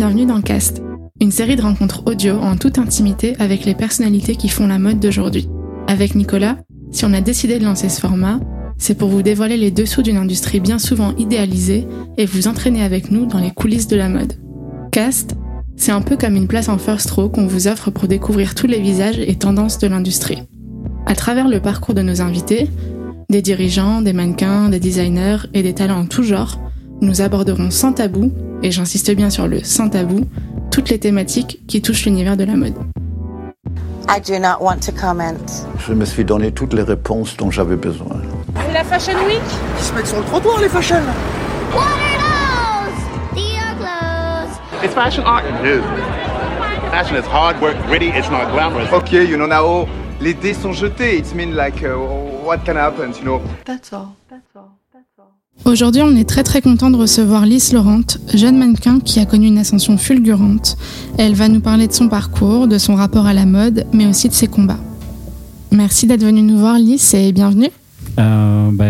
Bienvenue 0.00 0.24
dans 0.24 0.40
Cast, 0.40 0.80
une 1.20 1.30
série 1.30 1.56
de 1.56 1.60
rencontres 1.60 2.04
audio 2.06 2.38
en 2.38 2.56
toute 2.56 2.78
intimité 2.78 3.36
avec 3.38 3.66
les 3.66 3.74
personnalités 3.74 4.34
qui 4.34 4.48
font 4.48 4.66
la 4.66 4.78
mode 4.78 4.98
d'aujourd'hui. 4.98 5.46
Avec 5.88 6.14
Nicolas, 6.14 6.56
si 6.90 7.04
on 7.04 7.12
a 7.12 7.20
décidé 7.20 7.58
de 7.58 7.66
lancer 7.66 7.90
ce 7.90 8.00
format, 8.00 8.40
c'est 8.78 8.96
pour 8.96 9.10
vous 9.10 9.20
dévoiler 9.20 9.58
les 9.58 9.70
dessous 9.70 10.00
d'une 10.00 10.16
industrie 10.16 10.58
bien 10.58 10.78
souvent 10.78 11.14
idéalisée 11.18 11.86
et 12.16 12.24
vous 12.24 12.48
entraîner 12.48 12.82
avec 12.82 13.10
nous 13.10 13.26
dans 13.26 13.40
les 13.40 13.50
coulisses 13.50 13.88
de 13.88 13.96
la 13.96 14.08
mode. 14.08 14.40
Cast, 14.90 15.36
c'est 15.76 15.92
un 15.92 16.00
peu 16.00 16.16
comme 16.16 16.34
une 16.34 16.48
place 16.48 16.70
en 16.70 16.78
first 16.78 17.10
row 17.10 17.28
qu'on 17.28 17.46
vous 17.46 17.68
offre 17.68 17.90
pour 17.90 18.08
découvrir 18.08 18.54
tous 18.54 18.66
les 18.66 18.80
visages 18.80 19.18
et 19.18 19.34
tendances 19.34 19.76
de 19.76 19.86
l'industrie. 19.86 20.44
À 21.04 21.14
travers 21.14 21.46
le 21.46 21.60
parcours 21.60 21.94
de 21.94 22.00
nos 22.00 22.22
invités, 22.22 22.70
des 23.28 23.42
dirigeants, 23.42 24.00
des 24.00 24.14
mannequins, 24.14 24.70
des 24.70 24.80
designers 24.80 25.40
et 25.52 25.62
des 25.62 25.74
talents 25.74 26.00
en 26.00 26.06
tout 26.06 26.22
genre, 26.22 26.58
nous 27.00 27.20
aborderons 27.20 27.70
sans 27.70 27.92
tabou, 27.92 28.32
et 28.62 28.70
j'insiste 28.70 29.14
bien 29.14 29.30
sur 29.30 29.48
le 29.48 29.62
sans 29.64 29.88
tabou, 29.88 30.26
toutes 30.70 30.90
les 30.90 30.98
thématiques 30.98 31.60
qui 31.66 31.82
touchent 31.82 32.04
l'univers 32.04 32.36
de 32.36 32.44
la 32.44 32.56
mode. 32.56 32.74
I 34.08 34.20
do 34.20 34.38
not 34.38 34.60
want 34.60 34.80
to 34.86 34.92
comment. 34.92 35.36
Je 35.78 35.92
me 35.92 36.04
suis 36.04 36.24
donné 36.24 36.52
toutes 36.52 36.72
les 36.72 36.82
réponses 36.82 37.36
dont 37.36 37.50
j'avais 37.50 37.76
besoin. 37.76 38.16
Et 38.68 38.72
la 38.72 38.82
Fashion 38.82 39.14
Week? 39.26 39.40
Ils 39.78 39.84
se 39.84 39.94
mettent 39.94 40.06
sur 40.06 40.18
le 40.18 40.24
trottoir, 40.24 40.60
les 40.60 40.68
fashion 40.68 40.96
It's 44.82 44.94
fashion 44.94 45.22
art. 45.26 45.42
Fashion 46.90 47.16
is 47.16 47.26
hard 47.26 47.60
work, 47.60 47.76
gritty, 47.86 48.08
it's 48.08 48.30
not 48.30 48.50
glamorous. 48.50 48.90
Okay, 48.92 49.24
you 49.24 49.36
know 49.36 49.46
now 49.46 49.86
les 50.20 50.32
dés 50.34 50.54
sont 50.54 50.72
jetés. 50.72 51.18
It 51.18 51.34
means 51.34 51.54
like 51.54 51.82
uh, 51.84 51.96
what 52.44 52.64
can 52.64 52.76
happen, 52.76 53.12
you 53.12 53.24
know? 53.24 53.42
That's 53.66 53.92
all. 53.92 54.16
Aujourd'hui, 55.64 56.02
on 56.02 56.16
est 56.16 56.28
très 56.28 56.42
très 56.42 56.62
content 56.62 56.90
de 56.90 56.96
recevoir 56.96 57.44
Lys 57.44 57.72
Laurent, 57.72 58.00
jeune 58.34 58.58
mannequin 58.58 58.98
qui 58.98 59.20
a 59.20 59.26
connu 59.26 59.46
une 59.46 59.58
ascension 59.58 59.98
fulgurante. 59.98 60.76
Elle 61.18 61.34
va 61.34 61.48
nous 61.48 61.60
parler 61.60 61.86
de 61.86 61.92
son 61.92 62.08
parcours, 62.08 62.66
de 62.66 62.78
son 62.78 62.94
rapport 62.94 63.26
à 63.26 63.34
la 63.34 63.46
mode, 63.46 63.86
mais 63.92 64.06
aussi 64.06 64.28
de 64.28 64.32
ses 64.34 64.46
combats. 64.46 64.80
Merci 65.70 66.06
d'être 66.06 66.24
venue 66.24 66.42
nous 66.42 66.58
voir, 66.58 66.78
Lys, 66.78 67.14
et 67.14 67.30
bienvenue. 67.32 67.68
Euh, 68.18 68.70
bah, 68.72 68.86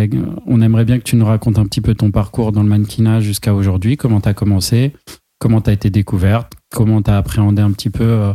on 0.46 0.62
aimerait 0.62 0.84
bien 0.84 0.98
que 0.98 1.02
tu 1.04 1.16
nous 1.16 1.26
racontes 1.26 1.58
un 1.58 1.64
petit 1.64 1.80
peu 1.80 1.94
ton 1.94 2.10
parcours 2.10 2.52
dans 2.52 2.62
le 2.62 2.68
mannequinat 2.68 3.20
jusqu'à 3.20 3.52
aujourd'hui, 3.52 3.96
comment 3.96 4.20
tu 4.20 4.28
as 4.28 4.34
commencé, 4.34 4.92
comment 5.38 5.60
tu 5.60 5.70
as 5.70 5.72
été 5.74 5.90
découverte, 5.90 6.52
comment 6.74 7.02
tu 7.02 7.10
as 7.10 7.16
appréhendé 7.18 7.60
un 7.60 7.72
petit 7.72 7.90
peu 7.90 8.04
euh, 8.04 8.32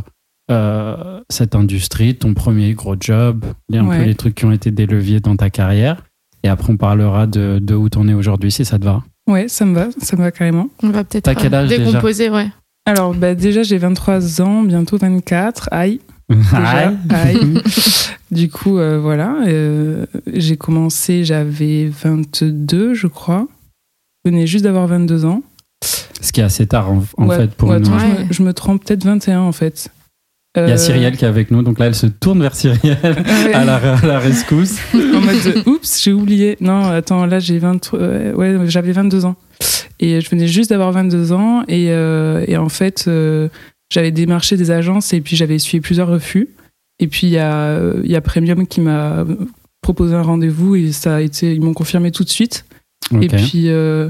euh, 0.52 1.20
cette 1.30 1.56
industrie, 1.56 2.14
ton 2.14 2.34
premier 2.34 2.74
gros 2.74 2.94
job, 3.00 3.44
un 3.72 3.86
Ouais. 3.86 3.98
peu 3.98 4.04
les 4.04 4.14
trucs 4.14 4.36
qui 4.36 4.44
ont 4.44 4.52
été 4.52 4.70
des 4.70 4.86
leviers 4.86 5.20
dans 5.20 5.34
ta 5.36 5.50
carrière. 5.50 6.04
Et 6.46 6.48
après, 6.48 6.72
on 6.72 6.76
parlera 6.76 7.26
de, 7.26 7.58
de 7.60 7.74
où 7.74 7.88
t'en 7.88 8.06
es 8.06 8.14
aujourd'hui, 8.14 8.52
si 8.52 8.64
ça 8.64 8.78
te 8.78 8.84
va. 8.84 9.02
Ouais, 9.28 9.48
ça 9.48 9.64
me 9.64 9.74
va, 9.74 9.88
ça 9.98 10.14
me 10.16 10.22
va 10.22 10.30
carrément. 10.30 10.68
On 10.80 10.90
va 10.90 11.02
peut-être 11.02 11.24
T'as 11.24 11.34
quel 11.34 11.52
âge 11.52 11.68
déjà 11.68 11.84
décomposer, 11.84 12.30
ouais. 12.30 12.46
Alors, 12.84 13.14
bah, 13.14 13.34
déjà, 13.34 13.64
j'ai 13.64 13.78
23 13.78 14.40
ans, 14.42 14.62
bientôt 14.62 14.96
24. 14.96 15.68
Aïe. 15.72 16.00
Déjà, 16.30 16.92
aïe. 17.10 17.60
Du 18.30 18.48
coup, 18.48 18.78
euh, 18.78 18.98
voilà. 19.00 19.36
euh, 19.46 20.06
j'ai 20.32 20.56
commencé, 20.56 21.24
j'avais 21.24 21.86
22, 21.88 22.94
je 22.94 23.06
crois. 23.08 23.46
Je 24.24 24.30
venais 24.30 24.46
juste 24.46 24.64
d'avoir 24.64 24.86
22 24.86 25.24
ans. 25.24 25.42
Ce 26.20 26.30
qui 26.32 26.40
est 26.40 26.44
assez 26.44 26.66
tard, 26.68 26.90
en, 26.92 27.02
en 27.18 27.26
Ouais, 27.28 27.36
fait, 27.36 27.54
pour 27.54 27.68
ouais, 27.70 27.80
nous. 27.80 27.86
attends, 27.86 27.98
je, 27.98 28.04
Ouais. 28.06 28.24
me, 28.26 28.32
je 28.32 28.42
me 28.44 28.52
trompe, 28.52 28.84
peut-être 28.84 29.04
21 29.04 29.40
en 29.40 29.52
fait. 29.52 29.88
Il 30.56 30.62
y 30.62 30.70
Euh, 30.70 30.74
a 30.74 30.76
Cyrielle 30.78 31.16
qui 31.16 31.24
est 31.24 31.28
avec 31.28 31.50
nous, 31.50 31.62
donc 31.62 31.78
là, 31.78 31.86
elle 31.86 31.94
se 31.94 32.06
tourne 32.06 32.40
vers 32.40 32.54
Cyrielle 32.54 32.98
ouais. 33.04 33.52
à, 33.54 33.64
la, 33.64 33.76
à 33.76 34.06
la 34.06 34.18
rescousse. 34.18 34.76
en 34.94 35.20
mode 35.20 35.36
de, 35.44 35.68
oups, 35.68 36.02
j'ai 36.02 36.12
oublié. 36.12 36.56
Non, 36.60 36.84
attends, 36.88 37.26
là 37.26 37.38
j'ai 37.40 37.58
23, 37.58 37.98
euh, 37.98 38.32
ouais, 38.34 38.56
j'avais 38.66 38.92
22 38.92 39.24
ans. 39.26 39.36
Et 40.00 40.20
je 40.20 40.28
venais 40.30 40.46
juste 40.46 40.70
d'avoir 40.70 40.92
22 40.92 41.32
ans 41.32 41.62
et, 41.68 41.86
euh, 41.90 42.44
et 42.46 42.56
en 42.56 42.68
fait, 42.68 43.04
euh, 43.08 43.48
j'avais 43.90 44.10
démarché 44.10 44.56
des 44.56 44.70
agences 44.70 45.12
et 45.14 45.20
puis 45.20 45.36
j'avais 45.36 45.54
essuyé 45.54 45.80
plusieurs 45.80 46.08
refus. 46.08 46.48
Et 46.98 47.06
puis 47.06 47.26
il 47.28 47.32
y 47.32 47.38
a, 47.38 47.52
euh, 47.54 48.00
y 48.04 48.16
a 48.16 48.20
Premium 48.20 48.66
qui 48.66 48.80
m'a 48.80 49.24
proposé 49.82 50.14
un 50.14 50.22
rendez-vous 50.22 50.76
et 50.76 50.92
ça 50.92 51.16
a 51.16 51.20
été, 51.20 51.52
ils 51.54 51.60
m'ont 51.60 51.74
confirmé 51.74 52.10
tout 52.10 52.24
de 52.24 52.28
suite. 52.30 52.64
Et 53.22 53.28
puis 53.28 53.64
euh, 53.68 54.08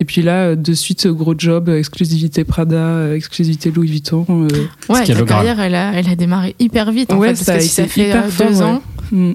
et 0.00 0.04
puis 0.04 0.22
là, 0.22 0.56
de 0.56 0.72
suite, 0.74 1.06
gros 1.06 1.34
job, 1.38 1.68
exclusivité 1.68 2.44
Prada, 2.44 3.14
exclusivité 3.14 3.70
Louis 3.70 3.88
Vuitton. 3.88 4.26
euh. 4.28 4.48
Ouais, 4.88 5.04
Graal. 5.24 5.26
carrière, 5.26 5.60
elle 5.60 5.74
a, 5.74 5.92
elle 5.94 6.08
a 6.08 6.16
démarré 6.16 6.56
hyper 6.58 6.90
vite, 6.92 7.12
en 7.12 7.18
Ouais, 7.18 7.28
fait, 7.28 7.34
parce 7.34 7.44
ça 7.46 7.52
a 7.54 7.56
que 7.58 7.62
si 7.62 7.68
ça 7.68 7.86
fait 7.86 8.12
euh, 8.14 8.22
fort, 8.30 8.46
deux 8.48 8.56
ouais. 8.58 8.62
ans, 8.64 8.82
Mm. 9.12 9.32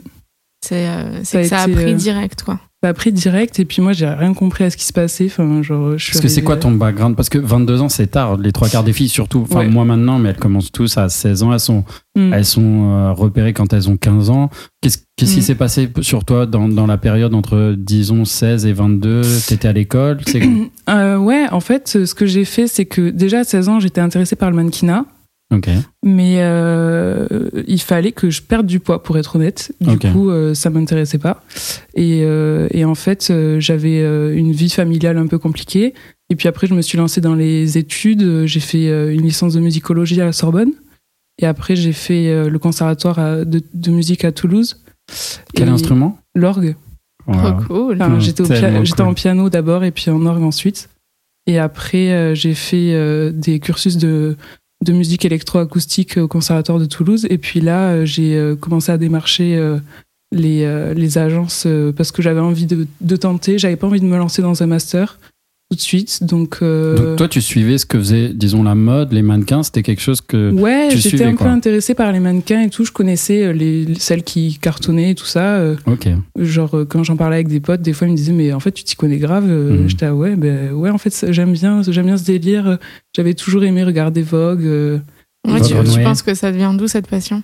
c'est 0.62 0.88
euh, 0.88 1.24
c'est 1.24 1.24
Ça 1.24 1.38
a 1.40 1.42
que 1.44 1.48
ça 1.50 1.62
a 1.62 1.68
été, 1.68 1.74
pris 1.84 1.94
euh, 1.94 1.96
direct, 1.96 2.44
quoi. 2.44 2.60
A 2.82 2.94
pris 2.94 3.12
direct 3.12 3.60
et 3.60 3.66
puis 3.66 3.82
moi, 3.82 3.92
j'ai 3.92 4.08
rien 4.08 4.34
compris 4.34 4.64
à 4.64 4.70
ce 4.70 4.78
qui 4.78 4.86
se 4.86 4.94
passait. 4.94 5.26
Enfin, 5.26 5.62
genre, 5.62 5.98
je 5.98 6.04
suis 6.06 6.14
Parce 6.14 6.22
que 6.22 6.30
c'est 6.30 6.44
quoi 6.44 6.56
ton 6.56 6.72
background? 6.72 7.14
Parce 7.18 7.28
que 7.28 7.38
22 7.38 7.82
ans, 7.82 7.90
c'est 7.90 8.08
tard. 8.08 8.38
Les 8.38 8.54
trois 8.54 8.70
quarts 8.70 8.86
des 8.86 8.94
filles, 8.94 9.10
surtout. 9.10 9.42
Enfin, 9.42 9.60
Ouais. 9.60 9.68
moi 9.68 9.84
maintenant, 9.84 10.18
mais 10.18 10.30
elles 10.30 10.38
commencent 10.38 10.72
tous 10.72 10.98
à 10.98 11.10
16 11.10 11.44
ans. 11.44 11.52
Elles 11.52 11.60
sont, 11.60 11.84
Mm. 12.16 12.32
elles 12.34 12.46
sont 12.46 12.90
euh, 12.90 13.12
repérées 13.12 13.52
quand 13.52 13.74
elles 13.74 13.90
ont 13.90 13.98
15 13.98 14.30
ans. 14.30 14.50
Qu'est-ce 14.82 15.00
qu'est-ce 15.18 15.34
qui 15.34 15.40
Mm. 15.40 15.44
s'est 15.44 15.56
passé 15.56 15.90
sur 16.00 16.24
toi 16.24 16.46
dans, 16.46 16.70
dans 16.70 16.88
la 16.88 16.98
période 16.98 17.34
entre, 17.34 17.76
disons, 17.78 18.24
16 18.24 18.66
et 18.66 18.72
22 18.72 19.24
T'étais 19.46 19.68
à 19.68 19.74
l'école? 19.74 20.20
C'est- 20.26 20.40
Euh, 20.90 21.18
ouais, 21.18 21.48
en 21.52 21.60
fait, 21.60 21.90
ce 22.06 22.16
que 22.16 22.26
j'ai 22.26 22.46
fait, 22.46 22.68
c'est 22.68 22.86
que 22.86 23.10
déjà 23.10 23.40
à 23.40 23.44
16 23.44 23.68
ans, 23.68 23.82
j'étais 23.82 24.00
intéressée 24.00 24.38
par 24.38 24.50
le 24.52 24.56
mannequinat, 24.56 25.04
Ok. 25.52 25.68
mais 26.04 26.36
euh, 26.40 27.28
il 27.68 27.82
fallait 27.82 28.12
que 28.12 28.30
je 28.30 28.42
perde 28.44 28.68
du 28.68 28.80
poids, 28.80 29.02
pour 29.02 29.18
être 29.18 29.36
honnête. 29.36 29.72
Du 29.82 29.98
coup, 29.98 30.30
euh, 30.30 30.54
ça 30.54 30.70
m'intéressait 30.70 31.18
pas. 31.18 31.44
Et, 31.96 32.22
euh, 32.24 32.68
et 32.72 32.86
en 32.86 32.94
fait, 32.96 33.30
euh, 33.32 33.60
j'avais 33.60 34.00
euh, 34.02 34.36
une 34.38 34.52
vie 34.52 34.70
familiale 34.70 35.18
un 35.18 35.26
peu 35.28 35.40
compliquée. 35.40 35.96
Et 36.30 36.36
puis 36.36 36.48
après, 36.48 36.68
je 36.68 36.76
me 36.76 36.84
suis 36.84 36.98
lancée 37.00 37.20
dans 37.22 37.34
les 37.34 37.80
études. 37.80 38.46
J'ai 38.46 38.60
fait 38.60 38.90
euh, 38.90 39.12
une 39.12 39.24
licence 39.24 39.54
de 39.56 39.60
musicologie 39.60 40.22
à 40.22 40.26
la 40.26 40.34
Sorbonne. 40.34 40.72
Et 41.42 41.48
après, 41.48 41.76
j'ai 41.76 41.94
fait 41.94 42.28
euh, 42.28 42.50
le 42.50 42.60
conservatoire 42.60 43.18
à- 43.18 43.44
de, 43.44 43.62
de 43.74 43.92
musique 43.92 44.26
à 44.26 44.32
Toulouse. 44.32 44.84
Quel 45.56 45.70
Et 45.70 45.72
instrument? 45.72 46.20
L'orgue. 46.36 46.76
Wow. 47.26 47.34
Trop 47.34 47.52
cool. 47.68 47.96
Enfin, 48.02 48.20
j'étais, 48.20 48.44
pia- 48.44 48.82
cool. 48.84 49.06
en 49.06 49.14
piano 49.16 49.50
d'abord 49.50 49.84
et 49.84 49.90
puis 49.92 50.12
en 50.12 50.24
orgue 50.28 50.44
ensuite. 50.44 50.90
Et 51.48 51.58
après, 51.58 52.12
euh, 52.12 52.36
j'ai 52.36 52.54
fait 52.54 52.94
euh, 52.94 53.32
des 53.32 53.60
cursus 53.60 53.98
de, 53.98 54.36
de 54.84 54.94
musique 54.94 55.26
électroacoustique 55.26 56.18
au 56.18 56.28
Conservatoire 56.28 56.80
de 56.80 56.86
Toulouse. 56.86 57.28
Et 57.30 57.38
puis 57.38 57.62
là, 57.62 57.90
euh, 57.90 58.06
j'ai 58.06 58.38
euh, 58.38 58.56
commencé 58.56 58.92
à 58.92 58.98
démarcher 58.98 59.58
euh, 59.58 59.80
les, 60.32 61.18
agences 61.18 61.68
parce 61.98 62.12
que 62.12 62.22
j'avais 62.22 62.40
envie 62.40 62.66
de, 62.66 62.88
de 63.02 63.16
tenter. 63.16 63.58
J'avais 63.58 63.76
pas 63.76 63.88
envie 63.88 64.00
de 64.00 64.06
me 64.06 64.18
lancer 64.18 64.42
dans 64.42 64.64
un 64.64 64.68
master 64.68 65.20
tout 65.70 65.76
de 65.76 65.82
suite. 65.82 66.24
Donc, 66.24 66.58
euh, 66.62 66.96
Donc 67.10 67.18
toi, 67.18 67.28
tu 67.28 67.42
suivais 67.42 67.78
ce 67.78 67.86
que 67.86 68.00
faisait, 68.00 68.30
disons, 68.34 68.64
la 68.64 68.74
mode, 68.74 69.14
les 69.14 69.22
mannequins. 69.22 69.62
C'était 69.62 69.84
quelque 69.84 70.02
chose 70.02 70.20
que. 70.22 70.52
ouais, 70.52 70.88
tu 70.90 70.98
j'étais 70.98 71.10
suivais, 71.10 71.26
un 71.26 71.36
peu 71.36 71.46
intéressée 71.46 71.94
par 71.94 72.12
les 72.12 72.20
mannequins 72.20 72.62
et 72.62 72.70
tout. 72.70 72.86
Je 72.86 72.92
connaissais 72.92 73.44
euh, 73.46 73.52
les, 73.54 73.94
celles 74.00 74.24
qui 74.24 74.58
cartonnaient 74.60 75.12
et 75.12 75.16
tout 75.16 75.26
ça. 75.28 75.58
euh, 75.58 75.76
Ok. 75.86 76.08
Genre, 76.38 76.76
quand 76.90 77.04
j'en 77.04 77.16
parlais 77.18 77.36
avec 77.36 77.50
des 77.50 77.60
potes, 77.60 77.82
des 77.82 77.94
fois, 77.94 78.08
ils 78.08 78.12
me 78.12 78.16
disaient, 78.18 78.34
mais 78.34 78.52
en 78.52 78.60
fait, 78.60 78.72
tu 78.72 78.84
t'y 78.84 78.96
connais 78.96 79.18
grave. 79.18 79.46
Mhm. 79.46 79.88
J'étais, 79.90 80.08
ah 80.08 80.16
ouais, 80.16 80.36
ben 80.36 80.72
ouais, 80.72 80.90
en 80.90 80.98
fait, 80.98 81.28
j'aime 81.32 81.54
bien, 81.54 81.82
j'aime 81.88 82.06
bien 82.08 82.18
ce 82.18 82.26
délire. 82.26 82.80
J'avais 83.16 83.36
toujours 83.36 83.64
aimé 83.64 83.84
regarder 83.84 84.24
Vogue. 84.24 84.64
euh, 84.66 84.98
Ouais, 85.48 85.62
tu, 85.62 85.74
tu 85.94 86.02
penses 86.04 86.22
que 86.22 86.34
ça 86.34 86.52
devient 86.52 86.72
d'où 86.78 86.88
cette 86.88 87.08
passion? 87.08 87.44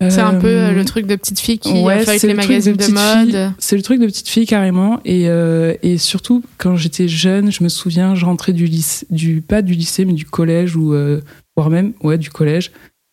C'est 0.00 0.20
un 0.20 0.34
peu 0.34 0.46
euh, 0.46 0.72
le 0.72 0.84
truc 0.84 1.06
de 1.06 1.16
petite 1.16 1.40
fille 1.40 1.58
qui 1.58 1.72
ouais, 1.72 2.04
feuille 2.04 2.20
c'est 2.20 2.28
les 2.28 2.34
le 2.34 2.36
magazines 2.36 2.72
de, 2.72 2.76
petite 2.76 2.94
mode. 2.94 3.52
C'est 3.58 3.74
le 3.74 3.82
truc 3.82 4.00
de 4.00 4.06
petite 4.06 4.28
fille 4.28 4.46
carrément. 4.46 5.00
Et, 5.04 5.24
euh, 5.26 5.74
et 5.82 5.98
surtout, 5.98 6.44
quand 6.56 6.76
j'étais 6.76 7.08
jeune, 7.08 7.50
je 7.50 7.64
me 7.64 7.68
souviens, 7.68 8.14
je 8.14 8.24
rentrais 8.24 8.52
du 8.52 8.66
lycée, 8.66 9.06
du, 9.10 9.40
pas 9.40 9.60
du 9.60 9.74
lycée, 9.74 10.04
mais 10.04 10.12
du 10.12 10.24
collège, 10.24 10.76
ou 10.76 10.94
euh, 10.94 11.20
voire 11.56 11.68
même, 11.68 11.94
ouais, 12.04 12.16
du 12.16 12.30
collège. 12.30 12.70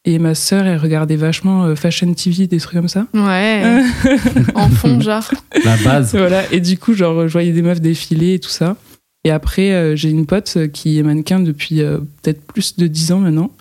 Et 0.08 0.20
ma 0.20 0.36
sœur, 0.36 0.68
elle 0.68 0.78
regardait 0.78 1.16
vachement 1.16 1.64
euh, 1.64 1.76
Fashion 1.76 2.14
TV, 2.14 2.46
des 2.46 2.60
trucs 2.60 2.76
comme 2.76 2.88
ça. 2.88 3.08
Ouais, 3.16 3.82
en 4.54 4.70
fond, 4.70 5.02
genre. 5.02 5.28
La 5.64 5.78
base. 5.78 6.16
Voilà, 6.16 6.44
et 6.52 6.60
du 6.60 6.78
coup, 6.78 6.94
genre, 6.94 7.28
je 7.28 7.34
voyais 7.34 7.52
des 7.52 7.64
meufs 7.64 7.82
défiler 7.82 8.36
et 8.36 8.40
tout 8.40 8.50
ça. 8.50 8.78
Et 9.26 9.32
après, 9.32 9.74
euh, 9.74 9.96
j'ai 9.96 10.10
une 10.10 10.26
pote 10.26 10.54
euh, 10.56 10.68
qui 10.68 10.98
est 10.98 11.04
mannequin 11.04 11.40
depuis 11.42 11.82
euh, 11.82 11.98
peut-être 12.22 12.42
plus 12.42 12.78
de 12.78 12.88
10 12.88 13.12
ans 13.12 13.20
maintenant, 13.20 13.52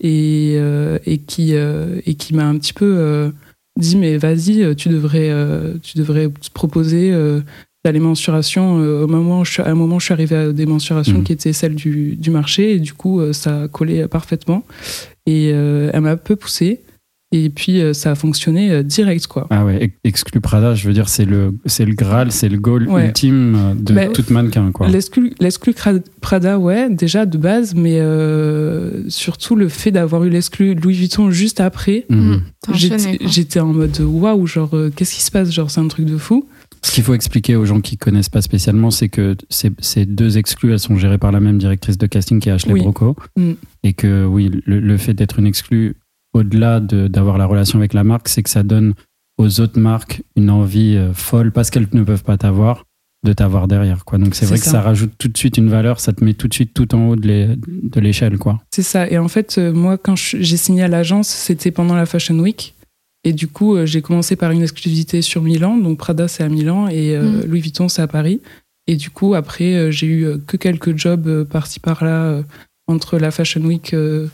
et, 0.00 0.54
et 1.06 1.18
qui, 1.18 1.54
et 1.54 2.14
qui 2.14 2.34
m'a 2.34 2.46
un 2.46 2.56
petit 2.58 2.72
peu 2.72 3.32
dit 3.78 3.96
Mais 3.96 4.16
vas-y, 4.16 4.76
tu 4.76 4.88
devrais, 4.88 5.30
tu 5.82 5.98
devrais 5.98 6.28
te 6.28 6.50
proposer. 6.52 7.12
Les 7.92 8.00
mensurations, 8.00 8.80
euh, 8.80 9.04
au 9.04 9.06
moment 9.06 9.40
où 9.40 9.44
je 9.44 9.52
suis, 9.52 9.62
à 9.62 9.68
un 9.68 9.74
moment, 9.74 9.98
je 9.98 10.06
suis 10.06 10.12
arrivée 10.12 10.36
à 10.36 10.52
des 10.52 10.66
mensurations 10.66 11.18
Mhm. 11.18 11.24
qui 11.24 11.32
étaient 11.32 11.52
celles 11.52 11.74
du, 11.74 12.16
du 12.16 12.30
marché, 12.30 12.72
et 12.74 12.78
du 12.80 12.92
coup, 12.92 13.20
euh, 13.20 13.32
ça 13.32 13.62
a 13.62 13.68
collé 13.68 14.06
parfaitement. 14.08 14.64
Et 15.26 15.50
euh, 15.52 15.90
elle 15.92 16.00
m'a 16.00 16.12
un 16.12 16.16
peu 16.16 16.36
poussée, 16.36 16.80
et 17.32 17.50
puis 17.50 17.80
euh, 17.80 17.92
ça 17.92 18.12
a 18.12 18.14
fonctionné 18.14 18.70
euh, 18.70 18.82
direct, 18.82 19.26
quoi. 19.26 19.46
Ah 19.50 19.64
ouais, 19.64 19.78
ex- 19.82 19.94
exclu 20.04 20.40
Prada, 20.40 20.74
je 20.74 20.86
veux 20.86 20.94
dire, 20.94 21.08
c'est 21.08 21.24
le, 21.24 21.52
c'est 21.66 21.84
le 21.84 21.94
Graal, 21.94 22.30
c'est 22.32 22.48
le 22.48 22.58
goal 22.58 22.88
Ouais. 22.88 23.06
ultime 23.06 23.54
euh, 23.56 23.74
de 23.74 23.92
Mais- 23.92 24.12
toute 24.12 24.30
mannequin, 24.30 24.70
quoi. 24.72 24.88
L'exclu 24.88 25.34
Prada, 26.20 26.58
ouais, 26.58 26.88
déjà 26.90 27.26
de 27.26 27.36
base, 27.38 27.74
mais 27.74 27.98
euh, 28.00 29.08
surtout 29.08 29.56
le 29.56 29.68
fait 29.68 29.90
d'avoir 29.90 30.24
eu 30.24 30.30
l'exclu 30.30 30.74
Louis 30.74 30.94
Vuitton 30.94 31.30
juste 31.30 31.60
après, 31.60 32.06
Mhm. 32.10 32.42
Enchaîné, 32.68 33.18
j'étais 33.26 33.60
en 33.60 33.72
mode 33.72 33.98
waouh, 34.00 34.46
genre 34.46 34.74
euh, 34.74 34.90
qu'est-ce 34.94 35.14
qui 35.14 35.22
se 35.22 35.30
passe, 35.30 35.52
genre 35.52 35.70
c'est 35.70 35.80
un 35.80 35.88
truc 35.88 36.06
de 36.06 36.16
fou. 36.16 36.48
Ce 36.82 36.92
qu'il 36.92 37.02
faut 37.04 37.14
expliquer 37.14 37.56
aux 37.56 37.64
gens 37.64 37.80
qui 37.80 37.96
connaissent 37.96 38.28
pas 38.28 38.42
spécialement, 38.42 38.90
c'est 38.90 39.08
que 39.08 39.36
ces, 39.50 39.70
ces 39.80 40.04
deux 40.06 40.36
exclus, 40.38 40.72
elles 40.72 40.78
sont 40.80 40.96
gérées 40.96 41.18
par 41.18 41.32
la 41.32 41.40
même 41.40 41.58
directrice 41.58 41.98
de 41.98 42.06
casting 42.06 42.38
qui 42.40 42.48
est 42.48 42.52
Ashley 42.52 42.72
Oui. 42.74 42.80
Broco. 42.80 43.16
Mm. 43.36 43.52
Et 43.84 43.92
que 43.92 44.24
oui, 44.24 44.50
le, 44.66 44.80
le 44.80 44.96
fait 44.96 45.14
d'être 45.14 45.38
une 45.38 45.46
exclue, 45.46 45.94
au-delà 46.36 46.80
de- 46.80 47.08
d'avoir 47.08 47.38
la 47.38 47.46
relation 47.46 47.78
avec 47.78 47.92
la 47.94 48.04
marque, 48.04 48.28
c'est 48.28 48.42
que 48.42 48.50
ça 48.50 48.62
donne 48.62 48.94
aux 49.38 49.60
autres 49.60 49.78
marques 49.80 50.22
une 50.36 50.50
envie 50.50 50.96
euh, 50.96 51.12
folle, 51.12 51.52
parce 51.52 51.70
qu'elles 51.70 51.88
ne 51.92 52.02
peuvent 52.04 52.24
pas 52.24 52.36
t'avoir, 52.38 52.84
de 53.24 53.32
t'avoir 53.32 53.68
derrière. 53.68 54.04
Quoi. 54.04 54.18
Donc 54.18 54.34
c'est 54.34 54.46
vrai 54.46 54.58
que 54.58 54.64
ça. 54.64 54.80
rajoute 54.80 55.12
tout 55.18 55.28
de 55.28 55.36
suite 55.36 55.56
une 55.58 55.68
valeur, 55.68 56.00
ça 56.00 56.12
te 56.12 56.24
met 56.24 56.34
tout 56.34 56.48
de 56.48 56.54
suite 56.54 56.72
tout 56.74 56.94
en 56.94 57.08
haut 57.08 57.16
de 57.16 57.26
l'é- 57.26 57.56
de 57.66 58.00
l'échelle. 58.00 58.38
quoi. 58.38 58.60
C'est 58.70 58.82
ça. 58.82 59.08
Et 59.10 59.18
en 59.18 59.28
fait, 59.28 59.56
euh, 59.58 59.72
moi, 59.72 59.98
quand 59.98 60.14
j'ai 60.16 60.56
signé 60.56 60.82
à 60.84 60.88
l'agence, 60.88 61.28
c'était 61.28 61.70
pendant 61.70 61.94
la 61.96 62.06
Fashion 62.06 62.38
Week. 62.38 62.74
Et 63.24 63.32
du 63.32 63.48
coup, 63.48 63.74
euh, 63.74 63.86
j'ai 63.86 64.02
commencé 64.02 64.36
par 64.36 64.52
une 64.52 64.62
exclusivité 64.62 65.20
sur 65.22 65.42
Milan. 65.42 65.76
Donc 65.76 65.98
Prada, 65.98 66.28
c'est 66.28 66.44
à 66.44 66.48
Milan 66.48 66.86
et 66.88 67.18
Mm. 67.18 67.42
Louis 67.48 67.60
Vuitton, 67.60 67.88
c'est 67.88 68.02
à 68.02 68.06
Paris. 68.06 68.40
Et 68.86 68.94
du 68.96 69.10
coup, 69.10 69.34
après, 69.34 69.90
j'ai 69.90 70.06
eu 70.06 70.26
que 70.46 70.56
quelques 70.56 70.96
jobs 70.96 71.42
par-ci 71.44 71.80
par-là 71.80 72.42
entre 72.86 73.18
la 73.18 73.32
Fashion 73.32 73.62
Week 73.62 73.92
euh, 73.94 74.28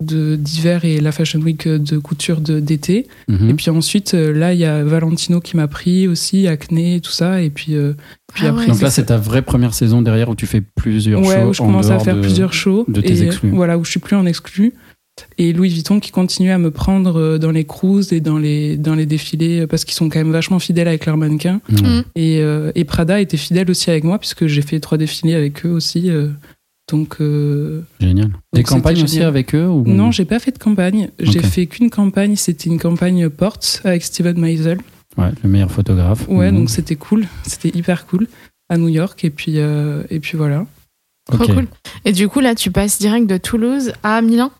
d'hiver 0.00 0.84
et 0.84 1.00
la 1.00 1.12
Fashion 1.12 1.40
Week 1.40 1.66
euh, 1.66 1.78
de 1.78 1.98
couture 1.98 2.40
de- 2.40 2.60
d'été. 2.60 3.06
Mhm. 3.28 3.50
Et 3.50 3.54
puis 3.54 3.70
ensuite, 3.70 4.14
euh, 4.14 4.32
là, 4.32 4.54
il 4.54 4.60
y 4.60 4.64
a 4.64 4.82
Valentino 4.82 5.40
qui 5.40 5.56
m'a 5.56 5.68
pris 5.68 6.08
aussi, 6.08 6.46
Acné, 6.48 7.00
tout 7.00 7.10
ça. 7.12 7.42
Et 7.42 7.50
puis, 7.50 7.74
euh, 7.74 7.92
puis 8.34 8.44
Ah 8.46 8.50
après. 8.50 8.66
Donc 8.66 8.80
là, 8.80 8.90
c'est 8.90 9.06
ta 9.06 9.16
vraie 9.18 9.42
première 9.42 9.74
saison 9.74 10.02
derrière 10.02 10.28
où 10.30 10.34
tu 10.34 10.46
fais 10.46 10.60
plusieurs 10.62 11.20
ouais, 11.20 11.40
shows. 11.40 11.48
où 11.48 11.54
je 11.54 11.62
en 11.62 11.66
commence 11.66 11.86
à 11.86 11.90
dehors 11.90 12.04
faire 12.04 12.16
de- 12.16 12.20
plusieurs 12.22 12.52
shows. 12.52 12.84
de 12.88 13.00
tes 13.00 13.18
et, 13.18 13.26
exclus. 13.26 13.50
Voilà, 13.50 13.76
où 13.78 13.84
je 13.84 13.90
suis 13.90 14.00
plus 14.00 14.16
en 14.16 14.26
exclu. 14.26 14.72
Et 15.36 15.52
Louis 15.52 15.68
Vuitton 15.68 16.00
qui 16.00 16.12
continue 16.12 16.50
à 16.50 16.56
me 16.56 16.70
prendre 16.70 17.36
dans 17.36 17.50
les 17.50 17.64
cruises 17.64 18.10
et 18.14 18.20
dans 18.20 18.38
les, 18.38 18.78
dans 18.78 18.94
les 18.94 19.04
défilés 19.04 19.66
parce 19.66 19.84
qu'ils 19.84 19.92
sont 19.94 20.08
quand 20.08 20.18
même 20.18 20.32
vachement 20.32 20.58
fidèles 20.58 20.88
avec 20.88 21.04
leurs 21.04 21.18
mannequins. 21.18 21.60
Mhm. 21.68 22.04
Et, 22.16 22.38
euh, 22.40 22.72
et 22.74 22.84
Prada 22.84 23.20
était 23.20 23.36
fidèle 23.36 23.70
aussi 23.70 23.90
avec 23.90 24.04
moi 24.04 24.18
puisque 24.18 24.46
j'ai 24.46 24.62
fait 24.62 24.80
trois 24.80 24.96
défilés 24.96 25.34
avec 25.34 25.66
eux 25.66 25.70
aussi. 25.70 26.08
euh, 26.08 26.28
donc, 26.90 27.16
euh, 27.20 27.82
Génial. 28.00 28.30
Des 28.52 28.62
campagnes 28.62 29.02
aussi 29.02 29.22
avec 29.22 29.54
eux 29.54 29.66
ou... 29.66 29.84
non, 29.86 30.10
j'ai 30.10 30.24
pas 30.24 30.38
fait 30.38 30.50
de 30.52 30.58
campagne. 30.58 31.10
J'ai 31.18 31.42
fait 31.42 31.66
qu'une 31.66 31.90
campagne. 31.90 32.36
C'était 32.36 32.68
une 32.68 32.78
campagne 32.78 33.28
porte 33.28 33.80
avec 33.84 34.02
Steven 34.02 34.38
Meisel. 34.38 34.78
Ouais, 35.16 35.30
le 35.42 35.48
meilleur 35.48 35.70
photographe. 35.70 36.26
Ouais, 36.28 36.52
donc 36.52 36.70
c'était 36.70 36.96
cool. 36.96 37.26
C'était 37.46 37.70
hyper 37.76 38.06
cool 38.06 38.26
à 38.68 38.76
New 38.78 38.88
York. 38.88 39.24
Et 39.24 39.30
puis, 39.30 39.54
euh, 39.56 40.02
et 40.10 40.20
puis 40.20 40.36
voilà. 40.36 40.66
Trop 41.30 41.44
Ok. 41.44 41.54
cool. 41.54 41.66
Et 42.04 42.12
du 42.12 42.28
coup, 42.28 42.40
là, 42.40 42.54
tu 42.54 42.70
passes 42.70 42.98
direct 42.98 43.26
de 43.26 43.36
Toulouse 43.36 43.92
à 44.02 44.20
Milan? 44.22 44.50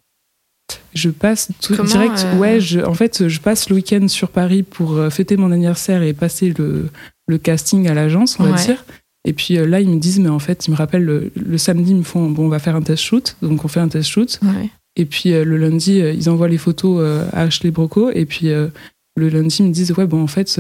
Je 0.95 1.11
passe 1.11 1.51
tout 1.61 1.75
Comment, 1.77 1.89
direct. 1.89 2.25
euh, 2.25 2.39
Ouais, 2.39 2.61
je, 2.61 2.81
en 2.81 2.95
fait, 2.95 3.27
je 3.29 3.41
passe 3.41 3.69
le 3.71 3.77
week-end 3.77 4.07
sur 4.09 4.29
Paris 4.29 4.63
pour 4.63 4.97
fêter 5.11 5.37
mon 5.37 5.51
anniversaire 5.51 6.03
et 6.03 6.13
passer 6.13 6.55
le, 6.57 6.89
le 7.27 7.39
casting 7.39 7.89
à 7.89 7.95
l'agence, 7.95 8.39
on 8.39 8.45
va 8.45 8.53
Ouais. 8.53 8.65
dire. 8.67 8.85
Et 9.27 9.33
puis 9.33 9.59
euh, 9.59 9.67
là, 9.67 9.81
ils 9.81 9.89
me 9.89 9.99
disent, 9.99 10.19
mais 10.21 10.29
en 10.31 10.39
fait, 10.39 10.67
ils 10.67 10.71
me 10.71 10.77
rappellent 10.77 11.05
le, 11.05 11.31
le 11.37 11.59
samedi, 11.59 11.91
ils 11.91 11.97
me 11.99 12.03
font, 12.03 12.31
bon, 12.31 12.47
on 12.47 12.49
va 12.49 12.59
faire 12.59 12.77
un 12.77 12.83
test 12.83 13.03
shoot. 13.03 13.37
Donc 13.43 13.65
on 13.65 13.69
fait 13.69 13.81
un 13.81 13.89
test 13.89 14.09
shoot. 14.09 14.39
Ouais. 14.43 14.71
Et 14.97 15.05
puis 15.05 15.33
euh, 15.33 15.45
le 15.45 15.57
lundi, 15.57 16.01
euh, 16.01 16.13
ils 16.13 16.29
envoient 16.31 16.49
les 16.49 16.59
photos 16.59 17.05
à 17.33 17.41
Ashley 17.43 17.71
Broco. 17.71 18.11
Et 18.11 18.25
puis 18.27 18.47
le 18.49 19.29
lundi, 19.29 19.57
ils 19.61 19.67
me 19.67 19.73
disent, 19.73 19.93
ouais, 19.93 20.07
bon, 20.07 20.23
en 20.23 20.27
fait, 20.27 20.59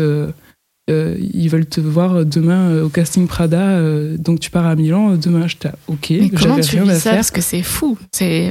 ils 0.89 1.49
veulent 1.49 1.67
te 1.67 1.81
voir 1.81 2.25
demain 2.27 2.83
au 2.83 2.89
casting 2.89 3.27
Prada. 3.27 3.81
donc 4.19 4.41
tu 4.41 4.51
pars 4.51 4.67
à 4.67 4.75
Milan 4.77 5.17
demain. 5.17 5.47
J'étais, 5.47 5.71
ok, 5.87 6.07
Mais 6.11 6.31
comment 6.31 6.59
tu 6.61 6.77
rien 6.77 6.85
vis 6.85 6.91
à 6.91 6.95
ça? 6.95 7.01
faire. 7.01 7.15
Parce 7.15 7.31
que 7.31 7.41
c'est 7.41 7.62
fou. 7.62 7.97
C'est 8.12 8.51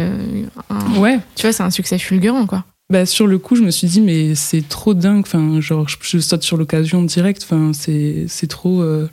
un- 0.69 0.99
Ouais. 0.99 1.19
Tu 1.35 1.43
vois, 1.43 1.51
c'est 1.53 1.63
un 1.63 1.69
succès 1.69 1.97
fulgurant, 1.99 2.45
quoi. 2.45 2.65
Bah, 2.91 3.05
sur 3.05 3.27
le 3.27 3.37
coup, 3.37 3.55
je 3.55 3.61
me 3.61 3.69
suis 3.71 3.87
dit, 3.87 4.01
mais 4.01 4.33
c'est 4.35 4.67
trop 4.67 4.93
dingue. 4.95 5.19
Enfin, 5.21 5.59
genre, 5.61 5.87
je, 5.87 5.97
je 6.01 6.17
saute 6.19 6.41
sur 6.41 6.57
l'occasion 6.57 7.03
direct. 7.03 7.41
Enfin, 7.43 7.71
c'est, 7.73 8.25
c'est 8.27 8.47
trop 8.47 8.81
euh, 8.81 9.07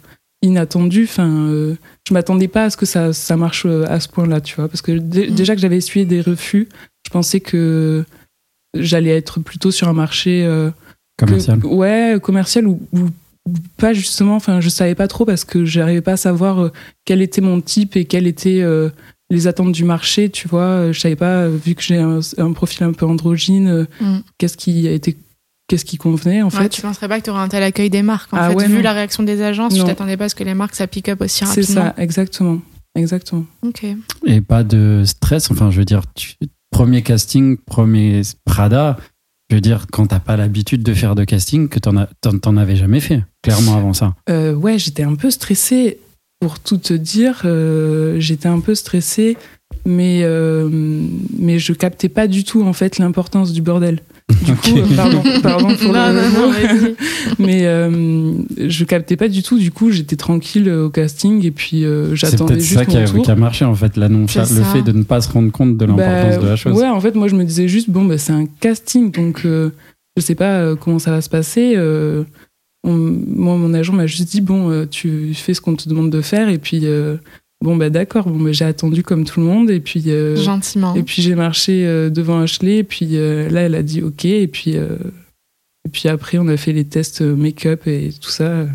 inattendu. 0.47 1.05
Enfin, 1.05 1.29
euh, 1.29 1.75
je 2.09 2.15
m'attendais 2.15 2.49
pas 2.49 2.65
à 2.65 2.71
ce 2.71 2.77
que 2.77 2.87
ça, 2.87 3.13
ça 3.13 3.37
marche 3.37 3.65
euh, 3.67 3.85
à 3.89 4.01
ce 4.01 4.09
point-là, 4.09 4.41
tu 4.41 4.57
vois. 4.57 4.69
Parce 4.69 4.83
que 4.83 4.93
Mm. 4.93 5.35
déjà 5.35 5.55
que 5.55 5.61
j'avais 5.61 5.77
essuyé 5.77 6.05
des 6.07 6.21
refus, 6.21 6.69
je 7.07 7.11
pensais 7.11 7.41
que 7.41 8.05
j'allais 8.75 9.11
être 9.17 9.41
plutôt 9.41 9.71
sur 9.71 9.89
un 9.89 9.93
marché 9.93 10.45
euh, 10.45 10.71
que- 11.19 11.25
Commercial. 11.27 11.65
ouais, 11.65 12.19
commercial 12.23 12.67
ou, 12.67 12.81
pas 13.77 13.93
justement. 13.93 14.37
Enfin, 14.37 14.61
je 14.61 14.69
savais 14.69 14.95
pas 14.95 15.07
trop 15.09 15.25
parce 15.25 15.45
que 15.45 15.65
j'arrivais 15.65 16.01
pas 16.01 16.13
à 16.13 16.17
savoir 16.17 16.71
quel 17.05 17.23
était 17.23 17.41
mon 17.41 17.61
type 17.61 17.97
et 17.97 18.05
quelles 18.05 18.27
étaient 18.27 18.61
euh, 18.61 18.91
les 19.31 19.47
attentes 19.47 19.73
du 19.73 19.85
marché. 19.85 20.31
Tu 20.31 20.49
vois, 20.49 20.91
je 20.93 20.99
savais 20.99 21.17
pas 21.17 21.49
vu 21.49 21.75
que 21.75 21.83
j'ai 21.83 21.97
un, 21.99 22.19
un 22.39 22.53
profil 22.53 22.83
un 22.85 22.93
peu 22.93 23.07
androgyne, 23.07 23.87
Mm. 24.01 24.17
qu'est-ce 24.39 24.57
qui 24.57 24.87
a 24.89 24.93
été, 24.93 25.17
qu'est-ce 25.69 25.85
qui 25.85 25.97
convenait 25.97 26.43
en 26.43 26.47
Ouais, 26.49 26.51
fait. 26.63 26.69
tu 26.69 26.83
penserais 26.83 27.09
pas 27.09 27.19
que 27.19 27.25
tu 27.25 27.31
aurais 27.31 27.41
un 27.43 27.49
tel 27.49 27.63
accueil 27.63 27.91
des 27.91 28.03
marques. 28.03 28.33
En 28.33 28.37
Ah 28.39 28.49
fait, 28.51 28.55
ouais, 28.57 28.69
vu 28.69 28.77
non. 28.77 28.83
la 28.83 28.93
réaction 28.93 29.23
des 29.23 29.43
agences, 29.43 29.75
tu 29.75 29.81
Non. 29.81 29.87
t'attendais 29.87 30.17
pas 30.17 30.25
à 30.25 30.29
ce 30.29 30.35
que 30.35 30.45
les 30.45 30.55
marques 30.55 30.75
ça 30.75 30.87
pick 30.87 31.09
up 31.09 31.21
aussi 31.21 31.39
C'est 31.41 31.45
rapidement. 31.47 31.75
ça, 31.83 31.95
exactement, 31.99 32.59
exactement. 32.95 33.45
Ok. 33.63 33.85
Et 34.27 34.41
pas 34.41 34.63
de 34.65 35.03
stress. 35.05 35.51
Enfin, 35.51 35.71
je 35.71 35.79
veux 35.79 35.85
dire, 35.85 36.03
tu- 36.15 36.35
premier 36.71 37.03
casting, 37.03 37.57
premier 37.57 38.23
Prada. 38.45 38.97
Je 39.51 39.55
veux 39.57 39.61
dire, 39.61 39.87
quand 39.93 40.07
t'as 40.09 40.19
pas 40.19 40.37
l'habitude 40.37 40.83
de 40.83 40.93
faire 40.93 41.15
de 41.15 41.23
casting, 41.25 41.69
que 41.69 41.79
t'en, 41.79 41.97
as- 41.97 42.09
t'en, 42.21 42.37
t'en 42.39 42.57
avais 42.57 42.75
jamais 42.77 42.99
fait, 43.01 43.23
clairement 43.43 43.77
avant 43.77 43.93
ça. 43.93 44.15
Euh, 44.29 44.53
ouais, 44.55 44.79
j'étais 44.79 45.05
un 45.05 45.15
peu 45.15 45.31
stressée. 45.31 45.99
Pour 46.41 46.59
tout 46.61 46.77
te 46.77 46.93
dire, 46.93 47.43
euh, 47.47 48.21
j'étais 48.21 48.49
un 48.49 48.61
peu 48.61 48.75
stressée, 48.75 49.39
mais, 49.87 50.21
euh, 50.23 50.69
mais 51.39 51.59
je 51.59 51.73
captais 51.73 52.11
pas 52.11 52.27
du 52.27 52.45
tout 52.45 52.63
en 52.63 52.73
fait 52.75 52.99
l'importance 52.99 53.53
du 53.55 53.63
bordel. 53.63 54.01
Du 54.45 54.55
coup, 54.57 54.77
euh, 54.79 54.97
pardon, 54.97 55.23
pardon 55.43 55.69
pour 55.77 55.93
Non, 55.93 56.09
le 56.09 56.15
non, 56.15 56.49
non, 56.49 56.95
mais 57.39 57.65
euh, 57.67 58.33
je 58.69 58.85
captais 58.85 59.17
pas 59.17 59.29
du 59.29 59.43
tout. 59.43 59.57
Du 59.59 59.71
coup, 59.71 59.91
j'étais 59.93 60.17
tranquille 60.17 60.69
au 60.69 60.91
casting 60.91 61.45
et 61.47 61.53
puis 61.53 61.85
euh, 61.85 62.11
C'est 62.11 62.31
j'attendais 62.31 62.55
peut-être 62.55 62.65
juste 62.65 62.75
ça 62.75 62.85
qui 62.87 62.97
mon 62.97 63.03
a, 63.03 63.07
tour. 63.07 63.23
qui 63.25 63.31
a 63.31 63.37
marché, 63.37 63.65
en 63.65 63.75
fait, 63.75 63.97
l'annonce, 63.97 64.33
C'est 64.33 64.41
le 64.41 64.47
ça. 64.47 64.65
fait 64.65 64.83
de 64.83 64.93
ne 64.93 65.05
pas 65.05 65.21
se 65.21 65.31
rendre 65.31 65.53
compte 65.53 65.77
de 65.77 65.85
l'importance 65.85 66.37
Bah, 66.37 66.43
de 66.43 66.47
la 66.49 66.57
chose. 66.57 66.77
Ouais, 66.77 66.89
en 66.89 67.01
fait, 67.01 67.15
moi, 67.15 67.29
je 67.29 67.37
me 67.37 67.45
disais 67.45 67.69
juste, 67.69 67.89
bon, 67.89 68.05
bah, 68.05 68.19
c'est 68.19 68.33
un 68.33 68.47
casting, 68.61 69.13
donc 69.13 69.43
euh, 69.45 69.71
je 70.17 70.23
sais 70.23 70.35
pas 70.35 70.59
euh, 70.61 70.75
comment 70.77 70.99
ça 70.99 71.13
va 71.13 71.21
se 71.21 71.29
passer. 71.29 71.75
euh, 71.77 72.25
on- 72.85 72.95
moi, 72.97 73.57
mon 73.57 73.75
agent 73.75 73.93
m'a 73.93 74.07
juste 74.09 74.29
dit, 74.31 74.41
bon, 74.41 74.71
euh, 74.71 74.87
tu 74.87 75.35
fais 75.35 75.55
ce 75.55 75.61
qu'on 75.61 75.77
te 75.77 75.89
demande 75.89 76.11
de 76.11 76.21
faire, 76.21 76.49
et 76.49 76.59
puis, 76.59 76.81
euh, 76.85 77.17
bon, 77.63 77.77
bah, 77.77 77.91
d'accord, 77.91 78.29
bon, 78.29 78.43
bah, 78.43 78.53
j'ai 78.53 78.65
attendu 78.65 79.03
comme 79.03 79.25
tout 79.25 79.41
le 79.41 79.47
monde, 79.47 79.71
et 79.71 79.81
puis, 79.81 80.03
euh, 80.09 80.37
Gentiment. 80.37 80.95
et 80.95 81.03
puis 81.03 81.23
j'ai 81.23 81.35
marché 81.35 81.87
euh, 81.87 82.11
devant 82.11 82.41
Ashley, 82.41 82.79
et 82.79 82.85
puis 82.85 83.11
euh, 83.17 83.49
là, 83.51 83.63
elle 83.63 83.75
a 83.75 83.83
dit 83.83 84.03
OK, 84.03 84.25
et 84.25 84.47
puis, 84.47 84.77
euh, 84.77 84.97
et 85.87 85.89
puis 85.89 86.09
après, 86.09 86.39
on 86.39 86.49
a 86.49 86.57
fait 86.57 86.73
les 86.73 86.85
tests 86.85 87.21
make-up 87.23 87.87
et 87.87 88.11
tout 88.21 88.31
ça. 88.31 88.67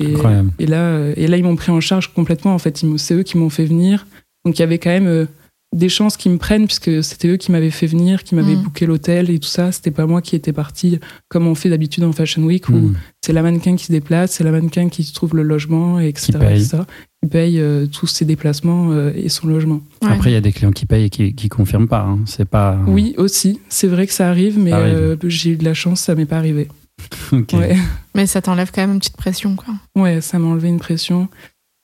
Et, 0.00 0.14
Incroyable. 0.14 0.50
et 0.58 0.66
là, 0.66 1.10
et 1.16 1.26
là, 1.26 1.36
ils 1.36 1.44
m'ont 1.44 1.56
pris 1.56 1.70
en 1.70 1.80
charge 1.80 2.12
complètement. 2.14 2.54
En 2.54 2.58
fait, 2.58 2.82
c'est 2.96 3.14
eux 3.14 3.22
qui 3.22 3.36
m'ont 3.36 3.50
fait 3.50 3.64
venir. 3.66 4.06
Donc, 4.44 4.58
il 4.58 4.60
y 4.60 4.62
avait 4.62 4.78
quand 4.78 4.90
même 4.90 5.06
euh, 5.06 5.26
des 5.74 5.88
chances 5.90 6.16
qu'ils 6.16 6.32
me 6.32 6.38
prennent, 6.38 6.66
puisque 6.66 7.02
c'était 7.04 7.28
eux 7.28 7.36
qui 7.36 7.52
m'avaient 7.52 7.70
fait 7.70 7.86
venir, 7.86 8.24
qui 8.24 8.34
m'avaient 8.34 8.56
Mm. 8.56 8.62
booké 8.62 8.86
l'hôtel 8.86 9.30
et 9.30 9.38
tout 9.38 9.48
ça. 9.48 9.70
C'était 9.72 9.90
pas 9.90 10.06
moi 10.06 10.20
qui 10.22 10.34
étais 10.36 10.52
parti, 10.52 10.98
comme 11.28 11.46
on 11.46 11.54
fait 11.54 11.68
d'habitude 11.70 12.04
en 12.04 12.12
Fashion 12.12 12.42
Week, 12.42 12.68
où 12.68 12.72
Mm. 12.72 12.94
c'est 13.24 13.32
la 13.34 13.42
mannequin 13.42 13.76
qui 13.76 13.84
se 13.86 13.92
déplace, 13.92 14.32
c'est 14.32 14.44
la 14.44 14.50
mannequin 14.50 14.88
qui 14.88 15.04
se 15.04 15.12
trouve 15.14 15.34
le 15.36 15.42
logement, 15.42 16.00
et 16.00 16.08
etc. 16.08 16.32
Qui 16.32 16.38
paye. 16.38 16.62
etc., 16.62 16.78
qui 16.78 17.11
paye 17.30 17.60
euh, 17.60 17.86
tous 17.86 18.06
ses 18.06 18.24
déplacements 18.24 18.90
euh, 18.90 19.12
et 19.14 19.28
son 19.28 19.46
logement. 19.46 19.80
Ouais. 20.02 20.10
Après, 20.10 20.30
il 20.30 20.34
y 20.34 20.36
a 20.36 20.40
des 20.40 20.52
clients 20.52 20.72
qui 20.72 20.86
payent 20.86 21.04
et 21.04 21.10
qui, 21.10 21.34
qui 21.34 21.48
confirment 21.48 21.88
pas. 21.88 22.00
hein. 22.02 22.18
C'est 22.26 22.48
pas. 22.48 22.78
Oui, 22.86 23.14
aussi. 23.16 23.60
C'est 23.68 23.86
vrai 23.86 24.06
que 24.06 24.12
ça 24.12 24.28
arrive, 24.28 24.58
mais 24.58 24.72
arrive. 24.72 24.94
euh, 24.94 25.16
j'ai 25.24 25.50
eu 25.50 25.56
de 25.56 25.64
la 25.64 25.74
chance, 25.74 26.00
ça 26.00 26.14
m'est 26.14 26.26
pas 26.26 26.38
arrivé. 26.38 26.68
Ouais. 27.32 27.76
Mais 28.14 28.26
ça 28.26 28.42
t'enlève 28.42 28.70
quand 28.72 28.82
même 28.82 28.92
une 28.92 28.98
petite 28.98 29.16
pression, 29.16 29.56
quoi. 29.56 29.74
ouais, 29.96 30.20
ça 30.20 30.38
m'a 30.38 30.46
enlevé 30.48 30.68
une 30.68 30.78
pression. 30.78 31.28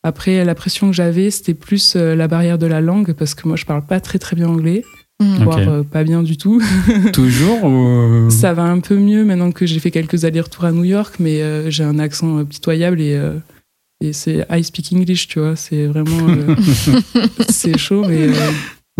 Après, 0.04 0.44
la 0.44 0.54
pression 0.54 0.88
que 0.88 0.92
j'avais, 0.92 1.30
c'était 1.30 1.54
plus 1.54 1.94
euh, 1.96 2.14
la 2.14 2.28
barrière 2.28 2.58
de 2.58 2.66
la 2.66 2.80
langue, 2.80 3.12
parce 3.14 3.34
que 3.34 3.48
moi, 3.48 3.56
je 3.56 3.64
parle 3.64 3.84
pas 3.84 3.98
très 4.00 4.18
très 4.18 4.36
bien 4.36 4.48
anglais, 4.48 4.84
Mm. 5.20 5.42
Voire 5.42 5.58
euh, 5.58 5.82
pas 5.82 6.04
bien 6.04 6.22
du 6.22 6.36
tout. 6.36 6.62
Toujours 7.12 7.64
ou... 7.64 8.30
ça 8.30 8.52
va 8.52 8.62
un 8.62 8.78
peu 8.78 8.96
mieux 8.96 9.24
maintenant 9.24 9.50
que 9.50 9.66
j'ai 9.66 9.80
fait 9.80 9.90
quelques 9.90 10.24
allers-retours 10.24 10.64
à 10.64 10.70
New 10.70 10.84
York, 10.84 11.16
mais 11.18 11.42
euh, 11.42 11.70
j'ai 11.70 11.82
un 11.82 11.98
accent 11.98 12.38
euh, 12.38 12.44
pitoyable 12.44 13.00
et, 13.00 13.14
euh, 13.16 13.34
et 14.00 14.12
c'est 14.12 14.46
I 14.50 14.62
speak 14.64 14.92
English, 14.92 15.28
tu 15.28 15.40
vois. 15.40 15.56
C'est 15.56 15.86
vraiment. 15.86 16.28
euh, 16.28 16.54
c'est 17.48 17.76
chaud, 17.78 18.04
mais, 18.06 18.28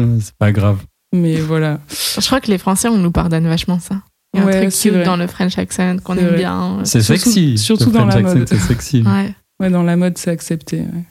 euh, 0.00 0.16
C'est 0.20 0.34
pas 0.36 0.52
grave. 0.52 0.78
mais 1.14 1.36
voilà. 1.40 1.80
Je 2.18 2.26
crois 2.26 2.40
que 2.40 2.50
les 2.50 2.58
Français, 2.58 2.88
on 2.88 2.98
nous 2.98 3.12
pardonne 3.12 3.46
vachement 3.46 3.78
ça. 3.78 4.02
Il 4.34 4.40
y 4.40 4.42
a 4.42 4.46
Ouais, 4.46 4.56
un 4.56 4.60
truc 4.68 4.74
cute 4.80 4.92
vrai. 4.92 5.04
dans 5.04 5.16
le 5.16 5.26
French 5.26 5.56
accent 5.58 5.96
qu'on 6.04 6.16
aime 6.16 6.26
vrai. 6.28 6.36
bien. 6.38 6.80
C'est 6.84 7.00
sexy. 7.02 7.56
surtout 7.58 7.86
Le 7.86 7.92
dans 7.92 8.00
French 8.10 8.14
la 8.14 8.20
accent, 8.20 8.38
mode. 8.38 8.48
C'est 8.48 8.58
sexy. 8.58 9.02
Ouais. 9.02 9.34
Ouais, 9.60 9.70
dans 9.70 9.82
la 9.82 9.96
mode, 9.96 10.18
c'est 10.18 10.30
accepté. 10.30 10.78
ouais. 10.80 11.04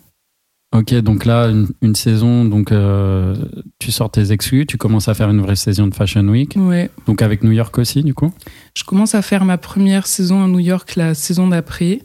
Ok, 0.76 0.94
donc 0.96 1.24
là, 1.26 1.46
une, 1.48 1.68
une 1.82 1.96
saison, 1.96 2.44
donc 2.44 2.74
euh, 2.74 3.36
tu 3.80 3.92
sors 3.94 4.12
tes 4.12 4.34
exclus, 4.34 4.66
tu 4.66 4.78
commences 4.78 5.08
à 5.08 5.14
faire 5.14 5.30
une 5.30 5.40
vraie 5.42 5.56
saison 5.56 5.88
de 5.88 5.96
Fashion 5.96 6.28
Week, 6.28 6.56
Ouais. 6.58 6.90
donc 7.08 7.22
avec 7.22 7.42
New 7.42 7.52
York 7.54 7.78
aussi, 7.80 8.04
du 8.04 8.14
coup? 8.14 8.34
Je 8.78 8.84
commence 8.84 9.16
à 9.16 9.22
faire 9.22 9.46
ma 9.46 9.58
première 9.58 10.06
saison 10.08 10.44
à 10.44 10.48
New 10.48 10.60
York 10.60 10.98
la 10.98 11.14
saison 11.14 11.48
d'après. 11.48 12.02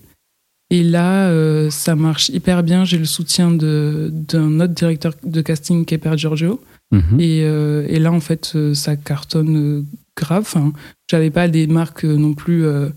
Et 0.74 0.82
là, 0.82 1.28
euh, 1.28 1.68
ça 1.70 1.94
marche 1.96 2.30
hyper 2.30 2.62
bien. 2.62 2.84
J'ai 2.86 2.96
le 2.96 3.04
soutien 3.04 3.50
d'un 3.50 4.60
autre 4.60 4.72
directeur 4.72 5.12
de 5.22 5.40
casting 5.42 5.84
qui 5.84 5.94
est 5.94 5.98
Per 5.98 6.16
Giorgio. 6.16 6.60
Mhm. 6.92 7.20
Et, 7.20 7.42
euh, 7.44 7.84
et 7.88 7.98
là, 7.98 8.10
en 8.10 8.20
fait, 8.20 8.52
euh, 8.54 8.72
ça 8.72 8.96
cartonne 8.96 9.84
grave. 10.16 10.40
Enfin, 10.42 10.72
J'avais 11.10 11.30
pas 11.30 11.46
des 11.48 11.66
marques 11.66 12.04
non 12.04 12.32
plus 12.32 12.64
euh, 12.64 12.88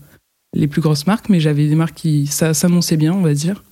les 0.54 0.68
plus 0.68 0.80
grosses 0.80 1.06
marques, 1.06 1.28
mais 1.28 1.38
j'avais 1.38 1.66
des 1.68 1.74
marques 1.74 1.96
qui 1.96 2.26
ça 2.26 2.54
s'annonçait 2.54 2.96
bien, 2.96 3.12
on 3.12 3.20
va 3.20 3.34
dire. 3.34 3.62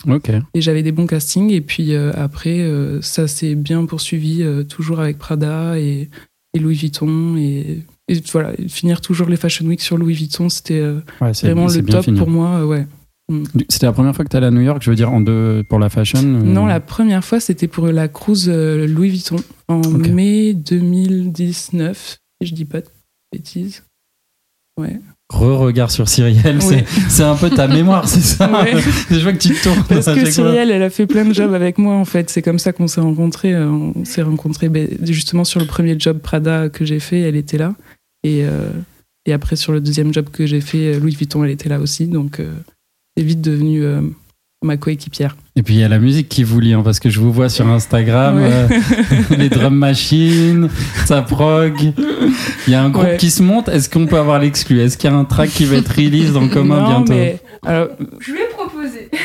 Et 0.53 0.61
j'avais 0.61 0.83
des 0.83 0.93
bons 0.93 1.07
castings. 1.07 1.51
Et 1.51 1.63
puis 1.63 1.95
après, 1.97 2.69
ça 3.01 3.27
s'est 3.27 3.55
bien 3.55 3.87
poursuivi, 3.87 4.45
toujours 4.69 5.01
avec 5.01 5.17
Prada 5.17 5.79
et, 5.79 6.11
et 6.53 6.59
Louis 6.59 6.75
Vuitton. 6.75 7.37
Et, 7.39 7.85
et 8.09 8.21
voilà, 8.33 8.53
finir 8.69 9.01
toujours 9.01 9.29
les 9.31 9.37
Fashion 9.37 9.65
Week 9.67 9.81
sur 9.81 9.97
Louis 9.97 10.13
Vuitton, 10.13 10.51
c'était 10.51 10.83
Ouais, 11.23 11.33
vraiment 11.43 11.69
le 11.69 11.83
top 11.87 12.05
fini. 12.05 12.19
pour 12.19 12.29
moi. 12.29 12.61
euh, 12.63 12.83
ouais. 13.31 13.43
C'était 13.69 13.87
la 13.87 13.93
première 13.93 14.15
fois 14.15 14.25
que 14.25 14.31
tu 14.31 14.37
allais 14.37 14.47
à 14.47 14.51
New 14.51 14.61
York, 14.61 14.83
je 14.83 14.91
veux 14.91 14.97
dire, 14.97 15.13
en 15.13 15.21
deux, 15.21 15.63
pour 15.69 15.79
la 15.79 15.89
fashion 15.89 16.19
euh, 16.21 16.43
Non, 16.43 16.67
la 16.67 16.81
première 16.81 17.25
fois, 17.25 17.41
c'était 17.41 17.69
pour 17.69 17.87
la 17.89 18.09
cruise 18.09 18.49
euh, 18.53 18.87
Louis 18.87 19.11
Vuitton 19.11 19.37
en 19.69 19.81
mai 19.89 20.55
2019, 20.55 22.19
si 22.43 22.49
je 22.49 22.55
dis 22.55 22.65
pas 22.65 22.81
de 22.81 22.87
bêtises. 23.33 23.85
Ouais. 24.81 25.01
Re-regard 25.33 25.91
sur 25.91 26.09
Cyrielle, 26.09 26.59
Oui. 26.69 26.77
c'est- 27.09 27.23
un 27.23 27.35
peu 27.37 27.49
ta 27.49 27.67
mémoire, 27.67 28.07
c'est 28.09 28.21
ça 28.21 28.51
Ouais. 28.63 28.75
Je 29.11 29.21
vois 29.21 29.33
que 29.33 29.39
tu 29.39 29.51
te 29.55 29.63
tournes. 29.63 29.83
Parce 29.89 30.07
que. 30.07 30.25
Cyrielle, 30.31 30.71
elle 30.71 30.83
a 30.83 30.91
fait 30.91 31.07
plein 31.07 31.25
de 31.25 31.33
jobs 31.33 31.55
avec 31.55 31.79
moi, 31.79 31.95
en 31.95 32.05
fait. 32.05 32.29
C'est 32.29 32.43
comme 32.43 32.59
ça 32.59 32.73
qu'on 32.73 32.89
s'est 32.89 33.01
rencontrés. 33.01 33.55
Euh, 33.55 33.69
On 33.71 34.05
s'est 34.05 34.23
rencontrés 34.23 34.69
ben, 34.69 34.89
justement 35.03 35.45
sur 35.45 35.61
le 35.61 35.67
premier 35.67 35.99
job 35.99 36.19
Prada 36.19 36.69
que 36.69 36.85
j'ai 36.85 37.01
fait, 37.01 37.21
elle 37.21 37.37
était 37.37 37.57
là. 37.59 37.75
Et, 38.23 38.45
euh, 38.45 38.69
et 39.27 39.33
après, 39.33 39.57
sur 39.57 39.73
le 39.73 39.81
deuxième 39.81 40.13
job 40.13 40.27
que 40.31 40.45
j'ai 40.47 40.61
fait, 40.61 40.99
Louis 40.99 41.15
Vuitton, 41.15 41.43
elle 41.45 41.51
était 41.51 41.69
là 41.69 41.81
aussi. 41.81 42.07
Donc, 42.07 42.39
euh, 42.41 42.53
c'est 43.17 43.25
vite 43.25 43.41
devenu 43.41 43.83
euh, 43.85 44.01
ma 44.63 44.77
coéquipière. 44.77 45.37
Et 45.57 45.63
puis 45.63 45.75
il 45.75 45.81
y 45.81 45.85
a 45.85 45.89
la 45.89 45.99
musique 45.99 46.29
qui 46.29 46.43
vous 46.43 46.59
lie, 46.59 46.73
hein, 46.73 46.83
parce 46.83 46.99
que 46.99 47.11
je 47.11 47.21
vous 47.21 47.33
vois 47.33 47.49
sur 47.49 47.67
Instagram, 47.69 48.37
Ouais. 48.39 48.51
euh, 48.53 48.69
les 49.39 49.49
drum 49.49 49.75
machines, 49.77 50.69
ça 51.07 51.23
prog. 51.23 51.93
Il 52.67 52.73
y 52.73 52.75
a 52.75 52.83
un 52.83 52.91
groupe 52.91 53.05
Ouais. 53.05 53.17
qui 53.19 53.31
se 53.31 53.43
monte. 53.43 53.69
Est-ce 53.69 53.89
qu'on 53.89 54.07
peut 54.07 54.19
avoir 54.19 54.39
l'exclu? 54.41 54.81
Est-ce 54.81 54.97
qu'il 54.99 55.11
y 55.11 55.13
a 55.13 55.17
un 55.17 55.25
track 55.25 55.51
qui 55.51 55.65
va 55.65 55.77
être 55.77 55.89
release 55.95 56.37
en 56.37 56.49
commun 56.49 56.81
non, 56.81 56.87
bientôt? 57.01 57.13
mais 57.13 57.39
alors, 57.63 57.89
Je 58.21 58.33
lui 58.33 58.41
ai 58.41 58.49
proposé. 58.53 59.11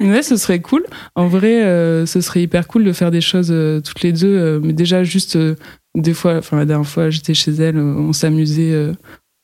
Ouais, 0.00 0.22
ce 0.22 0.36
serait 0.36 0.60
cool. 0.60 0.84
En 1.14 1.28
vrai, 1.28 1.64
euh, 1.64 2.04
ce 2.04 2.20
serait 2.20 2.42
hyper 2.42 2.66
cool 2.66 2.84
de 2.84 2.92
faire 2.92 3.10
des 3.10 3.22
choses 3.22 3.48
euh, 3.50 3.80
toutes 3.80 4.02
les 4.02 4.12
deux. 4.12 4.26
euh, 4.36 4.60
mais 4.62 4.74
déjà, 4.74 5.02
juste 5.02 5.36
euh, 5.36 5.54
des 5.96 6.12
fois, 6.12 6.36
enfin 6.38 6.58
la 6.58 6.66
dernière 6.66 6.86
fois, 6.86 7.08
j'étais 7.08 7.32
chez 7.32 7.52
elle, 7.52 7.78
on 7.78 8.12
s'amusait, 8.12 8.72
euh, 8.72 8.92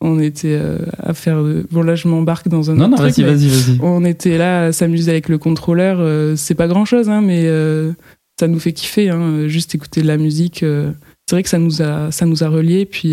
on 0.00 0.19
était 0.19 0.57
euh, 0.59 0.78
à 0.99 1.12
faire. 1.14 1.42
bon, 1.71 1.83
là, 1.83 1.95
je 1.95 2.09
m'embarque 2.09 2.49
dans 2.49 2.71
un 2.71 2.75
Non, 2.75 2.87
autre 2.87 2.97
non, 2.97 3.02
vas-y, 3.02 3.23
vas-y, 3.23 3.49
vas-y. 3.49 3.78
On 3.83 4.04
était 4.04 4.38
là 4.38 4.66
à 4.66 4.73
s'amuser 4.73 5.11
avec 5.11 5.28
le 5.28 5.38
contrôleur. 5.38 5.99
euh, 6.00 6.37
c'est 6.37 6.54
pas 6.54 6.69
grand 6.69 6.85
chose, 6.85 7.09
hein, 7.11 7.21
mais 7.21 7.42
euh, 7.45 7.92
ça 8.38 8.49
nous 8.49 8.59
fait 8.59 8.73
kiffer. 8.73 9.11
Hein, 9.11 9.47
juste 9.49 9.75
écouter 9.75 10.00
de 10.02 10.07
la 10.07 10.16
musique. 10.16 10.61
c'est 10.61 11.37
vrai 11.37 11.42
que 11.42 11.49
ça 11.49 11.59
nous 11.59 11.83
a, 11.83 12.11
ça 12.11 12.25
nous 12.26 12.42
a 12.42 12.49
reliés. 12.49 12.87
Puis, 12.87 13.12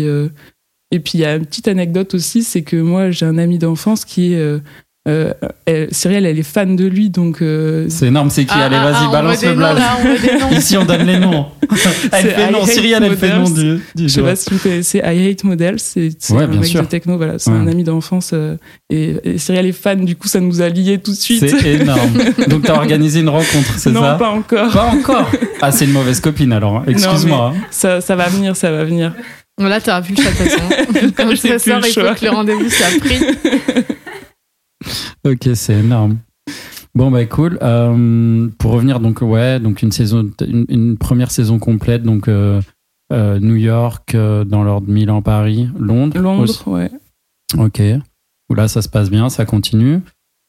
et 0.90 1.00
puis, 1.00 1.12
il 1.14 1.20
y 1.20 1.24
a 1.24 1.36
une 1.36 1.44
petite 1.44 1.68
anecdote 1.68 2.14
aussi 2.14 2.42
c'est 2.42 2.62
que 2.62 2.76
moi, 2.76 3.10
j'ai 3.10 3.26
un 3.26 3.38
ami 3.38 3.58
d'enfance 3.58 4.04
qui 4.04 4.32
est. 4.32 4.60
euh, 5.08 5.32
elle- 5.66 5.88
Cyrielle, 5.90 6.26
elle 6.26 6.38
est 6.38 6.42
fan 6.42 6.76
de 6.76 6.86
lui, 6.86 7.08
donc 7.10 7.40
euh, 7.42 7.86
C'est 7.88 8.06
énorme, 8.06 8.30
c'est 8.30 8.44
qui 8.44 8.54
Allez, 8.54 8.76
vas-y, 8.76 9.10
balance 9.10 9.42
le 9.44 9.54
blaze. 9.54 9.78
Ici, 10.52 10.76
on 10.76 10.84
donne 10.84 11.06
les 11.06 11.18
noms. 11.18 11.46
Elle 12.12 12.22
C'est 12.22 12.30
fait 12.30 12.48
I 12.48 12.52
non, 12.52 12.62
Hate 12.62 12.68
Cyrielle, 12.70 13.02
elle 13.04 13.16
fait 13.16 13.28
non 13.30 13.40
Models. 13.48 13.80
du, 13.94 14.02
du 14.02 14.08
Je 14.08 14.14
sais 14.14 14.22
pas 14.22 14.36
si 14.36 14.50
vous 14.50 14.58
connaissez 14.58 14.98
I 15.04 15.30
Hate 15.30 15.44
Models, 15.44 15.78
c'est 15.78 16.08
Ouais, 16.30 16.42
un 16.44 16.46
bien 16.46 16.60
mec 16.60 16.68
sûr. 16.68 16.80
de 16.82 16.86
techno, 16.86 17.16
voilà, 17.16 17.38
c'est 17.38 17.50
Ouais. 17.50 17.56
un 17.58 17.66
ami 17.66 17.84
d'enfance 17.84 18.30
euh, 18.32 18.56
et, 18.90 19.16
et 19.24 19.38
Cyrielle 19.38 19.66
est 19.66 19.72
fan, 19.72 20.04
du 20.04 20.16
coup 20.16 20.28
ça 20.28 20.40
nous 20.40 20.60
a 20.62 20.68
liés 20.68 20.98
tout 20.98 21.10
de 21.10 21.16
suite. 21.16 21.44
C'est 21.48 21.66
énorme. 21.74 22.10
Donc, 22.48 22.62
t'as 22.62 22.74
organisé 22.76 23.20
une 23.20 23.28
rencontre, 23.28 23.74
c'est 23.76 23.90
non, 23.90 24.00
ça 24.02 24.14
pas 24.14 24.30
encore. 24.30 24.72
Pas 24.72 24.86
encore. 24.86 25.30
Ah, 25.60 25.72
c'est 25.72 25.84
une 25.86 25.92
mauvaise 25.92 26.20
copine 26.20 26.52
alors. 26.52 26.76
hein. 26.76 26.84
Excuse-moi. 26.86 27.52
hein. 27.54 27.60
Ça, 27.70 28.00
ça 28.00 28.14
va 28.16 28.28
venir, 28.28 28.54
ça 28.56 28.70
va 28.70 28.84
venir. 28.84 29.12
Là, 29.60 29.80
t'auras 29.80 30.02
plus 30.02 30.14
le 30.14 30.22
choix 30.22 30.30
de 30.30 30.36
toute 30.36 30.46
façon. 30.52 31.12
Comme 31.16 31.28
plus 31.30 31.38
sort, 31.58 31.80
il 31.84 31.92
faut 31.92 32.14
que 32.14 32.24
le 32.24 32.30
rendez-vous 32.30 32.70
soit 32.70 32.86
pris. 33.00 33.18
Ok, 35.24 35.48
c'est 35.54 35.74
énorme. 35.80 36.18
Bon 36.94 37.10
bah 37.10 37.24
cool. 37.26 37.58
Euh, 37.62 38.48
pour 38.58 38.72
revenir 38.72 38.98
donc 39.00 39.20
ouais 39.20 39.60
donc 39.60 39.82
une 39.82 39.92
saison 39.92 40.30
une, 40.46 40.64
une 40.68 40.96
première 40.96 41.30
saison 41.30 41.58
complète 41.58 42.02
donc 42.02 42.26
euh, 42.28 42.60
euh, 43.12 43.38
New 43.38 43.54
York 43.56 44.14
dans 44.16 44.64
l'ordre 44.64 44.88
Milan 44.90 45.22
Paris 45.22 45.68
Londres 45.78 46.18
Londres, 46.18 46.42
aussi. 46.44 46.62
ouais. 46.66 46.90
ok 47.58 47.82
là 48.56 48.66
ça 48.68 48.82
se 48.82 48.88
passe 48.88 49.10
bien 49.10 49.28
ça 49.28 49.44
continue 49.44 50.00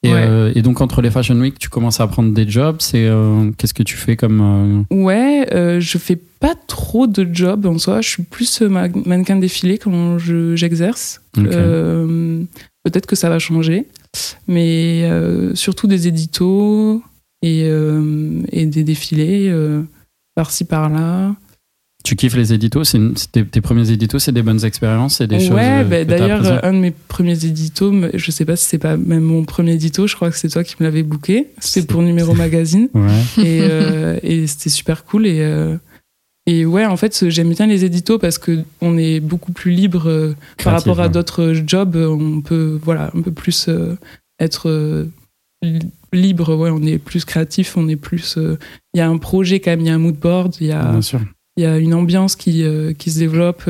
et, 0.03 0.13
Ouais. 0.13 0.53
et 0.55 0.61
donc 0.61 0.79
entre 0.81 1.01
les 1.01 1.11
Fashion 1.11 1.35
Week 1.39 1.59
tu 1.59 1.67
commences 1.69 1.99
à 1.99 2.07
prendre 2.07 2.33
des 2.33 2.47
jobs 2.49 2.77
c'est 2.79 3.09
qu'est-ce 3.57 3.73
que 3.73 3.83
tu 3.83 3.97
fais 3.97 4.15
comme 4.15 4.85
Ouais, 4.89 5.45
je 5.79 5.97
fais 5.97 6.15
pas 6.39 6.55
trop 6.67 7.05
de 7.05 7.27
job 7.31 7.65
en 7.65 7.77
soi. 7.77 7.99
Je 7.99 8.07
suis 8.07 8.23
plus 8.23 8.61
ma- 8.61 8.87
mannequin 9.05 9.35
défilé 9.35 9.77
quand 9.77 10.17
je- 10.17 10.55
j'exerce. 10.55 11.21
Euh, 11.37 12.43
Peut-être 12.85 13.05
que 13.07 13.17
ça 13.17 13.27
va 13.29 13.39
changer, 13.39 13.87
mais 14.47 15.03
euh, 15.03 15.53
surtout 15.55 15.87
des 15.87 16.07
éditos 16.07 17.01
et, 17.41 17.63
euh, 17.65 18.41
et 18.51 18.65
des 18.65 18.83
défilés 18.83 19.47
euh, 19.49 19.83
par-ci 20.35 20.65
par-là. 20.65 21.35
tu 22.03 22.15
kiffes 22.15 22.35
les 22.35 22.53
éditos? 22.53 22.83
Tes, 23.31 23.45
tes 23.45 23.61
premiers 23.61 23.91
éditos 23.91 24.19
c'est 24.19 24.31
des 24.31 24.41
bonnes 24.41 24.65
expériences 24.65 25.17
c'est 25.17 25.27
des 25.27 25.39
choses 25.39 25.51
ouais, 25.51 25.83
bah, 25.83 26.03
d'ailleurs, 26.05 26.65
un 26.65 26.73
de 26.73 26.79
mes 26.79 26.91
premiers 26.91 27.45
éditos, 27.45 27.93
je 28.13 28.31
sais 28.31 28.45
pas 28.45 28.55
si 28.55 28.65
c'est 28.65 28.77
pas 28.77 28.97
même 28.97 29.23
mon 29.23 29.45
premier 29.45 29.73
édito, 29.73 30.07
je 30.07 30.15
crois 30.15 30.31
que 30.31 30.37
c'est 30.37 30.49
toi 30.49 30.63
qui 30.63 30.75
me 30.79 30.85
l'avais 30.85 31.03
booké. 31.03 31.47
C'est 31.59 31.85
pour 31.87 32.01
Numéro 32.09 32.33
Magazine. 32.33 32.89
ouais 32.93 33.43
et, 33.43 33.61
et 34.23 34.47
c'était 34.47 34.69
super 34.69 35.03
cool 35.05 35.27
et 35.27 35.77
et 36.51 36.65
ouais 36.65 36.85
en 36.85 36.97
fait 36.97 37.29
j'aime 37.29 37.51
bien 37.53 37.67
les 37.67 37.83
éditos 37.85 38.17
parce 38.19 38.37
que 38.37 38.63
on 38.81 38.97
est 38.97 39.19
beaucoup 39.19 39.51
plus 39.51 39.71
libre 39.71 40.07
euh, 40.09 40.33
par 40.63 40.73
rapport 40.73 40.99
à 40.99 41.03
ouais. 41.03 41.09
d'autres 41.09 41.53
jobs 41.65 41.95
on 41.95 42.41
peut 42.41 42.79
voilà 42.83 43.11
un 43.15 43.21
peu 43.21 43.31
plus 43.31 43.67
euh, 43.67 43.95
être 44.39 44.69
euh, 44.69 45.05
li- 45.61 45.79
libre 46.13 46.55
ouais 46.55 46.69
on 46.71 46.81
est 46.83 46.97
plus 46.97 47.23
créatif 47.25 47.77
on 47.77 47.87
est 47.87 47.95
plus 47.97 48.37
il 48.93 48.97
y 48.97 49.01
a 49.01 49.07
un 49.09 49.17
projet 49.17 49.59
quand 49.59 49.71
même 49.71 49.81
il 49.81 49.87
y 49.87 49.89
a 49.91 49.95
un 49.95 49.99
mood 49.99 50.15
board 50.15 50.55
il 50.61 50.67
y 50.67 50.71
a 50.71 50.99
il 51.57 51.63
y 51.63 51.65
a 51.65 51.77
une 51.77 51.93
ambiance 51.93 52.35
qui 52.35 52.63
qui 52.97 53.11
se 53.11 53.19
développe 53.19 53.63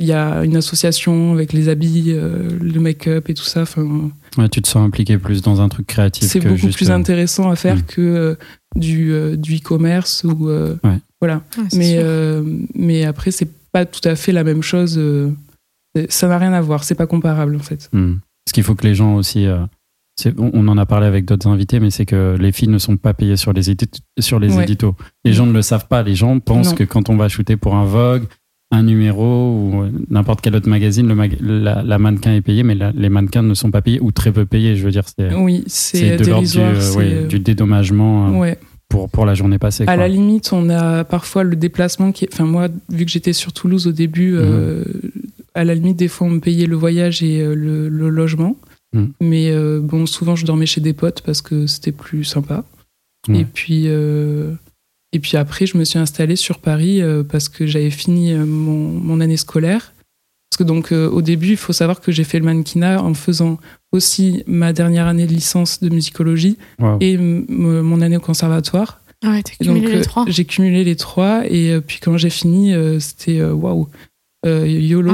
il 0.00 0.06
y 0.06 0.12
a 0.12 0.44
une 0.44 0.56
association 0.56 1.32
avec 1.32 1.52
les 1.52 1.68
habits 1.68 2.14
le 2.14 2.80
make-up 2.80 3.28
et 3.28 3.34
tout 3.34 3.44
ça 3.44 3.62
enfin 3.62 4.10
ouais, 4.38 4.48
tu 4.48 4.62
te 4.62 4.68
sens 4.68 4.86
impliqué 4.86 5.18
plus 5.18 5.42
dans 5.42 5.60
un 5.60 5.68
truc 5.68 5.86
créatif 5.86 6.24
c'est 6.28 6.40
beaucoup 6.40 6.56
juste, 6.56 6.76
plus 6.76 6.90
intéressant 6.90 7.50
à 7.50 7.56
faire 7.56 7.76
Mm. 7.76 7.82
que 7.82 8.36
du, 8.76 9.12
du 9.36 9.56
e-commerce 9.56 10.24
ou 10.24 10.48
Ouais. 10.48 10.98
Voilà. 11.20 11.42
Mais, 11.74 11.96
euh, 11.98 12.42
mais 12.74 13.04
après, 13.04 13.30
c'est 13.30 13.48
pas 13.72 13.84
tout 13.86 14.06
à 14.08 14.14
fait 14.16 14.32
la 14.32 14.44
même 14.44 14.62
chose. 14.62 14.96
euh, 14.98 15.30
ça 16.08 16.28
n'a 16.28 16.38
rien 16.38 16.52
à 16.52 16.60
voir. 16.60 16.84
C'est 16.84 16.94
pas 16.94 17.06
comparable 17.06 17.56
en 17.56 17.60
fait. 17.60 17.88
Hmm. 17.92 18.14
Ce 18.48 18.52
qu'il 18.52 18.62
faut 18.62 18.74
que 18.74 18.86
les 18.86 18.94
gens 18.94 19.16
aussi. 19.16 19.46
euh, 19.46 19.58
c'est- 20.16 20.34
on, 20.38 20.50
on 20.54 20.68
en 20.68 20.78
a 20.78 20.86
parlé 20.86 21.06
avec 21.06 21.24
d'autres 21.24 21.48
invités, 21.48 21.80
mais 21.80 21.90
c'est 21.90 22.06
que 22.06 22.36
les 22.40 22.52
filles 22.52 22.68
ne 22.68 22.78
sont 22.78 22.96
pas 22.96 23.14
payées 23.14 23.36
sur 23.36 23.52
les, 23.52 23.70
édit- 23.70 23.88
sur 24.18 24.38
les 24.40 24.52
Ouais. 24.54 24.62
éditos. 24.64 24.94
Les 25.24 25.32
gens 25.32 25.46
ne 25.46 25.52
le 25.52 25.62
savent 25.62 25.86
pas. 25.88 26.02
Les 26.02 26.14
gens 26.14 26.38
pensent 26.40 26.70
Non. 26.70 26.74
que 26.74 26.84
quand 26.84 27.08
on 27.10 27.16
va 27.16 27.28
shooter 27.28 27.56
pour 27.56 27.74
un 27.74 27.84
Vogue, 27.84 28.24
un 28.70 28.82
numéro 28.82 29.24
ou 29.24 29.82
euh, 29.82 29.90
n'importe 30.10 30.40
quel 30.42 30.54
autre 30.54 30.68
magazine, 30.68 31.08
le 31.08 31.14
mag- 31.14 31.36
la, 31.40 31.82
la 31.82 31.98
mannequin 31.98 32.34
est 32.34 32.42
payée, 32.42 32.62
mais 32.64 32.74
la- 32.74 32.92
les 32.92 33.08
mannequins 33.08 33.42
ne 33.42 33.54
sont 33.54 33.70
pas 33.70 33.80
payés 33.80 33.98
ou 34.00 34.10
très 34.12 34.30
peu 34.32 34.44
payés. 34.44 34.76
Je 34.76 34.84
veux 34.84 34.90
dire, 34.90 35.04
c'est 35.16 35.32
Oui, 35.34 35.64
c'est 35.68 36.16
de 36.16 36.24
l'ordre 36.26 36.46
du, 36.48 36.58
euh, 36.58 36.80
c'est, 36.80 36.96
ouais, 36.96 37.12
euh, 37.12 37.26
du 37.26 37.38
dédommagement 37.40 38.28
euh, 38.28 38.38
ouais. 38.38 38.58
Pour, 38.88 39.08
pour 39.10 39.26
la 39.26 39.34
journée 39.34 39.58
passée. 39.58 39.82
À 39.84 39.86
quoi. 39.86 39.96
la 39.96 40.08
limite, 40.08 40.52
on 40.52 40.68
a 40.70 41.04
parfois 41.04 41.44
le 41.44 41.56
déplacement 41.56 42.12
qui. 42.12 42.24
est- 42.24 42.32
Enfin, 42.32 42.44
moi, 42.46 42.68
vu 42.90 43.04
que 43.04 43.10
j'étais 43.10 43.32
sur 43.32 43.52
Toulouse 43.52 43.86
au 43.86 43.92
début, 43.92 44.32
Mhm. 44.32 44.38
euh, 44.42 44.84
à 45.54 45.64
la 45.64 45.74
limite, 45.74 45.96
des 45.96 46.08
fois, 46.08 46.26
on 46.26 46.30
me 46.30 46.40
payait 46.40 46.66
le 46.66 46.76
voyage 46.76 47.22
et 47.22 47.40
euh, 47.40 47.54
le, 47.54 47.88
le 47.88 48.08
logement. 48.08 48.56
Mhm. 48.94 49.12
Mais 49.20 49.50
euh, 49.50 49.80
bon, 49.82 50.06
souvent, 50.06 50.36
je 50.36 50.46
dormais 50.46 50.66
chez 50.66 50.80
des 50.80 50.94
potes 50.94 51.20
parce 51.22 51.42
que 51.42 51.66
c'était 51.66 51.92
plus 51.92 52.24
sympa. 52.24 52.64
Et 53.32 53.44
puis. 53.44 53.84
euh, 53.88 54.54
et 55.12 55.18
puis 55.20 55.36
après, 55.36 55.66
je 55.66 55.76
me 55.78 55.84
suis 55.84 55.98
installée 55.98 56.36
sur 56.36 56.58
Paris 56.58 57.00
parce 57.30 57.48
que 57.48 57.66
j'avais 57.66 57.90
fini 57.90 58.32
mon, 58.34 58.88
mon 58.92 59.20
année 59.20 59.36
scolaire. 59.38 59.92
Parce 60.58 60.68
que 60.68 60.74
donc 60.74 60.90
euh, 60.92 61.08
au 61.08 61.22
début, 61.22 61.50
il 61.50 61.56
faut 61.56 61.72
savoir 61.72 62.00
que 62.00 62.10
j'ai 62.10 62.24
fait 62.24 62.40
le 62.40 62.44
mannequinat 62.44 63.00
en 63.02 63.14
faisant 63.14 63.58
aussi 63.92 64.42
ma 64.48 64.72
dernière 64.72 65.06
année 65.06 65.26
de 65.26 65.32
licence 65.32 65.78
de 65.80 65.88
musicologie 65.88 66.56
Wow. 66.80 66.96
et 67.00 67.12
m- 67.14 67.46
m- 67.48 67.80
mon 67.82 68.00
année 68.00 68.16
au 68.16 68.20
conservatoire. 68.20 69.00
Ah 69.22 69.30
ouais, 69.30 69.42
t'as 69.44 69.64
donc, 69.64 69.76
cumulé 69.76 69.94
euh, 69.94 69.98
les 69.98 70.04
trois. 70.04 70.24
J'ai 70.26 70.44
cumulé 70.44 70.82
les 70.84 70.96
trois 70.96 71.42
et 71.48 71.70
euh, 71.72 71.80
puis 71.80 72.00
quand 72.02 72.16
j'ai 72.16 72.30
fini, 72.30 72.74
euh, 72.74 72.98
c'était 72.98 73.38
euh, 73.40 73.52
waouh, 73.52 73.88
Euh, 74.46 74.66
YOLO. 74.66 75.10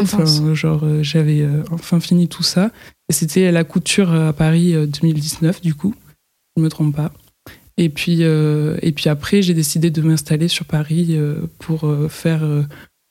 Genre, 0.54 0.80
euh, 0.84 1.02
j'avais 1.02 1.40
euh, 1.42 1.62
enfin 1.72 2.00
fini 2.00 2.26
tout 2.28 2.42
ça. 2.42 2.70
Et 3.10 3.12
c'était 3.12 3.50
la 3.52 3.64
couture 3.64 4.12
à 4.12 4.32
Paris 4.32 4.74
euh, 4.74 4.86
2019, 4.86 5.60
du 5.60 5.74
coup. 5.74 5.94
Je 6.56 6.62
me 6.62 6.68
trompe 6.70 6.94
pas. 6.96 7.12
Et 7.76 7.88
puis, 7.90 8.18
euh, 8.20 8.76
et 8.82 8.92
puis 8.92 9.08
après, 9.10 9.42
j'ai 9.42 9.52
décidé 9.54 9.90
de 9.90 10.00
m'installer 10.00 10.48
sur 10.48 10.64
Paris 10.64 11.08
euh, 11.10 11.36
pour 11.58 11.84
euh, 11.84 12.08
faire. 12.08 12.42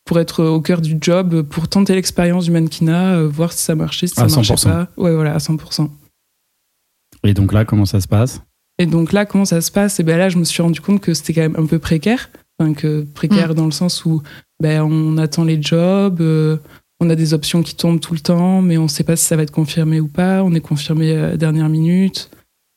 Pour 0.06 0.20
être 0.20 0.44
au 0.44 0.60
cœur 0.62 0.82
du 0.82 0.98
job, 1.00 1.44
pour 1.44 1.68
tenter 1.68 1.96
l'expérience 1.96 2.46
du 2.46 2.52
mannequinat, 2.52 3.16
euh, 3.16 3.28
voir 3.28 3.54
si 3.54 3.64
ça 3.64 3.76
marchait, 3.76 4.08
si 4.08 4.16
ça 4.16 4.24
À 4.24 4.28
marchait 4.28 4.54
100%. 4.56 4.64
pas. 4.70 4.88
Ouais, 4.98 5.14
voilà, 5.14 5.34
à 5.34 5.38
100%. 5.40 5.90
Et 7.24 7.34
donc 7.34 7.54
là, 7.54 7.64
comment 7.66 7.86
ça 7.86 8.02
se 8.02 8.08
passe? 8.08 8.42
Et 8.80 8.86
donc 8.86 9.14
là, 9.14 9.26
comment 9.26 9.46
ça 9.46 9.62
se 9.62 9.72
passe? 9.72 10.00
Et 10.00 10.04
ben 10.04 10.18
là, 10.18 10.30
je 10.30 10.38
me 10.38 10.44
suis 10.44 10.62
rendu 10.62 10.82
compte 10.82 11.00
que 11.00 11.14
c'était 11.14 11.34
quand 11.34 11.42
même 11.42 11.56
un 11.58 11.66
peu 11.66 11.80
précaire. 11.80 12.30
Enfin, 12.60 12.74
que 12.74 13.02
précaire 13.14 13.56
dans 13.56 13.66
le 13.66 13.72
sens 13.72 14.04
où 14.06 14.22
ben, 14.62 14.82
on 14.82 15.18
attend 15.18 15.44
les 15.44 15.62
jobs, 15.62 16.22
euh, 16.22 16.58
on 17.00 17.10
a 17.10 17.16
des 17.16 17.34
options 17.34 17.64
qui 17.64 17.76
tombent 17.76 18.00
tout 18.00 18.14
le 18.14 18.20
temps, 18.20 18.62
mais 18.62 18.78
on 18.78 18.84
ne 18.84 18.88
sait 18.88 19.04
pas 19.04 19.16
si 19.16 19.26
ça 19.26 19.36
va 19.36 19.44
être 19.44 19.52
confirmé 19.52 20.00
ou 20.00 20.08
pas. 20.08 20.44
On 20.44 20.54
est 20.54 20.60
confirmé 20.62 21.14
à 21.16 21.30
la 21.30 21.38
dernière 21.38 21.70
minute. 21.70 22.30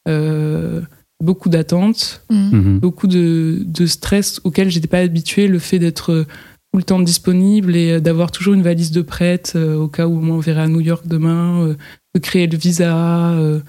Euh, 0.09 0.81
beaucoup 1.23 1.49
d'attentes, 1.49 2.23
Mm. 2.31 2.57
Mhm. 2.57 2.79
beaucoup 2.79 3.07
de, 3.07 3.63
de 3.65 3.87
stress 3.87 4.41
auquel 4.45 4.71
j'étais 4.71 4.89
pas 4.89 4.99
habituée. 4.99 5.49
Le 5.49 5.59
fait 5.59 5.79
d'être 5.79 6.13
euh, 6.13 6.27
le 6.75 6.83
temps 6.83 7.01
disponible 7.01 7.75
et 7.77 7.93
euh, 7.93 8.01
d'avoir 8.01 8.31
toujours 8.31 8.55
une 8.55 8.63
valise 8.63 8.91
de 8.91 9.03
prête 9.03 9.55
euh, 9.57 9.77
au 9.77 9.89
cas 9.89 10.07
où 10.07 10.19
on 10.19 10.39
verrait 10.41 10.63
à 10.63 10.69
New 10.69 10.81
York 10.81 11.07
demain, 11.07 11.63
euh, 11.69 11.75
de 12.15 12.21
créer 12.21 12.47
le 12.47 12.57
visa, 12.59 13.31
euh, 13.33 13.61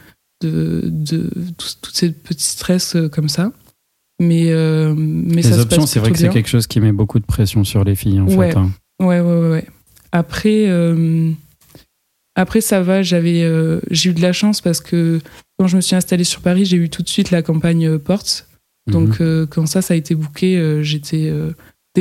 de, 0.42 0.82
de 0.86 1.30
tous 1.58 1.78
ces 1.94 2.12
petits 2.12 2.44
stress 2.44 2.96
comme 3.12 3.30
ça. 3.30 3.52
Mais, 4.20 4.52
mais 4.96 5.42
ça 5.44 5.50
Les 5.52 5.56
se 5.58 5.62
options, 5.62 5.86
c'est 5.86 6.00
vrai 6.00 6.12
que 6.12 6.18
c'est 6.18 6.30
quelque 6.30 6.50
chose 6.50 6.66
qui 6.66 6.80
met 6.80 6.92
beaucoup 6.92 7.20
de 7.20 7.26
pression 7.26 7.64
sur 7.64 7.84
les 7.84 7.94
filles, 7.96 8.20
en 8.20 8.28
Ouais. 8.28 8.50
fait. 8.52 8.58
hein. 8.58 8.72
Ouais, 9.00 9.20
ouais, 9.20 9.40
ouais, 9.40 9.50
ouais. 9.50 9.68
Après, 10.12 10.68
après 12.36 12.62
ça 12.62 12.82
va, 12.82 13.02
j'avais, 13.04 13.48
j'ai 13.92 14.10
eu 14.10 14.14
de 14.14 14.22
la 14.22 14.34
chance 14.34 14.62
parce 14.62 14.80
que 14.82 15.20
quand 15.60 15.68
je 15.68 15.76
me 15.76 15.82
suis 15.82 15.96
installée 15.96 16.24
sur 16.24 16.42
Paris, 16.42 16.66
j'ai 16.66 16.78
eu 16.78 16.90
tout 16.90 17.04
de 17.04 17.10
suite 17.10 17.30
la 17.32 17.42
campagne 17.42 17.98
Ports. 18.00 18.44
Donc, 18.88 19.20
Mhm. 19.20 19.28
euh, 19.28 19.46
quand 19.46 19.66
ça, 19.66 19.82
ça 19.82 19.94
a 19.94 19.98
été 19.98 20.16
booké, 20.16 20.80
j'étais 20.84 21.32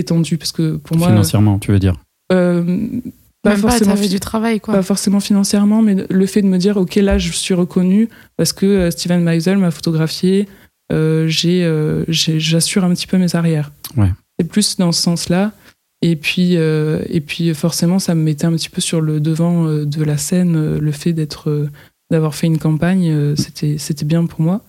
détendue 0.00 0.38
parce 0.38 0.52
que 0.52 0.76
pour 0.76 0.96
moi. 0.96 1.08
Financièrement, 1.08 1.58
tu 1.58 1.72
veux 1.72 1.78
dire. 1.78 1.94
euh, 2.32 2.64
pas 3.42 3.50
Même 3.50 3.60
forcément 3.60 3.94
du 3.94 4.18
travail, 4.18 4.58
quoi. 4.58 4.74
pas 4.74 4.82
forcément 4.82 5.20
financièrement, 5.20 5.80
mais 5.80 5.94
le 6.10 6.26
fait 6.26 6.42
de 6.42 6.48
me 6.48 6.58
dire, 6.58 6.76
ok, 6.76 6.96
là, 6.96 7.16
je 7.16 7.30
suis 7.30 7.54
reconnue 7.54 8.08
parce 8.36 8.52
que 8.52 8.66
euh, 8.66 8.90
Steven 8.90 9.22
Meisel 9.22 9.58
m'a 9.58 9.70
photographié, 9.70 10.48
euh, 10.92 11.28
j'ai, 11.28 11.64
euh, 11.64 12.04
j'assure 12.08 12.82
un 12.84 12.90
petit 12.92 13.06
peu 13.06 13.18
mes 13.18 13.36
arrières. 13.36 13.70
Ouais. 13.96 14.10
C'est 14.38 14.48
plus 14.48 14.76
dans 14.78 14.90
ce 14.90 15.00
sens-là. 15.00 15.52
Et 16.02 16.16
puis, 16.16 16.56
euh, 16.56 17.02
et 17.08 17.20
puis, 17.20 17.54
forcément, 17.54 17.98
ça 18.00 18.14
me 18.16 18.22
mettait 18.22 18.46
un 18.46 18.52
petit 18.52 18.68
peu 18.68 18.80
sur 18.80 19.00
le 19.00 19.20
devant 19.20 19.64
de 19.66 20.04
la 20.04 20.18
scène, 20.18 20.78
le 20.78 20.92
fait 20.92 21.12
d'être, 21.12 21.68
d'avoir 22.10 22.34
fait 22.34 22.48
une 22.48 22.58
campagne, 22.58 23.34
c'était, 23.36 23.78
c'était 23.78 24.04
bien 24.04 24.26
pour 24.26 24.40
moi. 24.40 24.60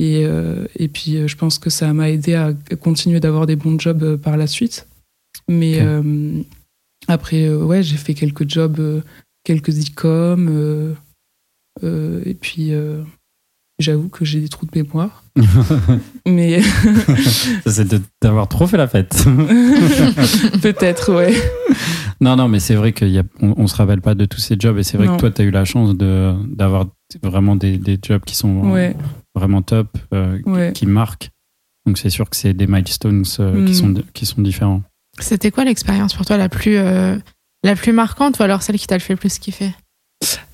Et, 0.00 0.24
euh, 0.24 0.66
et 0.76 0.88
puis, 0.88 1.16
euh, 1.16 1.26
je 1.26 1.36
pense 1.36 1.58
que 1.58 1.70
ça 1.70 1.92
m'a 1.92 2.10
aidé 2.10 2.34
à 2.34 2.52
continuer 2.80 3.18
d'avoir 3.20 3.46
des 3.46 3.56
bons 3.56 3.78
jobs 3.80 4.02
euh, 4.02 4.16
par 4.16 4.36
la 4.36 4.46
suite. 4.46 4.86
Mais 5.48 5.80
après, 7.08 7.48
ouais, 7.48 7.82
j'ai 7.82 7.96
fait 7.96 8.14
quelques 8.14 8.48
jobs, 8.48 9.02
quelques 9.44 9.70
e-com. 9.70 10.94
et 11.82 12.34
puis, 12.34 12.72
j'avoue 13.78 14.08
que 14.10 14.24
j'ai 14.26 14.40
des 14.40 14.48
trous 14.48 14.66
de 14.66 14.78
mémoire. 14.78 15.24
Mais 16.26 16.60
Ça, 17.64 17.70
c'est 17.70 17.86
d'avoir 18.20 18.46
trop 18.48 18.66
fait 18.66 18.76
la 18.76 18.88
fête. 18.88 19.24
peut-être, 20.62 21.14
ouais. 21.14 21.32
non, 22.20 22.36
non, 22.36 22.48
mais 22.48 22.60
c'est 22.60 22.74
vrai 22.74 22.92
qu'on 22.92 23.06
on, 23.40 23.54
on 23.56 23.66
se 23.66 23.76
rappelle 23.76 24.02
pas 24.02 24.14
de 24.14 24.24
tous 24.26 24.40
ces 24.40 24.56
jobs 24.58 24.76
et 24.78 24.82
c'est 24.82 24.98
vrai 24.98 25.06
Non. 25.06 25.14
que 25.16 25.20
toi, 25.20 25.30
tu 25.30 25.40
as 25.42 25.44
eu 25.46 25.50
la 25.50 25.64
chance 25.64 25.96
d'avoir 25.96 26.88
vraiment 27.22 27.56
des, 27.56 27.78
des 27.78 27.98
jobs 28.02 28.22
qui 28.24 28.36
sont 28.36 28.70
Ouais, 28.70 28.94
vraiment 29.38 29.62
top, 29.62 29.88
euh, 30.12 30.38
qui- 30.42 30.48
ouais. 30.50 30.72
qui 30.72 30.86
marquent. 30.86 31.30
Donc 31.86 31.96
c'est 31.98 32.10
sûr 32.10 32.28
que 32.28 32.36
c'est 32.36 32.52
des 32.54 32.66
milestones 32.66 33.24
euh, 33.40 33.64
qui, 33.66 33.72
Mm. 33.72 33.74
sont, 33.74 33.94
qui 34.12 34.26
sont 34.26 34.42
différents. 34.42 34.82
C'était 35.20 35.50
quoi 35.50 35.64
l'expérience 35.64 36.14
pour 36.14 36.26
toi 36.26 36.36
la 36.36 36.48
plus, 36.48 36.76
euh, 36.76 37.16
la 37.64 37.74
plus 37.76 37.92
marquante 37.92 38.38
ou 38.38 38.42
alors 38.42 38.62
celle 38.62 38.78
qui 38.78 38.86
t'a 38.86 38.96
le 38.96 39.00
fait 39.00 39.14
le 39.14 39.18
plus 39.18 39.38
kiffer? 39.38 39.72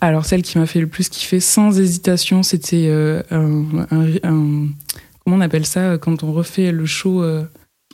Alors, 0.01 0.25
celle 0.27 0.43
qui 0.43 0.59
m'a 0.59 0.67
fait 0.67 0.81
le 0.81 0.87
plus 0.87 1.09
kiffer, 1.09 1.41
sans 1.41 1.79
hésitation, 1.79 2.43
c'était 2.43 2.87
euh, 2.89 3.23
un, 3.31 3.65
un- 3.91 4.15
un- 4.23 4.69
Comment 5.25 5.37
on 5.37 5.41
appelle 5.41 5.65
ça 5.65 5.97
quand 5.97 6.23
on 6.23 6.33
refait 6.33 6.71
le 6.71 6.85
show 6.85 7.23
euh, 7.23 7.45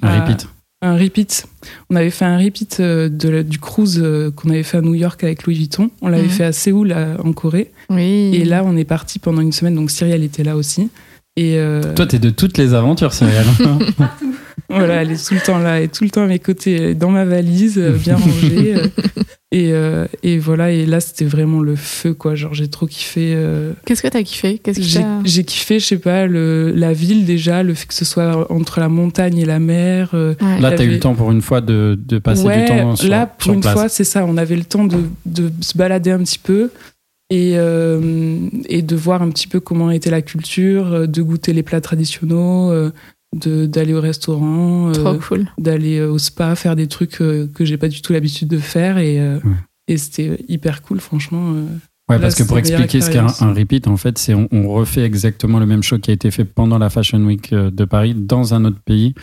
Un 0.03 0.09
à- 0.09 0.21
repeat. 0.25 0.49
Un 0.83 0.97
repeat. 0.97 1.45
On 1.91 1.97
avait 1.97 2.09
fait 2.11 2.25
un 2.25 2.39
repeat 2.39 2.79
euh, 2.81 3.09
de 3.11 3.29
la- 3.29 3.43
du 3.43 3.59
cruise 3.59 4.01
euh, 4.03 4.31
qu'on 4.31 4.49
avait 4.49 4.63
fait 4.63 4.79
à 4.79 4.81
New 4.81 4.95
York 4.95 5.23
avec 5.25 5.45
Louis 5.45 5.55
Vuitton. 5.57 5.91
On 6.01 6.09
l'avait 6.09 6.23
Mhm. 6.25 6.29
fait 6.31 6.45
à 6.45 6.53
Séoul, 6.53 6.93
à- 6.93 7.17
en 7.23 7.33
Corée. 7.35 7.71
Oui. 7.91 8.31
Et 8.35 8.45
là, 8.47 8.63
on 8.65 8.77
est 8.77 8.85
parti 8.85 9.19
pendant 9.19 9.43
une 9.43 9.53
semaine. 9.53 9.75
Donc, 9.75 9.91
Cyrielle 9.91 10.25
était 10.25 10.43
là 10.45 10.57
aussi. 10.57 10.89
Et 11.37 11.59
euh, 11.59 11.95
Toi, 11.95 12.07
t'es 12.07 12.19
de 12.19 12.31
toutes 12.31 12.57
les 12.57 12.73
aventures, 12.75 13.13
Cyrielle. 13.13 13.45
voilà, 14.71 15.03
elle 15.03 15.13
est 15.13 15.27
tout 15.29 15.35
le 15.35 15.41
temps 15.41 15.59
là, 15.59 15.79
elle 15.79 15.85
est 15.85 15.95
tout 15.95 16.05
le 16.05 16.11
temps 16.11 16.23
à 16.23 16.27
mes 16.27 16.39
côtés, 16.39 16.95
dans 16.95 17.11
ma 17.11 17.25
valise, 17.25 17.79
euh, 17.79 17.93
bien 17.93 18.17
rangée. 18.17 18.75
et, 19.53 19.73
euh, 19.73 20.07
et 20.23 20.39
voilà, 20.39 20.71
et 20.71 20.87
là, 20.87 21.01
c'était 21.01 21.25
vraiment 21.25 21.61
le 21.61 21.75
feu, 21.75 22.15
quoi. 22.15 22.37
Genre, 22.37 22.55
j'ai 22.55 22.69
trop 22.69 22.87
kiffé. 22.87 23.33
euh, 23.35 23.73
Qu'est-ce 23.85 24.01
que 24.03 24.07
t'as 24.09 24.23
kiffé? 24.23 24.59
Qu'est-ce 24.59 24.79
que 24.79 24.85
J'ai 24.85 25.01
t'as- 25.01 25.21
j'ai 25.25 25.43
kiffé, 25.45 25.81
je 25.81 25.87
sais 25.87 25.99
pas, 25.99 26.27
le, 26.27 26.71
la 26.71 26.93
ville 26.93 27.25
déjà, 27.25 27.65
le 27.65 27.75
fait 27.75 27.87
que 27.87 27.95
ce 27.95 28.05
soit 28.05 28.51
entre 28.53 28.79
la 28.79 28.89
montagne 28.89 29.39
et 29.39 29.45
la 29.45 29.59
mer. 29.59 30.11
euh, 30.15 30.35
Ouais. 30.41 30.61
Là, 30.61 30.71
t'as 30.73 30.85
eu 30.85 30.91
le 30.91 31.01
temps 31.01 31.15
pour 31.15 31.33
une 31.33 31.43
fois 31.43 31.61
de, 31.61 31.99
de 32.01 32.19
passer 32.19 32.45
ouais, 32.45 32.61
du 32.63 32.65
temps 32.69 32.95
sur, 32.95 33.09
là, 33.11 33.27
pour 33.27 33.43
sur 33.45 33.53
une 33.55 33.61
place. 33.61 33.73
fois, 33.75 33.89
c'est 33.89 34.05
ça. 34.05 34.25
On 34.25 34.37
avait 34.37 34.55
le 34.57 34.65
temps 34.65 34.85
de, 34.85 34.99
de 35.27 35.51
se 35.61 35.77
balader 35.77 36.13
un 36.13 36.21
petit 36.21 36.39
peu 36.39 36.71
et, 37.31 37.55
euh, 37.57 38.39
et 38.69 38.83
de 38.83 38.95
voir 38.97 39.21
un 39.23 39.31
petit 39.31 39.49
peu 39.49 39.59
comment 39.59 39.91
était 39.91 40.11
la 40.11 40.23
culture, 40.23 40.93
euh, 40.93 41.07
de 41.07 41.23
goûter 41.23 41.53
les 41.53 41.63
plats 41.65 41.81
traditionnels, 41.81 42.37
euh, 42.39 42.91
d'aller 43.35 43.95
au 43.95 44.01
restaurant, 44.01 44.93
euh, 44.95 45.19
cool. 45.19 45.47
d'aller 45.59 45.99
euh, 45.99 46.11
au 46.11 46.19
spa, 46.19 46.55
faire 46.57 46.75
des 46.77 46.89
trucs 46.89 47.21
euh, 47.21 47.47
que 47.55 47.65
j'ai 47.65 47.77
pas 47.77 47.89
du 47.89 48.03
tout 48.03 48.13
l'habitude 48.13 48.49
de 48.49 48.59
faire. 48.59 48.99
Et, 48.99 49.21
euh, 49.21 49.37
Ouais. 49.45 49.53
et 49.89 49.97
c'était 49.97 50.45
hyper 50.49 50.83
cool, 50.83 51.01
franchement. 51.01 51.53
euh. 51.55 51.65
Ouais, 52.09 52.17
Là, 52.17 52.23
parce 52.23 52.35
que 52.35 52.43
pour 52.43 52.59
expliquer 52.59 53.01
ce 53.01 53.09
qu'est 53.11 53.19
un, 53.19 53.53
repeat, 53.55 53.87
en 53.87 53.97
fait, 53.97 54.19
c'est 54.19 54.35
on, 54.35 54.49
on 54.51 54.69
refait 54.69 55.05
exactement 55.05 55.61
le 55.61 55.67
même 55.67 55.83
show 55.85 55.97
qui 55.99 56.11
a 56.11 56.15
été 56.15 56.33
fait 56.33 56.45
pendant 56.45 56.77
la 56.79 56.91
Fashion 56.91 57.21
Week 57.25 57.53
de 57.55 57.85
Paris 57.85 58.15
dans 58.17 58.53
un 58.53 58.65
autre 58.65 58.81
pays 58.85 59.15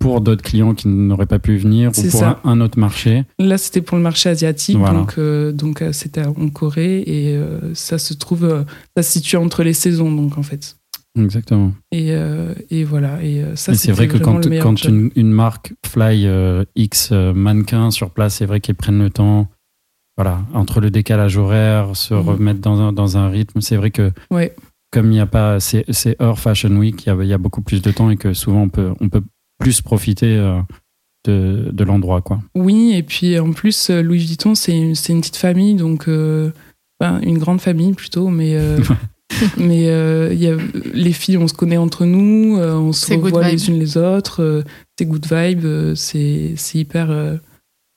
pour 0.00 0.20
d'autres 0.20 0.42
clients 0.42 0.74
qui 0.74 0.88
n'auraient 0.88 1.26
pas 1.26 1.38
pu 1.38 1.56
venir 1.56 1.90
ou 1.90 1.94
C'est 1.94 2.10
pour 2.10 2.18
ça. 2.18 2.40
un, 2.42 2.50
un 2.54 2.60
autre 2.60 2.80
marché. 2.80 3.22
Là, 3.38 3.56
c'était 3.58 3.80
pour 3.82 3.96
le 3.96 4.02
marché 4.02 4.28
asiatique, 4.28 4.76
Voilà. 4.76 4.98
donc, 4.98 5.14
euh, 5.18 5.52
donc 5.52 5.82
euh, 5.82 5.92
c'était 5.92 6.24
en 6.26 6.48
Corée 6.48 7.02
et 7.06 7.36
euh, 7.36 7.72
ça 7.74 7.98
se 7.98 8.12
trouve, 8.12 8.42
euh, 8.42 8.64
ça 8.96 9.04
se 9.04 9.12
situe 9.12 9.36
entre 9.36 9.62
les 9.62 9.72
saisons, 9.74 10.10
donc 10.10 10.36
en 10.36 10.42
fait. 10.42 10.76
Exactement. 11.18 11.72
Et, 11.90 12.12
euh, 12.12 12.54
et 12.70 12.84
voilà. 12.84 13.22
Et 13.22 13.42
euh, 13.42 13.54
ça, 13.56 13.74
c'est 13.74 13.92
vrai 13.92 14.08
que 14.08 14.16
quand, 14.18 14.84
une, 14.84 15.10
une 15.14 15.30
marque 15.30 15.74
fly 15.86 16.26
euh, 16.26 16.64
X 16.74 17.12
mannequins 17.12 17.90
sur 17.90 18.10
place, 18.10 18.36
c'est 18.36 18.46
vrai 18.46 18.60
qu'ils 18.60 18.74
prennent 18.74 18.98
le 19.02 19.10
temps. 19.10 19.48
Voilà, 20.18 20.42
entre 20.52 20.80
le 20.80 20.90
décalage 20.90 21.38
horaire, 21.38 21.96
se 21.96 22.12
Mhm. 22.14 22.20
remettre 22.20 22.60
dans 22.60 22.80
un, 22.80 22.92
dans 22.92 23.16
un 23.16 23.28
rythme. 23.28 23.60
C'est 23.62 23.76
vrai 23.76 23.90
que 23.90 24.10
Ouais. 24.30 24.54
comme 24.90 25.06
il 25.06 25.12
n'y 25.14 25.20
a 25.20 25.26
pas, 25.26 25.58
c'est 25.60 25.84
hors 26.18 26.38
Fashion 26.38 26.70
Week, 26.76 27.04
il 27.04 27.08
y, 27.08 27.10
a, 27.10 27.16
il 27.22 27.28
y 27.28 27.32
a 27.32 27.38
beaucoup 27.38 27.62
plus 27.62 27.80
de 27.80 27.90
temps 27.90 28.10
et 28.10 28.16
que 28.16 28.34
souvent 28.34 28.62
on 28.62 28.68
peut, 28.68 28.92
on 29.00 29.08
peut 29.08 29.22
plus 29.58 29.80
profiter 29.80 30.36
euh, 30.36 30.60
de, 31.26 31.70
de 31.72 31.84
l'endroit, 31.84 32.20
quoi. 32.20 32.40
Oui, 32.54 32.92
et 32.94 33.02
puis 33.02 33.38
en 33.38 33.52
plus, 33.52 33.88
Louis 33.90 34.18
Vuitton, 34.18 34.54
c'est 34.54 34.76
une, 34.78 34.92
petite 34.92 35.36
famille, 35.36 35.74
donc 35.76 36.06
une 36.08 36.52
grande 37.38 37.60
famille 37.60 37.92
plutôt, 37.94 38.28
mais 38.28 38.54
euh, 38.56 38.78
mais 39.56 39.88
euh, 39.88 40.32
il 40.32 40.42
y 40.42 40.48
a, 40.48 40.56
les 40.92 41.12
filles, 41.12 41.38
on 41.38 41.48
se 41.48 41.54
connaît 41.54 41.76
entre 41.76 42.04
nous, 42.04 42.58
euh, 42.58 42.74
on 42.74 42.92
se 42.92 43.12
revoit 43.14 43.42
vibe. 43.42 43.52
les 43.52 43.68
unes 43.68 43.78
les 43.78 43.96
autres, 43.96 44.42
euh, 44.42 44.62
c'est 44.98 45.06
good 45.06 45.26
vibe, 45.30 45.64
euh, 45.64 45.94
c'est 45.94 46.54
c'est 46.56 46.78
hyper 46.78 47.10
euh, 47.10 47.36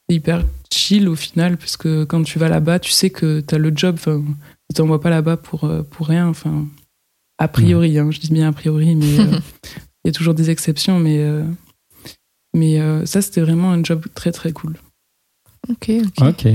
hyper 0.10 0.44
chill 0.72 1.08
au 1.10 1.16
final, 1.16 1.58
puisque 1.58 2.06
quand 2.06 2.24
tu 2.24 2.40
vas 2.40 2.50
là-bas, 2.50 2.80
tu 2.80 2.92
sais 2.92 3.10
que 3.10 3.42
tu 3.42 3.56
as 3.56 3.58
le 3.58 3.72
job, 3.76 3.96
enfin, 3.96 4.24
ils 4.70 4.76
t'envoient 4.76 5.02
pas 5.02 5.10
là-bas 5.10 5.38
pour 5.38 5.64
euh, 5.66 5.84
pour 5.84 6.08
rien, 6.08 6.28
enfin 6.28 6.66
a 7.38 7.48
priori, 7.48 7.98
hein, 8.00 8.12
je 8.12 8.20
dis 8.20 8.32
bien 8.32 8.48
a 8.48 8.54
priori, 8.54 8.96
mais 8.96 9.20
euh, 9.20 9.40
il 10.04 10.06
y 10.06 10.10
a 10.10 10.12
toujours 10.12 10.34
des 10.34 10.50
exceptions, 10.50 11.00
mais 11.00 11.20
euh, 11.20 11.44
mais 12.54 12.80
euh, 12.80 13.06
ça 13.06 13.22
c'était 13.22 13.42
vraiment 13.42 13.72
un 13.72 13.84
job 13.84 14.06
très 14.14 14.32
très 14.32 14.52
cool. 14.52 14.78
Ok, 15.70 15.90
ok. 15.90 16.28
Ok. 16.30 16.48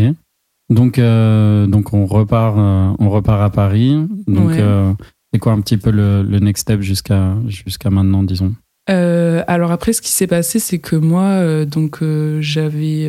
Donc, 0.71 0.99
euh, 0.99 1.67
donc 1.67 1.93
on 1.93 2.07
repart, 2.07 2.57
euh, 2.57 2.93
on 2.99 3.11
repart 3.11 3.43
à 3.43 3.51
Paris. 3.51 3.97
Donc, 4.27 4.51
Ouais. 4.51 4.61
euh, 4.61 4.93
c'est 5.33 5.39
quoi 5.41 5.53
un 5.53 5.61
petit 5.61 5.77
peu 5.77 5.91
le, 5.91 6.23
le 6.23 6.39
next 6.39 6.63
step 6.63 6.81
jusqu'à 6.81 7.35
jusqu'à 7.47 7.91
maintenant, 7.91 8.23
disons? 8.23 8.55
Alors 8.89 9.71
après, 9.71 9.93
ce 9.93 10.01
qui 10.03 10.11
s'est 10.11 10.27
passé, 10.27 10.59
c'est 10.59 10.79
que 10.79 10.97
moi, 10.97 11.65
donc 11.65 12.01
j'avais 12.41 13.09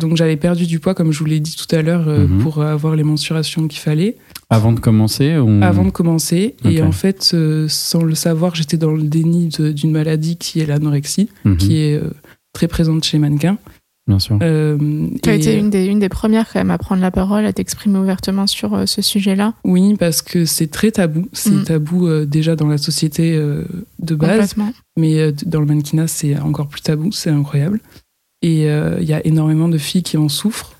donc 0.00 0.16
j'avais 0.16 0.36
perdu 0.36 0.66
du 0.66 0.80
poids, 0.80 0.92
comme 0.94 1.12
je 1.12 1.20
vous 1.20 1.24
l'ai 1.26 1.38
dit 1.38 1.54
tout 1.54 1.72
à 1.74 1.80
l'heure, 1.82 2.06
Mhm. 2.08 2.38
pour 2.40 2.60
avoir 2.62 2.96
les 2.96 3.04
mensurations 3.04 3.68
qu'il 3.68 3.78
fallait 3.78 4.16
Avant 4.50 4.72
de 4.72 4.80
commencer 4.80 5.30
avant 5.62 5.84
de 5.84 5.90
commencer. 5.90 6.56
Et 6.64 6.82
en 6.82 6.90
fait, 6.92 7.36
sans 7.68 8.02
le 8.02 8.14
savoir, 8.16 8.56
j'étais 8.56 8.76
dans 8.76 8.90
le 8.92 9.02
déni 9.04 9.48
d'une 9.48 9.92
maladie 9.92 10.36
qui 10.36 10.58
est 10.60 10.66
l'anorexie, 10.66 11.28
Mhm, 11.44 11.56
qui 11.56 11.76
est 11.78 12.00
très 12.52 12.66
présente 12.66 13.04
chez 13.04 13.16
les 13.18 13.20
mannequins. 13.20 13.58
Bien 14.06 14.18
sûr. 14.18 14.38
Euh, 14.42 14.76
Tu 15.22 15.30
as 15.30 15.34
et- 15.34 15.38
été 15.38 15.54
une 15.58 15.70
des, 15.70 15.86
une 15.86 15.98
des 15.98 16.10
premières 16.10 16.52
quand 16.52 16.60
même 16.60 16.70
à 16.70 16.76
prendre 16.78 17.00
la 17.00 17.10
parole, 17.10 17.46
à 17.46 17.52
t'exprimer 17.54 17.98
ouvertement 17.98 18.46
sur 18.46 18.74
euh, 18.74 18.84
ce 18.86 19.00
sujet-là. 19.00 19.54
Oui, 19.64 19.94
parce 19.98 20.20
que 20.20 20.44
c'est 20.44 20.66
très 20.66 20.90
tabou. 20.90 21.26
C'est 21.32 21.50
Mm. 21.52 21.64
tabou 21.64 22.06
euh, 22.06 22.26
déjà 22.26 22.54
dans 22.54 22.66
la 22.68 22.76
société 22.78 23.34
euh, 23.34 23.64
de 24.00 24.14
base. 24.14 24.30
Complètement. 24.52 24.72
Mais 24.98 25.18
euh, 25.20 25.32
dans 25.46 25.60
le 25.60 25.66
mannequinat, 25.66 26.06
c'est 26.06 26.38
encore 26.38 26.68
plus 26.68 26.82
tabou, 26.82 27.12
c'est 27.12 27.30
incroyable. 27.30 27.80
Et 28.42 28.68
euh, 28.68 28.98
il 29.00 29.08
y 29.08 29.14
a 29.14 29.26
énormément 29.26 29.68
de 29.68 29.78
filles 29.78 30.02
qui 30.02 30.18
en 30.18 30.28
souffrent. 30.28 30.74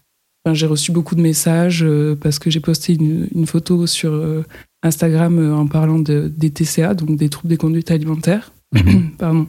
Enfin, 0.44 0.52
j'ai 0.52 0.66
reçu 0.66 0.92
beaucoup 0.92 1.14
de 1.14 1.22
messages 1.22 1.82
euh, 1.82 2.14
parce 2.20 2.38
que 2.38 2.50
j'ai 2.50 2.60
posté 2.60 2.92
une, 2.92 3.26
une 3.34 3.46
photo 3.46 3.87
sur 3.87 4.12
euh, 4.12 4.44
Instagram 4.82 5.38
euh, 5.38 5.54
en 5.56 5.66
parlant 5.66 5.98
de, 5.98 6.30
des 6.37 6.50
TCA, 6.50 6.92
donc 6.92 7.16
des 7.16 7.30
troubles 7.30 7.48
des 7.48 7.56
conduites 7.56 7.90
alimentaires. 7.90 8.52
Mhm. 8.74 9.12
Pardon. 9.18 9.46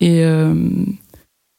Et, 0.00 0.24
euh, 0.24 0.54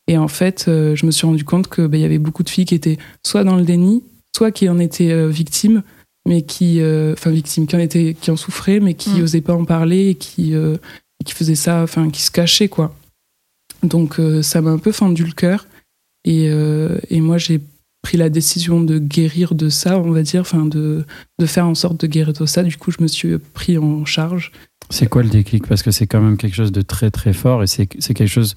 Et 0.08 0.18
en 0.18 0.28
fait, 0.28 0.66
euh, 0.68 0.96
je 0.96 1.06
me 1.06 1.12
suis 1.12 1.26
rendu 1.26 1.44
compte 1.46 1.74
qu'il 1.74 1.88
bah, 1.88 1.98
y 1.98 2.04
avait 2.04 2.18
beaucoup 2.20 2.44
de 2.44 2.50
filles 2.50 2.66
qui 2.66 2.76
étaient 2.76 2.98
soit 3.26 3.44
dans 3.44 3.56
le 3.56 3.64
déni, 3.64 4.04
soit 4.36 4.52
qui 4.52 4.68
en 4.68 4.80
étaient 4.80 5.12
euh, 5.12 5.30
victimes, 5.30 5.82
mais 6.28 6.42
qui, 6.42 6.82
euh, 6.82 7.14
enfin 7.14 7.32
victimes, 7.32 7.68
qui 7.68 7.76
en 7.76 7.80
étaient, 7.80 8.16
qui 8.20 8.32
en 8.32 8.36
souffraient, 8.38 8.80
mais 8.80 8.94
qui 8.96 9.12
Mm. 9.12 9.20
n'osaient 9.20 9.42
pas 9.42 9.54
en 9.54 9.66
parler 9.66 10.10
et 10.10 10.16
qui, 10.16 10.54
euh, 10.56 10.76
et 11.22 11.24
qui 11.24 11.34
faisaient 11.34 11.56
ça, 11.56 11.84
enfin 11.84 12.10
qui 12.10 12.22
se 12.22 12.32
cachaient 12.32 12.70
quoi. 12.70 12.94
Donc 13.82 14.20
euh, 14.20 14.42
ça 14.42 14.62
m'a 14.62 14.72
un 14.72 14.78
peu 14.78 14.92
fendu 14.92 15.24
le 15.26 15.32
cœur. 15.34 15.68
Et, 16.26 16.50
euh, 16.50 16.98
et 17.10 17.20
moi 17.22 17.38
j'ai 17.38 17.60
pris 18.02 18.18
la 18.18 18.30
décision 18.30 18.82
de 18.82 19.00
guérir 19.00 19.56
de 19.56 19.70
ça, 19.70 20.00
on 20.00 20.12
va 20.12 20.24
dire, 20.24 20.42
enfin 20.42 20.66
de, 20.66 21.06
de 21.40 21.46
faire 21.46 21.66
en 21.66 21.76
sorte 21.76 22.00
de 22.02 22.08
guérir 22.08 22.34
de 22.34 22.46
ça. 22.46 22.64
Du 22.64 22.76
coup, 22.78 22.92
je 22.92 23.02
me 23.02 23.08
suis 23.08 23.38
pris 23.38 23.78
en 23.78 24.04
charge. 24.06 24.52
C'est 24.90 25.08
quoi 25.08 25.24
le 25.24 25.30
déclic? 25.30 25.68
Parce 25.68 25.82
que 25.84 25.92
c'est 25.92 26.08
quand 26.08 26.20
même 26.22 26.36
quelque 26.38 26.56
chose 26.56 26.72
de 26.74 26.82
très 26.82 27.12
très 27.12 27.32
fort 27.34 27.64
et 27.64 27.68
c'est 27.68 27.88
c'est 28.00 28.14
quelque 28.14 28.30
chose 28.30 28.56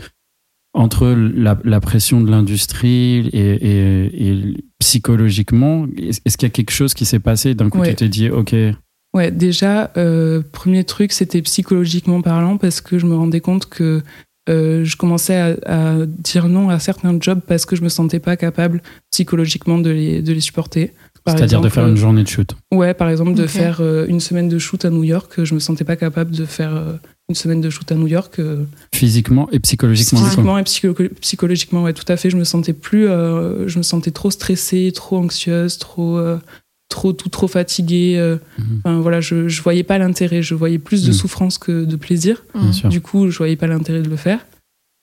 entre 0.77 1.09
la, 1.09 1.59
la 1.65 1.81
pression 1.81 2.21
de 2.21 2.31
l'industrie 2.31 3.29
et, 3.33 3.51
et- 3.55 4.29
et 4.31 4.57
psychologiquement. 4.79 5.87
Est-ce 5.99 6.21
est-ce 6.25 6.37
qu'il 6.37 6.47
y 6.47 6.51
a 6.51 6.53
quelque 6.53 6.71
chose 6.73 6.95
qui 6.95 7.05
s'est 7.05 7.19
passé? 7.19 7.55
D'un 7.55 7.69
coup, 7.71 7.79
Ouais. 7.81 7.91
tu 7.91 7.97
t'es 7.97 8.09
dit, 8.09 8.31
ok, 8.31 8.55
Ouais, 9.15 9.31
déjà, 9.31 9.93
euh, 9.97 10.43
premier 10.53 10.85
truc, 10.85 11.11
c'était 11.13 11.41
psychologiquement 11.41 12.21
parlant 12.21 12.59
parce 12.59 12.83
que 12.83 12.99
je 12.99 13.07
me 13.07 13.15
rendais 13.17 13.41
compte 13.41 13.67
que 13.67 14.03
euh, 14.51 14.85
je 14.85 14.97
commençais 14.99 15.37
à, 15.37 15.57
à 15.67 16.07
dire 16.07 16.49
non 16.49 16.69
à 16.69 16.79
certains 16.79 17.17
jobs 17.19 17.41
parce 17.47 17.65
que 17.65 17.77
je 17.77 17.83
me 17.83 17.89
sentais 17.89 18.21
pas 18.21 18.37
capable 18.37 18.83
psychologiquement 19.11 19.79
de 19.79 19.89
les, 19.91 20.21
de 20.21 20.33
les 20.35 20.41
supporter. 20.41 20.93
C'est-à-dire 21.27 21.61
de 21.61 21.69
faire 21.69 21.87
une 21.87 21.97
journée 21.97 22.23
de 22.23 22.29
shoot. 22.29 22.55
Ouais, 22.73 22.95
par 22.95 23.09
exemple, 23.09 23.35
de 23.35 23.47
faire 23.47 23.79
euh, 23.81 24.07
une 24.09 24.21
semaine 24.21 24.49
de 24.49 24.59
shoot 24.59 24.85
à 24.85 24.91
New 24.91 25.05
York. 25.05 25.43
Je 25.43 25.55
me 25.55 25.59
sentais 25.61 25.85
pas 25.85 25.97
capable 25.97 26.31
de 26.31 26.45
faire 26.45 26.75
euh, 26.75 26.93
une 27.29 27.35
semaine 27.35 27.61
de 27.61 27.69
shoot 27.71 27.91
à 27.91 27.95
New 27.97 28.07
York. 28.07 28.39
euh, 28.39 28.65
Physiquement 28.95 29.49
et 29.51 29.59
psychologiquement. 29.59 30.21
Physiquement 30.21 30.59
et 30.59 30.63
psycho- 30.63 31.09
psychologiquement, 31.21 31.83
ouais, 31.83 31.93
tout 31.93 32.05
à 32.09 32.17
fait. 32.17 32.31
Je 32.31 32.37
me 32.37 32.45
sentais 32.45 32.73
plus, 32.73 33.09
euh, 33.09 33.67
je 33.69 33.79
me 33.79 33.83
sentais 33.83 34.11
trop 34.13 34.31
stressée, 34.31 34.93
trop 34.95 35.19
anxieuse, 35.19 35.79
trop, 35.79 36.17
euh, 36.19 36.39
trop, 36.89 37.13
tout 37.13 37.29
trop 37.29 37.49
fatiguée. 37.49 38.15
euh. 38.19 38.37
Mhm. 38.59 38.81
Enfin, 38.85 39.01
voilà, 39.01 39.21
je, 39.21 39.49
je 39.49 39.63
voyais 39.63 39.83
pas 39.83 39.99
l'intérêt. 39.99 40.43
Je 40.43 40.55
voyais 40.55 40.79
plus 40.79 41.03
de 41.03 41.09
Mhm. 41.09 41.15
souffrance 41.15 41.59
que 41.59 41.85
de 41.85 41.97
plaisir. 41.97 42.45
Bien 42.55 42.73
sûr. 42.73 42.89
Du 42.89 43.01
coup, 43.01 43.29
je 43.31 43.37
voyais 43.39 43.57
pas 43.57 43.67
l'intérêt 43.67 44.03
de 44.03 44.09
le 44.09 44.17
faire. 44.17 44.47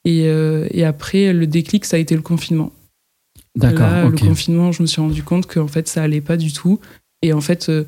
Et, 0.06 0.24
euh, 0.28 0.68
et 0.72 0.84
après, 0.86 1.32
le 1.34 1.48
déclic, 1.48 1.86
ça 1.86 1.96
a 1.98 2.00
été 2.00 2.16
le 2.16 2.22
confinement. 2.22 2.72
D'accord, 3.56 3.88
Là, 3.90 4.06
ok. 4.08 4.20
le 4.22 4.28
confinement, 4.28 4.72
je 4.72 4.82
me 4.82 4.88
suis 4.88 5.02
rendu 5.02 5.22
compte 5.24 5.46
qu'en 5.48 5.68
fait, 5.68 5.88
ça 5.88 6.02
allait 6.04 6.22
pas 6.22 6.38
du 6.38 6.52
tout. 6.52 6.80
Et 7.22 7.34
en 7.34 7.42
fait, 7.42 7.70
euh, 7.70 7.84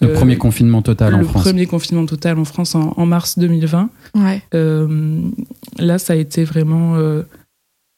Le 0.00 0.08
euh, 0.10 0.14
premier 0.14 0.36
confinement 0.36 0.80
total 0.82 1.14
en 1.14 1.18
le 1.18 1.24
France. 1.24 1.42
premier 1.42 1.66
confinement 1.66 2.06
total 2.06 2.38
en 2.38 2.44
France 2.44 2.74
en, 2.74 2.94
en 2.96 3.06
mars 3.06 3.38
2020. 3.38 3.90
Ouais. 4.14 4.42
Euh, 4.54 5.20
là, 5.78 5.98
ça 5.98 6.12
a 6.12 6.16
été 6.16 6.44
vraiment 6.44 6.94
euh, 6.96 7.22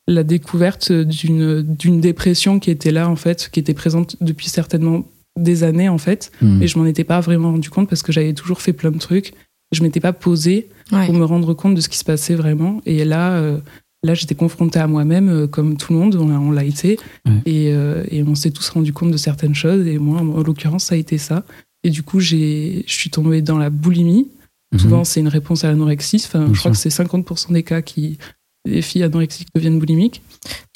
la 0.09 0.25
découverte 0.25 0.91
d'une 0.93 1.63
d'une 1.63 2.01
dépression 2.01 2.59
qui 2.59 2.71
était 2.71 2.91
là, 2.91 3.09
en 3.09 3.17
fait, 3.17 3.51
qui 3.53 3.61
était 3.61 3.75
présente 3.75 4.17
depuis 4.23 4.49
certainement 4.49 5.05
des 5.39 5.63
années, 5.63 5.89
en 5.89 5.99
fait. 5.99 6.33
Hmm. 6.41 6.59
Mais 6.59 6.67
je 6.69 6.79
m'en 6.79 6.87
étais 6.87 7.05
pas 7.05 7.21
vraiment 7.21 7.53
rendu 7.53 7.69
compte 7.71 7.89
parce 7.89 8.03
que 8.03 8.13
j'avais 8.13 8.33
toujours 8.33 8.61
fait 8.63 8.73
plein 8.73 8.91
de 8.91 8.99
trucs. 8.99 9.35
Je 9.73 9.83
m'étais 9.83 10.01
pas 10.01 10.13
posée 10.13 10.69
Ouais. 10.91 11.07
pour 11.07 11.15
me 11.15 11.25
rendre 11.25 11.55
compte 11.55 11.77
de 11.77 11.81
ce 11.81 11.89
qui 11.89 11.99
se 11.99 12.05
passait 12.05 12.35
vraiment. 12.35 12.81
Et 12.85 13.05
là, 13.05 13.31
euh, 13.35 13.59
là 14.03 14.15
j'étais 14.15 14.35
confrontée 14.35 14.79
à 14.79 14.87
moi-même, 14.87 15.29
euh, 15.29 15.47
comme 15.47 15.77
tout 15.77 15.93
le 15.93 15.99
monde, 15.99 16.15
on, 16.17 16.29
l'a- 16.29 16.41
on 16.41 16.51
l'a 16.51 16.65
été. 16.65 16.99
Ouais. 17.27 17.33
Et, 17.47 17.73
euh, 17.73 18.05
et 18.11 18.23
on 18.23 18.35
s'est 18.35 18.51
tous 18.51 18.69
rendu 18.71 18.93
compte 18.93 19.11
de 19.11 19.17
certaines 19.17 19.55
choses. 19.55 19.87
Et 19.87 19.99
moi, 19.99 20.21
en 20.21 20.43
l'occurrence, 20.43 20.85
ça 20.85 20.95
a 20.95 20.99
été 20.99 21.19
ça. 21.19 21.45
Et 21.85 21.91
du 21.91 22.03
coup, 22.03 22.21
j'ai- 22.21 22.85
je 22.87 22.93
suis 22.93 23.11
tombée 23.11 23.43
dans 23.43 23.59
la 23.59 23.71
boulimie. 23.71 24.29
Mhm. 24.73 24.79
Souvent, 24.79 25.05
c'est 25.05 25.21
une 25.21 25.29
réponse 25.29 25.65
à 25.65 25.69
l'anorexie. 25.69 26.23
Enfin, 26.25 26.47
je 26.53 26.59
crois 26.59 26.61
sûr. 26.61 26.71
que 26.73 26.77
c'est 26.77 26.91
50% 26.91 27.53
des 27.53 27.63
cas 27.63 27.83
qui. 27.83 28.19
Les 28.67 28.83
filles 28.83 29.05
anorexiques 29.05 29.49
deviennent 29.55 29.79
boulimiques. 29.79 30.21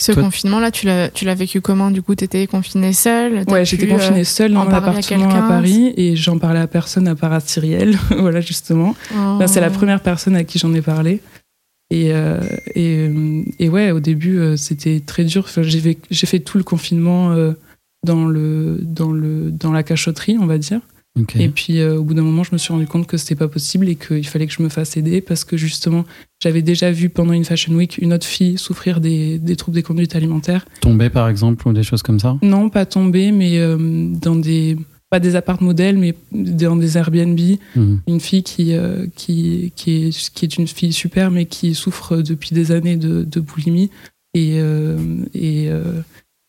Ce 0.00 0.10
Toi- 0.12 0.22
confinement-là, 0.22 0.70
tu 0.70 0.86
l'as, 0.86 1.10
tu 1.10 1.26
l'as 1.26 1.34
vécu 1.34 1.60
comment? 1.60 1.90
Du 1.90 2.00
coup, 2.00 2.14
t'étais 2.14 2.46
confinée 2.46 2.94
seule 2.94 3.44
Ouais, 3.46 3.60
pu, 3.60 3.66
j'étais 3.66 3.86
euh, 3.86 3.90
confinée 3.98 4.24
seule 4.24 4.54
dans 4.54 4.64
mon 4.64 4.70
à 4.70 4.76
appartement 4.78 4.98
à, 4.98 5.02
quelqu'un 5.02 5.46
Paris 5.48 5.92
et 5.98 6.16
j'en 6.16 6.38
parlais 6.38 6.60
à 6.60 6.66
personne 6.66 7.06
à 7.08 7.14
part 7.14 7.34
à 7.34 7.40
Cyrielle. 7.40 7.98
voilà, 8.18 8.40
justement. 8.40 8.96
oh. 9.14 9.38
C'est 9.46 9.60
la 9.60 9.68
première 9.68 10.00
personne 10.00 10.34
à 10.34 10.44
qui 10.44 10.58
j'en 10.58 10.72
ai 10.72 10.80
parlé. 10.80 11.20
Et, 11.90 12.12
euh, 12.12 12.40
et, 12.74 13.08
euh, 13.08 13.42
et 13.58 13.68
ouais, 13.68 13.90
au 13.90 14.00
début, 14.00 14.38
euh, 14.38 14.56
c'était 14.56 15.00
très 15.00 15.24
dur. 15.24 15.44
Enfin, 15.44 15.62
j'ai, 15.62 15.80
fait, 15.80 15.98
j'ai 16.10 16.26
fait 16.26 16.40
tout 16.40 16.58
le 16.58 16.64
confinement 16.64 17.32
euh, 17.32 17.52
dans, 18.04 18.26
le, 18.26 18.78
dans, 18.82 19.12
le, 19.12 19.50
dans 19.50 19.72
la 19.72 19.82
cachotterie, 19.82 20.36
on 20.40 20.46
va 20.46 20.58
dire. 20.58 20.80
Et 21.38 21.48
puis, 21.48 21.80
au 21.80 22.02
bout 22.02 22.14
d'un 22.14 22.22
moment, 22.22 22.42
je 22.42 22.50
me 22.52 22.58
suis 22.58 22.72
rendu 22.72 22.88
compte 22.88 23.06
que 23.06 23.16
c'était 23.16 23.36
pas 23.36 23.46
possible 23.46 23.88
et 23.88 23.94
qu'il 23.94 24.26
fallait 24.26 24.48
que 24.48 24.52
je 24.52 24.64
me 24.64 24.68
fasse 24.68 24.96
aider 24.96 25.20
parce 25.20 25.44
que 25.44 25.56
justement, 25.56 26.04
j'avais 26.42 26.60
déjà 26.60 26.90
vu 26.90 27.08
pendant 27.08 27.32
une 27.32 27.44
Fashion 27.44 27.72
Week 27.72 27.98
une 27.98 28.12
autre 28.12 28.26
fille 28.26 28.58
souffrir 28.58 29.00
des, 29.00 29.38
des 29.38 29.54
troubles 29.54 29.76
des 29.76 29.84
conduites 29.84 30.16
alimentaires. 30.16 30.66
Tomber 30.80 31.10
par 31.10 31.28
exemple 31.28 31.68
ou 31.68 31.72
des 31.72 31.84
choses 31.84 32.02
comme 32.02 32.18
ça? 32.18 32.36
Non, 32.42 32.68
pas 32.68 32.84
tomber, 32.84 33.30
mais 33.30 33.60
dans 34.20 34.34
des. 34.34 34.76
Pas 35.14 35.20
des 35.20 35.36
apparts 35.36 35.62
modèles, 35.62 35.96
mais 35.96 36.16
dans 36.32 36.74
des 36.74 36.98
Airbnb 36.98 37.38
Mhm. 37.76 38.00
une 38.08 38.18
fille 38.18 38.42
qui, 38.42 38.74
euh, 38.74 39.06
qui, 39.14 39.72
qui, 39.76 40.08
est, 40.08 40.32
qui 40.34 40.44
est 40.44 40.56
une 40.58 40.66
fille 40.66 40.92
super, 40.92 41.30
mais 41.30 41.46
qui 41.46 41.76
souffre 41.76 42.16
depuis 42.16 42.52
des 42.52 42.72
années 42.72 42.96
de, 42.96 43.22
de 43.22 43.38
boulimie. 43.40 43.90
Et, 44.34 44.54
euh, 44.58 44.98
et, 45.32 45.68
euh, 45.68 46.00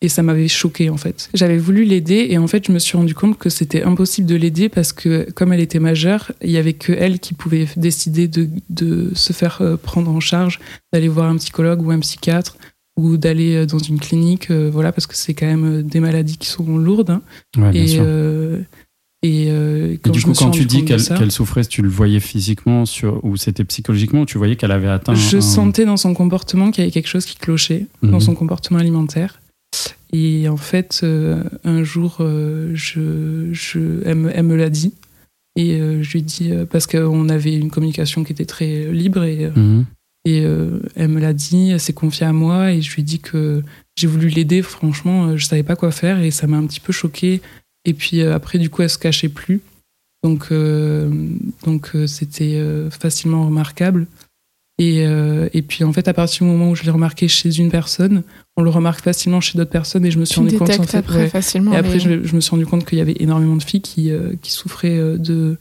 et 0.02 0.08
ça 0.08 0.24
m'avait 0.24 0.48
choqué 0.48 0.90
en 0.90 0.96
fait. 0.96 1.30
J'avais 1.32 1.58
voulu 1.58 1.84
l'aider 1.84 2.26
et 2.28 2.38
en 2.38 2.48
fait, 2.48 2.66
je 2.66 2.72
me 2.72 2.80
suis 2.80 2.96
rendu 2.96 3.14
compte 3.14 3.38
que 3.38 3.50
c'était 3.50 3.84
impossible 3.84 4.26
de 4.26 4.34
l'aider 4.34 4.68
parce 4.68 4.92
que, 4.92 5.30
comme 5.30 5.52
elle 5.52 5.60
était 5.60 5.78
majeure, 5.78 6.32
il 6.42 6.50
y 6.50 6.56
avait 6.56 6.72
que 6.72 6.92
elle 6.92 7.20
qui 7.20 7.34
pouvait 7.34 7.68
décider 7.76 8.26
de, 8.26 8.48
de 8.68 9.12
se 9.14 9.32
faire 9.32 9.62
prendre 9.80 10.10
en 10.10 10.18
charge, 10.18 10.58
d'aller 10.92 11.06
voir 11.08 11.30
un 11.30 11.36
psychologue 11.36 11.86
ou 11.86 11.92
un 11.92 12.00
psychiatre 12.00 12.56
ou 12.96 13.16
d'aller 13.18 13.54
euh, 13.56 13.66
dans 13.66 13.78
une 13.78 13.98
clinique, 14.00 14.50
euh, 14.50 14.70
voilà, 14.72 14.90
parce 14.92 15.06
que 15.06 15.14
c'est 15.16 15.34
quand 15.34 15.46
même 15.46 15.64
euh, 15.64 15.82
des 15.82 16.00
maladies 16.00 16.38
qui 16.38 16.46
sont 16.48 16.78
lourdes. 16.78 17.10
hein. 17.10 17.22
Ouais, 17.58 17.70
bien 17.70 17.82
et, 17.82 17.86
sûr. 17.88 18.02
et, 19.22 19.46
euh, 19.50 19.92
Et 19.94 19.98
quand 19.98 20.10
du 20.12 20.20
je 20.20 20.26
coup, 20.26 20.32
quand 20.34 20.50
tu 20.50 20.64
dis 20.66 20.84
qu'elle 20.84 21.02
qu'elle 21.02 21.30
souffrait, 21.32 21.64
tu 21.64 21.82
le 21.82 21.88
voyais 21.88 22.20
physiquement 22.20 22.86
sur, 22.86 23.22
ou 23.24 23.36
c'était 23.36 23.64
psychologiquement, 23.64 24.20
ou 24.22 24.26
tu 24.26 24.38
voyais 24.38 24.56
qu'elle 24.56 24.70
avait 24.72 24.88
atteint. 24.88 25.14
Je 25.14 25.38
un- 25.38 25.40
sentais 25.40 25.84
dans 25.84 25.96
son 25.96 26.14
comportement 26.14 26.70
qu'il 26.70 26.82
y 26.82 26.86
avait 26.86 26.92
quelque 26.92 27.08
chose 27.08 27.26
qui 27.26 27.36
clochait 27.36 27.86
Mhm. 28.02 28.10
dans 28.12 28.20
son 28.20 28.34
comportement 28.34 28.78
alimentaire. 28.78 29.40
Et 30.12 30.48
en 30.48 30.56
fait, 30.56 31.00
euh, 31.02 31.42
un 31.64 31.82
jour, 31.82 32.18
euh, 32.20 32.70
je, 32.74 33.48
je, 33.52 34.00
elle, 34.04 34.14
me, 34.16 34.30
elle 34.36 34.44
me 34.44 34.56
l'a 34.56 34.70
dit. 34.70 34.92
Et 35.58 35.78
je 35.78 36.12
lui 36.12 36.18
ai 36.18 36.22
dit, 36.22 36.50
parce 36.70 36.86
qu'on 36.86 37.28
avait 37.30 37.54
une 37.56 37.70
communication 37.70 38.24
qui 38.24 38.32
était 38.32 38.44
très 38.44 38.92
libre, 38.92 39.24
et, 39.24 39.50
Mhm. 39.56 39.86
Et 40.26 40.44
euh, 40.44 40.80
elle 40.96 41.08
me 41.08 41.20
l'a 41.20 41.32
dit, 41.32 41.70
elle 41.70 41.78
s'est 41.78 41.92
confiée 41.92 42.26
à 42.26 42.32
moi, 42.32 42.72
et 42.72 42.82
je 42.82 42.92
lui 42.92 43.02
ai 43.02 43.04
dit 43.04 43.20
que 43.20 43.62
j'ai 43.94 44.08
voulu 44.08 44.28
l'aider, 44.28 44.60
franchement, 44.60 45.26
euh, 45.26 45.36
je 45.36 45.46
savais 45.46 45.62
pas 45.62 45.76
quoi 45.76 45.92
faire, 45.92 46.20
et 46.20 46.32
ça 46.32 46.48
m'a 46.48 46.56
un 46.56 46.66
petit 46.66 46.80
peu 46.80 46.92
choqué. 46.92 47.40
Et 47.84 47.94
puis 47.94 48.20
euh, 48.20 48.34
après, 48.34 48.58
du 48.58 48.68
coup, 48.68 48.82
elle 48.82 48.90
se 48.90 48.98
cachait 48.98 49.28
plus. 49.28 49.60
Donc, 50.24 50.48
euh, 50.50 51.08
donc 51.64 51.92
c'était 52.08 52.60
facilement 52.90 53.46
remarquable. 53.46 54.08
Et, 54.78 55.04
et 55.04 55.62
puis 55.62 55.84
en 55.84 55.92
fait, 55.92 56.08
à 56.08 56.12
partir 56.12 56.44
du 56.44 56.50
moment 56.50 56.70
où 56.70 56.74
je 56.74 56.82
l'ai 56.82 56.90
remarqué 56.90 57.28
chez 57.28 57.56
une 57.58 57.70
personne, 57.70 58.24
on 58.56 58.62
le 58.62 58.70
remarque 58.70 59.04
facilement 59.04 59.40
chez 59.40 59.56
d'autres 59.56 59.70
personnes 59.70 60.04
et 60.04 60.10
je 60.10 60.18
me 60.18 60.24
suis 60.24 60.34
Tu 60.34 60.40
rendu 60.40 60.58
compte 60.58 60.70
en 60.80 60.82
fait, 60.82 60.98
après 60.98 61.18
ouais. 61.18 61.28
facilement. 61.28 61.72
Et 61.72 61.76
après, 61.76 62.00
je, 62.00 62.24
je 62.24 62.34
me 62.34 62.40
suis 62.40 62.50
rendu 62.50 62.66
compte 62.66 62.84
qu'il 62.84 62.98
y 62.98 63.00
avait 63.00 63.16
énormément 63.20 63.56
de 63.56 63.62
filles 63.62 63.82
qui, 63.82 64.10
qui 64.42 64.50
souffraient 64.50 65.16
de. 65.18 65.56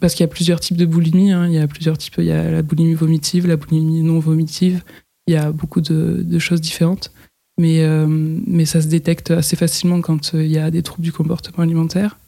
Parce 0.00 0.14
qu'il 0.14 0.24
y 0.24 0.28
a 0.28 0.32
plusieurs 0.32 0.60
types 0.60 0.76
de 0.76 0.86
boulimie. 0.86 1.32
hein. 1.32 1.46
Il 1.46 1.52
y 1.54 1.58
a 1.58 1.66
plusieurs 1.68 1.98
types. 1.98 2.14
Il 2.18 2.24
y 2.24 2.32
a 2.32 2.50
la 2.50 2.62
boulimie 2.62 2.94
vomitive, 2.94 3.46
la 3.46 3.56
boulimie 3.56 4.02
non 4.02 4.18
vomitive. 4.18 4.82
Il 5.26 5.34
y 5.34 5.36
a 5.36 5.52
beaucoup 5.52 5.80
de, 5.80 6.22
de 6.24 6.38
choses 6.38 6.60
différentes. 6.60 7.12
Mais, 7.58 7.82
euh, 7.84 8.06
mais 8.08 8.64
ça 8.66 8.82
se 8.82 8.86
détecte 8.88 9.30
assez 9.30 9.56
facilement 9.56 10.00
quand 10.00 10.34
euh, 10.34 10.44
il 10.44 10.50
y 10.50 10.58
a 10.58 10.70
des 10.70 10.82
troubles 10.82 11.04
du 11.04 11.12
comportement 11.12 11.60
alimentaire. 11.64 12.18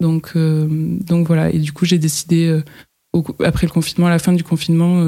Donc, 0.00 0.32
euh, 0.36 0.66
donc 1.00 1.26
voilà. 1.26 1.50
Et 1.50 1.58
du 1.58 1.72
coup, 1.72 1.84
j'ai 1.84 1.98
décidé, 1.98 2.46
euh, 2.48 2.62
au- 3.12 3.24
après 3.44 3.66
le 3.66 3.72
confinement, 3.72 4.06
à 4.08 4.10
la 4.10 4.18
fin 4.18 4.32
du 4.32 4.44
confinement, 4.44 5.04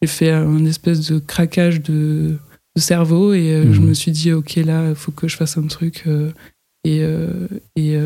j'ai 0.00 0.08
fait 0.08 0.30
un 0.30 0.64
espèce 0.64 1.08
de 1.10 1.18
craquage 1.18 1.80
de, 1.82 2.36
de 2.76 2.80
cerveau 2.80 3.32
et 3.34 3.62
je 3.70 3.80
Mhm. 3.80 3.88
me 3.88 3.94
suis 3.94 4.10
dit, 4.12 4.32
ok, 4.32 4.56
là, 4.56 4.88
il 4.90 4.94
faut 4.94 5.12
que 5.12 5.28
je 5.28 5.36
fasse 5.36 5.56
un 5.58 5.66
truc. 5.66 6.04
et 6.84 7.02
et 7.76 7.96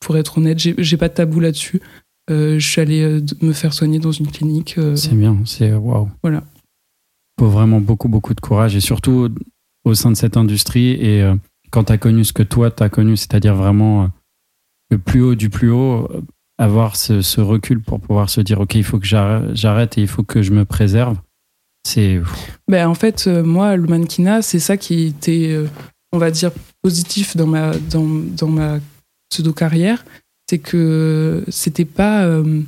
pour 0.00 0.16
être 0.16 0.38
honnête, 0.38 0.58
j'ai 0.58 0.96
pas 0.96 1.08
de 1.08 1.14
tabou 1.14 1.40
là-dessus. 1.40 1.80
Euh, 2.30 2.58
je 2.58 2.66
suis 2.68 2.80
allée 2.80 3.02
euh, 3.02 3.20
me 3.40 3.52
faire 3.52 3.72
soigner 3.72 3.98
dans 3.98 4.12
une 4.12 4.28
clinique. 4.28 4.76
euh, 4.78 4.96
C'est 4.96 5.14
bien, 5.14 5.38
c'est 5.44 5.72
waouh. 5.72 6.08
Voilà. 6.22 6.44
Faut 7.38 7.48
vraiment 7.48 7.80
beaucoup, 7.80 8.08
beaucoup 8.08 8.34
de 8.34 8.40
courage 8.40 8.76
et 8.76 8.80
surtout 8.80 9.28
au 9.84 9.94
sein 9.94 10.10
de 10.10 10.16
cette 10.16 10.36
industrie. 10.36 10.90
Et 10.90 11.24
quand 11.70 11.84
tu 11.84 11.92
as 11.92 11.98
connu 11.98 12.24
ce 12.24 12.32
que 12.32 12.42
toi, 12.42 12.70
tu 12.70 12.82
as 12.82 12.88
connu, 12.90 13.16
c'est-à-dire 13.16 13.54
vraiment 13.54 14.10
le 14.90 14.98
plus 14.98 15.22
haut 15.22 15.34
du 15.34 15.48
plus 15.48 15.70
haut, 15.70 16.06
avoir 16.58 16.96
ce, 16.96 17.22
ce 17.22 17.40
recul 17.40 17.80
pour 17.80 17.98
pouvoir 17.98 18.28
se 18.28 18.42
dire, 18.42 18.60
OK, 18.60 18.74
il 18.74 18.84
faut 18.84 18.98
que 18.98 19.06
j'arrête 19.06 19.96
et 19.96 20.02
il 20.02 20.06
faut 20.06 20.22
que 20.22 20.42
je 20.42 20.52
me 20.52 20.66
préserve, 20.66 21.16
c'est. 21.82 22.20
Ben, 22.68 22.86
en 22.86 22.94
fait, 22.94 23.26
moi, 23.26 23.74
le 23.76 23.86
mannequinat, 23.86 24.42
c'est 24.42 24.58
ça 24.58 24.76
qui 24.76 25.06
était, 25.06 25.58
on 26.12 26.18
va 26.18 26.30
dire, 26.30 26.50
positif 26.82 27.38
dans 27.38 27.46
ma, 27.46 27.72
dans, 27.90 28.06
dans 28.36 28.48
ma 28.48 28.80
pseudo-carrière. 29.30 30.04
C'est 30.50 30.58
que 30.58 31.44
c'était 31.48 31.84
pas 31.84 32.24
euh, 32.24 32.60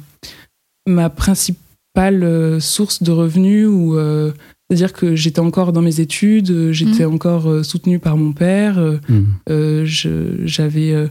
ma 0.87 1.11
principale 1.11 2.23
euh, 2.23 2.61
source 2.61 3.03
de 3.03 3.11
revenus 3.11 3.67
ou 3.67 3.97
euh, 3.97 4.31
C'est-à-dire 4.71 4.93
que 4.93 5.17
j'étais 5.17 5.41
encore 5.41 5.73
dans 5.73 5.83
mes 5.83 5.99
études, 5.99 6.71
j'étais 6.71 7.05
Mhm. 7.05 7.15
encore 7.15 7.65
soutenue 7.65 7.99
par 7.99 8.17
mon 8.17 8.33
père. 8.33 8.79
je- 9.49 10.37
j'avais. 10.45 11.09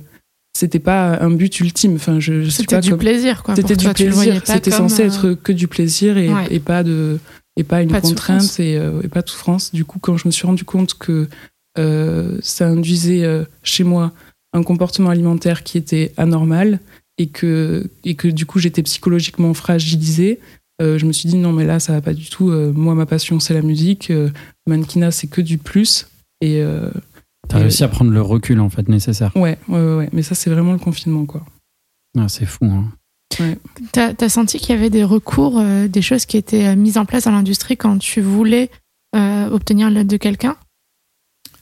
c'était 0.57 0.79
pas 0.79 1.17
un 1.21 1.31
but 1.31 1.59
ultime. 1.59 1.95
Enfin, 1.95 2.19
je, 2.19 2.43
je 2.43 2.49
C'était 2.49 2.79
du 2.79 2.89
comme- 2.91 2.99
plaisir, 2.99 3.43
quoi. 3.43 3.55
C'était 3.55 3.75
du 3.75 3.83
toi, 3.85 3.93
plaisir. 3.93 4.41
C'était 4.45 4.71
censé 4.71 5.01
euh, 5.03 5.05
être 5.07 5.33
que 5.33 5.51
du 5.51 5.67
plaisir 5.67 6.17
et, 6.17 6.29
Ouais. 6.33 6.47
et 6.49 6.59
pas 6.59 6.83
de 6.83 7.19
et 7.57 7.63
pas 7.63 7.81
une 7.81 7.89
Pas 7.89 7.99
contrainte 8.01 8.59
et, 8.59 8.77
euh, 8.77 9.01
et 9.03 9.07
pas 9.09 9.21
de 9.21 9.29
souffrance. 9.29 9.73
Du 9.73 9.83
coup, 9.85 9.99
quand 9.99 10.15
je 10.17 10.25
me 10.27 10.31
suis 10.31 10.47
rendu 10.47 10.63
compte 10.63 10.93
que 10.95 11.27
euh, 11.77 12.37
ça 12.41 12.67
induisait 12.67 13.25
chez 13.63 13.83
moi 13.83 14.11
un 14.53 14.63
comportement 14.63 15.09
alimentaire 15.09 15.63
qui 15.63 15.77
était 15.77 16.13
anormal 16.17 16.79
et 17.17 17.27
que 17.27 17.89
et 18.03 18.15
que 18.15 18.27
du 18.27 18.45
coup 18.45 18.59
j'étais 18.59 18.83
psychologiquement 18.83 19.53
fragilisée, 19.53 20.39
euh, 20.81 20.97
je 20.97 21.05
me 21.05 21.11
suis 21.13 21.29
dit 21.29 21.37
non 21.37 21.53
mais 21.53 21.65
là 21.65 21.79
ça 21.79 21.93
va 21.93 22.01
pas 22.01 22.13
du 22.13 22.29
tout. 22.29 22.49
Euh, 22.49 22.71
moi 22.73 22.95
ma 22.95 23.05
passion 23.05 23.39
c'est 23.39 23.53
la 23.53 23.61
musique, 23.61 24.11
euh, 24.11 24.29
le 24.65 24.69
mannequinat 24.71 25.11
c'est 25.11 25.27
que 25.27 25.41
du 25.41 25.57
plus 25.57 26.07
et 26.41 26.61
euh, 26.61 26.89
T'as 27.47 27.57
Et- 27.59 27.63
réussi 27.63 27.83
à 27.83 27.87
prendre 27.89 28.11
le 28.11 28.21
recul 28.21 28.59
en 28.59 28.69
fait 28.69 28.87
nécessaire. 28.87 29.31
ouais, 29.35 29.57
ouais 29.67 29.79
ouais 29.83 29.95
ouais. 29.95 30.09
Mais 30.13 30.21
ça 30.23 30.35
c'est 30.35 30.49
vraiment 30.49 30.73
le 30.73 30.79
confinement 30.79 31.25
quoi. 31.25 31.43
Ah, 32.17 32.27
c'est 32.29 32.45
fou. 32.45 32.65
Hein. 32.65 32.91
T'as 33.93 34.13
as 34.19 34.29
senti 34.29 34.59
qu'il 34.59 34.75
y 34.75 34.77
avait 34.77 34.89
des 34.89 35.03
recours, 35.03 35.57
euh, 35.59 35.87
des 35.87 36.01
choses 36.01 36.25
qui 36.25 36.37
étaient 36.37 36.67
euh, 36.67 36.75
mises 36.75 36.97
en 36.97 37.05
place 37.05 37.23
dans 37.23 37.31
l'industrie 37.31 37.77
quand 37.77 37.97
tu 37.97 38.21
voulais 38.21 38.69
euh, 39.15 39.49
obtenir 39.49 39.89
l'aide 39.89 40.07
de 40.07 40.17
quelqu'un? 40.17 40.55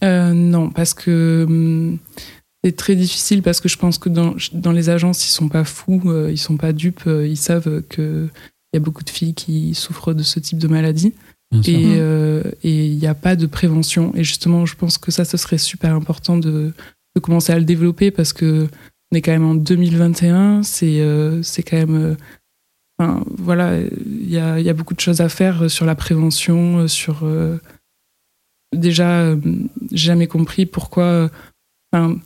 Euh, 0.04 0.34
non, 0.34 0.69
parce 0.69 0.93
que 0.93 1.45
hum, 1.47 1.97
c'est 2.63 2.75
très 2.75 2.95
difficile 2.95 3.41
parce 3.41 3.61
que 3.61 3.69
je 3.69 3.77
pense 3.77 3.97
que 3.97 4.09
dans, 4.09 4.35
dans 4.53 4.71
les 4.71 4.89
agences, 4.89 5.25
ils 5.25 5.31
sont 5.31 5.49
pas 5.49 5.63
fous, 5.63 6.01
euh, 6.05 6.29
ils 6.31 6.37
sont 6.37 6.57
pas 6.57 6.73
dupes, 6.73 7.03
euh, 7.07 7.27
ils 7.27 7.37
savent 7.37 7.81
que 7.89 8.27
il 8.71 8.77
y 8.77 8.77
a 8.77 8.81
beaucoup 8.81 9.03
de 9.03 9.09
filles 9.09 9.33
qui 9.33 9.73
souffrent 9.73 10.13
de 10.13 10.23
ce 10.23 10.39
type 10.39 10.59
de 10.59 10.67
maladie 10.67 11.13
Bien 11.51 11.63
sûr. 11.63 11.73
et 11.73 11.85
euh, 11.99 12.43
et 12.63 12.87
il 12.87 12.97
n'y 12.97 13.07
a 13.07 13.15
pas 13.15 13.35
de 13.35 13.47
prévention. 13.47 14.13
Et 14.15 14.23
justement, 14.23 14.65
je 14.65 14.75
pense 14.75 14.97
que 14.97 15.11
ça, 15.11 15.25
ce 15.25 15.37
serait 15.37 15.57
super 15.57 15.95
important 15.95 16.37
de, 16.37 16.73
de 17.15 17.21
commencer 17.21 17.51
à 17.53 17.57
le 17.57 17.65
développer 17.65 18.11
parce 18.11 18.33
que 18.33 18.67
on 19.11 19.15
est 19.15 19.21
quand 19.21 19.31
même 19.31 19.45
en 19.45 19.55
2021, 19.55 20.61
c'est 20.61 21.01
euh, 21.01 21.41
c'est 21.41 21.63
quand 21.63 21.77
même 21.77 21.95
euh, 21.95 22.15
Enfin, 23.01 23.23
voilà, 23.37 23.79
il 23.79 24.29
y 24.29 24.37
a, 24.37 24.59
y 24.59 24.67
a 24.69 24.73
beaucoup 24.73 24.93
de 24.93 24.99
choses 24.99 25.21
à 25.21 25.29
faire 25.29 25.71
sur 25.71 25.85
la 25.85 25.95
prévention, 25.95 26.85
sur 26.89 27.23
euh, 27.23 27.57
déjà, 28.75 29.21
euh, 29.21 29.37
j'ai 29.91 30.07
jamais 30.07 30.27
compris 30.27 30.65
pourquoi, 30.65 31.03
euh, 31.03 31.29
enfin, 31.91 32.17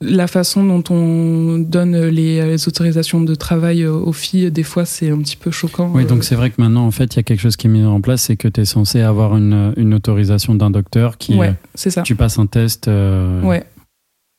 la 0.00 0.26
façon 0.28 0.64
dont 0.64 0.84
on 0.94 1.58
donne 1.58 1.96
les, 2.06 2.44
les 2.46 2.68
autorisations 2.68 3.20
de 3.20 3.34
travail 3.34 3.84
aux 3.86 4.12
filles, 4.12 4.50
des 4.50 4.62
fois, 4.62 4.84
c'est 4.84 5.10
un 5.10 5.18
petit 5.18 5.36
peu 5.36 5.50
choquant. 5.50 5.90
Oui, 5.92 6.04
donc 6.06 6.22
c'est 6.22 6.36
vrai 6.36 6.50
que 6.50 6.60
maintenant, 6.60 6.86
en 6.86 6.90
fait, 6.92 7.14
il 7.14 7.16
y 7.16 7.20
a 7.20 7.22
quelque 7.24 7.40
chose 7.40 7.56
qui 7.56 7.66
est 7.66 7.70
mis 7.70 7.84
en 7.84 8.00
place, 8.00 8.22
c'est 8.22 8.36
que 8.36 8.46
tu 8.48 8.60
es 8.60 8.64
censé 8.64 9.00
avoir 9.00 9.36
une, 9.36 9.72
une 9.76 9.94
autorisation 9.94 10.54
d'un 10.54 10.70
docteur 10.70 11.18
qui. 11.18 11.34
ouais, 11.34 11.48
euh, 11.48 11.52
c'est 11.74 11.90
ça. 11.90 12.02
tu 12.02 12.14
passes 12.14 12.38
un 12.38 12.46
test 12.46 12.86
euh, 12.86 13.42
Ouais, 13.42 13.64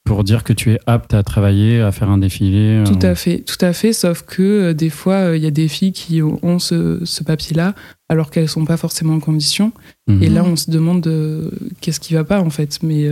pour 0.05 0.23
dire 0.23 0.43
que 0.45 0.53
tu 0.53 0.71
es 0.71 0.79
apte 0.87 1.13
à 1.13 1.21
travailler, 1.23 1.81
à 1.81 1.91
faire 1.91 2.09
un 2.09 2.17
défilé. 2.19 2.77
euh, 2.79 2.83
tout 2.85 3.05
à 3.05 3.13
fait, 3.13 3.39
tout 3.39 3.63
à 3.63 3.73
fait. 3.73 3.91
Sauf 3.93 4.21
que 4.23 4.41
euh, 4.41 4.73
des 4.73 4.89
fois, 4.89 5.15
euh, 5.15 5.37
il 5.37 5.43
y 5.43 5.45
a 5.47 5.51
des 5.51 5.67
filles 5.67 5.91
qui 5.91 6.21
ont, 6.23 6.57
ce, 6.57 7.01
ce 7.03 7.23
papier-là, 7.23 7.75
alors 8.07 8.31
qu'elles 8.31 8.47
sont 8.49 8.63
pas 8.65 8.77
forcément 8.77 9.13
en 9.15 9.19
condition. 9.19 9.73
mhm. 10.07 10.23
Et 10.23 10.29
là, 10.29 10.43
on 10.45 10.55
se 10.55 10.71
demande 10.71 11.05
euh, 11.07 11.51
qu'est-ce 11.81 11.99
qui 11.99 12.13
va 12.13 12.23
pas 12.23 12.39
en 12.39 12.49
fait. 12.49 12.79
Mais, 12.81 13.09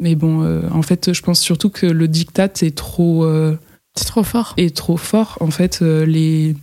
mais 0.00 0.14
bon, 0.14 0.42
euh, 0.42 0.62
en 0.72 0.82
fait, 0.82 1.12
je 1.12 1.22
pense 1.22 1.40
surtout 1.40 1.70
que 1.70 1.86
le 1.86 2.08
diktat 2.08 2.50
est 2.62 2.76
trop, 2.76 3.24
euh, 3.24 3.56
C'est 3.96 4.06
trop 4.06 4.22
fort. 4.22 4.54
est 4.56 4.74
trop 4.76 4.96
fort. 4.96 5.36
En 5.40 5.50
fait, 5.50 5.80
euh, 5.82 6.04
les, 6.04 6.54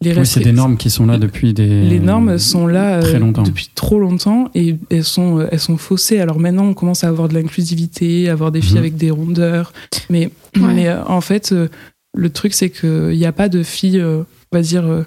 les 0.00 0.16
Oui, 0.16 0.26
c'est 0.26 0.40
des 0.40 0.52
normes 0.52 0.76
qui 0.76 0.90
sont 0.90 1.06
là 1.06 1.16
depuis 1.18 1.54
des. 1.54 1.84
Les 1.84 2.00
normes 2.00 2.36
sont 2.38 2.66
là 2.66 3.00
très 3.00 3.14
euh, 3.14 3.18
longtemps. 3.18 3.42
depuis 3.42 3.70
trop 3.74 3.98
longtemps 3.98 4.50
et 4.54 4.76
elles 4.90 5.04
sont, 5.04 5.46
elles 5.50 5.60
sont 5.60 5.76
faussées. 5.78 6.18
Alors 6.20 6.38
maintenant, 6.38 6.64
on 6.66 6.74
commence 6.74 7.04
à 7.04 7.08
avoir 7.08 7.28
de 7.28 7.34
l'inclusivité, 7.34 8.28
à 8.28 8.32
avoir 8.32 8.50
des 8.52 8.60
filles 8.60 8.72
Mhm. 8.74 8.78
avec 8.78 8.96
des 8.96 9.10
rondeurs. 9.10 9.72
Mais, 10.10 10.30
Ouais. 10.56 10.74
mais 10.74 10.88
euh, 10.88 11.02
en 11.06 11.20
fait, 11.20 11.52
euh, 11.52 11.68
le 12.14 12.28
truc, 12.30 12.52
c'est 12.52 12.68
qu'il 12.70 13.16
n'y 13.16 13.24
a 13.26 13.32
pas 13.32 13.48
de 13.48 13.62
filles, 13.62 14.00
euh, 14.00 14.22
on 14.52 14.56
va 14.58 14.62
dire, 14.62 14.84
euh, 14.86 15.04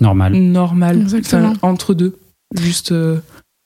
Normal. 0.00 0.32
normales, 0.34 1.00
Exactement. 1.02 1.48
enfin, 1.50 1.58
entre 1.68 1.92
deux. 1.92 2.16
Juste, 2.58 2.92
euh, 2.92 3.16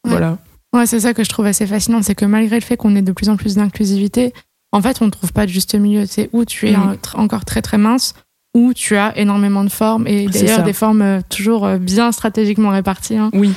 Ouais. 0.04 0.10
voilà. 0.10 0.38
Ouais, 0.74 0.86
c'est 0.86 1.00
ça 1.00 1.14
que 1.14 1.24
je 1.24 1.28
trouve 1.28 1.46
assez 1.46 1.66
fascinant, 1.66 2.02
c'est 2.02 2.14
que 2.14 2.24
malgré 2.26 2.56
le 2.56 2.62
fait 2.64 2.76
qu'on 2.76 2.94
ait 2.96 3.02
de 3.02 3.12
plus 3.12 3.28
en 3.30 3.36
plus 3.36 3.54
d'inclusivité, 3.54 4.32
en 4.72 4.82
fait, 4.82 4.98
on 5.00 5.06
ne 5.06 5.10
trouve 5.10 5.32
pas 5.32 5.46
de 5.46 5.50
juste 5.50 5.74
milieu. 5.74 6.04
C'est 6.06 6.28
où 6.32 6.44
tu 6.44 6.68
es 6.68 6.74
un- 6.74 6.96
encore 7.14 7.44
très 7.44 7.62
très 7.62 7.78
mince, 7.78 8.14
ou 8.54 8.74
tu 8.74 8.96
as 8.96 9.16
énormément 9.16 9.62
de 9.64 9.68
formes, 9.68 10.06
et 10.06 10.26
d'ailleurs 10.26 10.58
ça. 10.58 10.62
des 10.62 10.72
formes 10.72 11.02
euh, 11.02 11.20
toujours 11.28 11.64
euh, 11.64 11.78
bien 11.78 12.10
stratégiquement 12.12 12.70
réparties. 12.70 13.16
hein. 13.16 13.30
Oui, 13.34 13.52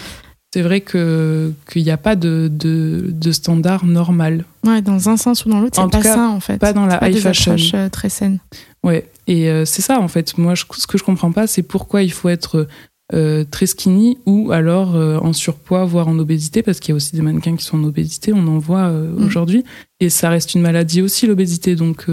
c'est 0.54 0.62
vrai 0.62 0.82
que 0.82 1.52
qu'il 1.72 1.84
n'y 1.84 1.92
a 1.92 1.98
pas 1.98 2.16
de, 2.16 2.50
de, 2.52 3.08
de 3.10 3.32
standard 3.32 3.86
normal. 3.86 4.46
Ouais, 4.66 4.82
dans 4.82 5.10
un 5.10 5.18
sens 5.18 5.46
ou 5.46 5.50
dans 5.50 5.60
l'autre, 5.60 5.76
c'est 5.82 5.92
pas 5.92 6.02
cas, 6.02 6.14
sain 6.16 6.30
en 6.30 6.40
fait. 6.40 6.58
pas 6.60 6.74
dans 6.74 6.86
la 6.86 6.98
pas 6.98 7.10
high 7.10 7.16
des 7.16 7.22
fashion. 7.22 7.56
euh, 7.74 7.90
très 7.90 8.10
saines. 8.10 8.40
Ouais, 8.84 9.10
et 9.28 9.50
euh, 9.50 9.66
c'est 9.66 9.82
ça 9.82 10.00
en 10.00 10.08
fait. 10.08 10.38
Moi, 10.38 10.54
je- 10.56 10.66
ce 10.78 10.88
que 10.88 10.98
je 10.98 11.04
comprends 11.04 11.32
pas, 11.32 11.48
c'est 11.48 11.64
pourquoi 11.64 12.04
il 12.04 12.12
faut 12.12 12.30
être 12.30 12.68
euh, 13.14 13.46
très 13.50 13.68
skinny 13.68 14.18
ou 14.26 14.52
alors 14.52 14.98
euh, 14.98 15.18
en 15.20 15.32
surpoids, 15.32 15.86
voire 15.86 16.10
en 16.10 16.20
obésité, 16.20 16.62
parce 16.62 16.82
qu'il 16.82 16.92
y 16.92 16.94
a 16.94 16.98
aussi 16.98 17.16
des 17.16 17.22
mannequins 17.22 17.56
qui 17.56 17.64
sont 17.64 17.78
en 17.80 17.84
obésité, 17.86 18.34
on 18.34 18.46
en 18.48 18.58
voit 18.58 18.88
euh, 18.88 19.12
Mm. 19.12 19.26
aujourd'hui. 19.26 19.64
Et 20.02 20.10
ça 20.10 20.30
reste 20.30 20.56
une 20.56 20.62
maladie 20.62 21.02
aussi, 21.02 21.26
l'obésité. 21.26 21.76
Donc, 21.76 22.08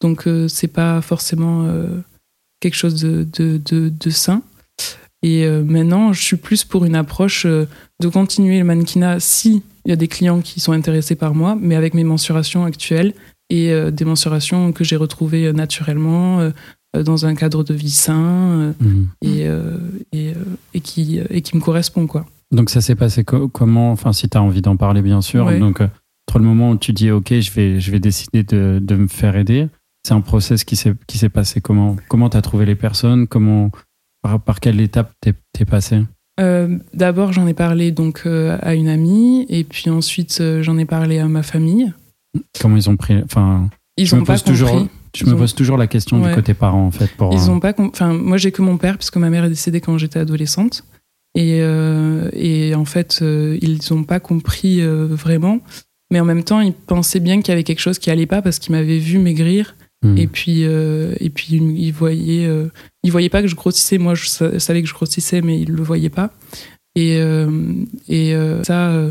donc 0.00 0.28
c'est 0.48 0.68
pas 0.68 1.00
forcément 1.00 1.66
quelque 2.60 2.76
chose 2.76 3.00
de, 3.00 3.26
de, 3.32 3.60
de, 3.64 3.88
de 3.88 4.10
sain. 4.10 4.42
Et 5.22 5.48
maintenant, 5.48 6.12
je 6.12 6.22
suis 6.22 6.36
plus 6.36 6.62
pour 6.62 6.84
une 6.84 6.94
approche 6.94 7.44
de 7.44 8.08
continuer 8.08 8.58
le 8.58 8.64
mannequinat 8.64 9.18
si 9.18 9.64
il 9.84 9.88
y 9.88 9.92
a 9.92 9.96
des 9.96 10.06
clients 10.06 10.40
qui 10.42 10.60
sont 10.60 10.70
intéressés 10.70 11.16
par 11.16 11.34
moi, 11.34 11.58
mais 11.60 11.74
avec 11.74 11.92
mes 11.94 12.04
mensurations 12.04 12.64
actuelles 12.64 13.14
et 13.50 13.72
des 13.90 14.04
mensurations 14.04 14.70
que 14.70 14.84
j'ai 14.84 14.94
retrouvées 14.94 15.52
naturellement 15.52 16.52
dans 16.94 17.26
un 17.26 17.34
cadre 17.34 17.64
de 17.64 17.74
vie 17.74 17.90
sain 17.90 18.18
euh, 18.20 18.72
Mhm. 18.80 19.06
et, 19.22 19.46
euh, 19.46 19.76
et, 20.12 20.30
euh, 20.30 20.34
et, 20.74 20.80
qui, 20.80 21.18
et 21.30 21.42
qui 21.42 21.56
me 21.56 21.60
correspond. 21.62 22.06
Quoi. 22.06 22.26
Donc 22.50 22.70
ça 22.70 22.80
s'est 22.80 22.94
passé 22.94 23.24
co- 23.24 23.48
comment 23.48 23.92
Enfin, 23.92 24.12
si 24.12 24.28
tu 24.28 24.36
as 24.38 24.42
envie 24.42 24.62
d'en 24.62 24.76
parler, 24.76 25.02
bien 25.02 25.20
sûr. 25.20 25.46
Ouais. 25.46 25.58
Donc, 25.58 25.80
euh, 25.80 25.88
entre 26.28 26.38
le 26.38 26.44
moment 26.44 26.70
où 26.70 26.76
tu 26.76 26.92
dis, 26.92 27.10
OK, 27.10 27.32
je 27.38 27.50
vais, 27.52 27.80
je 27.80 27.90
vais 27.90 28.00
décider 28.00 28.42
de, 28.42 28.78
de 28.82 28.94
me 28.96 29.06
faire 29.06 29.36
aider, 29.36 29.68
c'est 30.06 30.14
un 30.14 30.20
process 30.20 30.64
qui 30.64 30.76
s'est 30.76 31.28
passé 31.28 31.60
comment? 31.60 31.96
Comment 32.08 32.30
tu 32.30 32.36
as 32.36 32.42
trouvé 32.42 32.64
les 32.66 32.74
personnes? 32.74 33.26
Comment, 33.26 33.70
par, 34.22 34.40
par 34.40 34.60
quelle 34.60 34.80
étape 34.80 35.12
t'es 35.20 35.34
es 35.60 35.64
passé? 35.64 36.02
Euh, 36.40 36.78
D'abord, 36.94 37.32
j'en 37.32 37.46
ai 37.46 37.54
parlé 37.54 37.90
donc 37.92 38.22
euh, 38.24 38.56
à 38.62 38.74
une 38.74 38.88
amie 38.88 39.44
et 39.48 39.64
puis 39.64 39.90
ensuite 39.90 40.38
euh, 40.40 40.62
j'en 40.62 40.78
ai 40.78 40.84
parlé 40.84 41.18
à 41.18 41.26
ma 41.26 41.42
famille. 41.42 41.92
Comment 42.60 42.76
ils 42.76 42.88
ont 42.88 42.96
pris 42.96 43.20
Enfin, 43.24 43.68
Ils 43.96 44.06
je 44.06 44.14
n'ont 44.14 44.20
me 44.22 44.26
pas 44.26 44.34
pose 44.34 44.42
compris. 44.44 44.58
toujours, 44.60 44.86
je 45.18 45.24
Ils 45.24 45.30
me 45.30 45.34
ont- 45.34 45.38
pose 45.38 45.54
toujours 45.54 45.76
la 45.76 45.86
question 45.86 46.20
Ouais. 46.22 46.28
du 46.30 46.34
côté 46.34 46.54
parent, 46.54 46.86
en 46.86 46.90
fait. 46.90 47.10
Pour, 47.16 47.32
Ils 47.32 47.38
euh, 47.48 47.52
ont 47.52 47.60
pas. 47.60 47.72
com- 47.72 47.90
Enfin, 47.92 48.12
moi 48.12 48.36
j'ai 48.36 48.52
que 48.52 48.62
mon 48.62 48.76
père 48.78 48.96
puisque 48.96 49.16
ma 49.16 49.30
mère 49.30 49.44
est 49.44 49.48
décédée 49.50 49.80
quand 49.80 49.98
j'étais 49.98 50.18
adolescente. 50.18 50.84
Et, 51.34 51.58
euh, 51.60 52.30
et 52.32 52.74
en 52.74 52.84
fait, 52.84 53.18
euh, 53.22 53.58
ils 53.60 53.78
n'ont 53.90 54.04
pas 54.04 54.18
compris 54.20 54.80
euh, 54.80 55.06
vraiment. 55.10 55.60
Mais 56.10 56.20
en 56.20 56.24
même 56.24 56.42
temps, 56.42 56.60
ils 56.60 56.72
pensaient 56.72 57.20
bien 57.20 57.40
qu'il 57.42 57.48
y 57.48 57.52
avait 57.52 57.64
quelque 57.64 57.80
chose 57.80 57.98
qui 57.98 58.10
allait 58.10 58.26
pas 58.26 58.40
parce 58.42 58.58
qu'ils 58.58 58.72
m'avaient 58.72 58.98
vu 58.98 59.18
maigrir. 59.18 59.76
hmm. 60.02 60.16
Et 60.16 60.26
puis, 60.26 60.62
et 60.62 61.30
puis 61.30 61.48
ils 61.56 61.92
voyaient, 61.92 62.48
ils 63.02 63.12
voyaient 63.12 63.28
pas 63.28 63.42
que 63.42 63.48
je 63.48 63.54
grossissais. 63.56 63.98
Moi, 63.98 64.14
je 64.14 64.26
sa- 64.26 64.58
savais 64.58 64.80
que 64.82 64.88
je 64.88 64.94
grossissais, 64.94 65.42
mais 65.42 65.60
ils 65.60 65.70
le 65.70 65.82
voyaient 65.82 66.08
pas. 66.08 66.30
Et, 66.94 67.18
et 68.08 68.34
ça, 68.64 69.10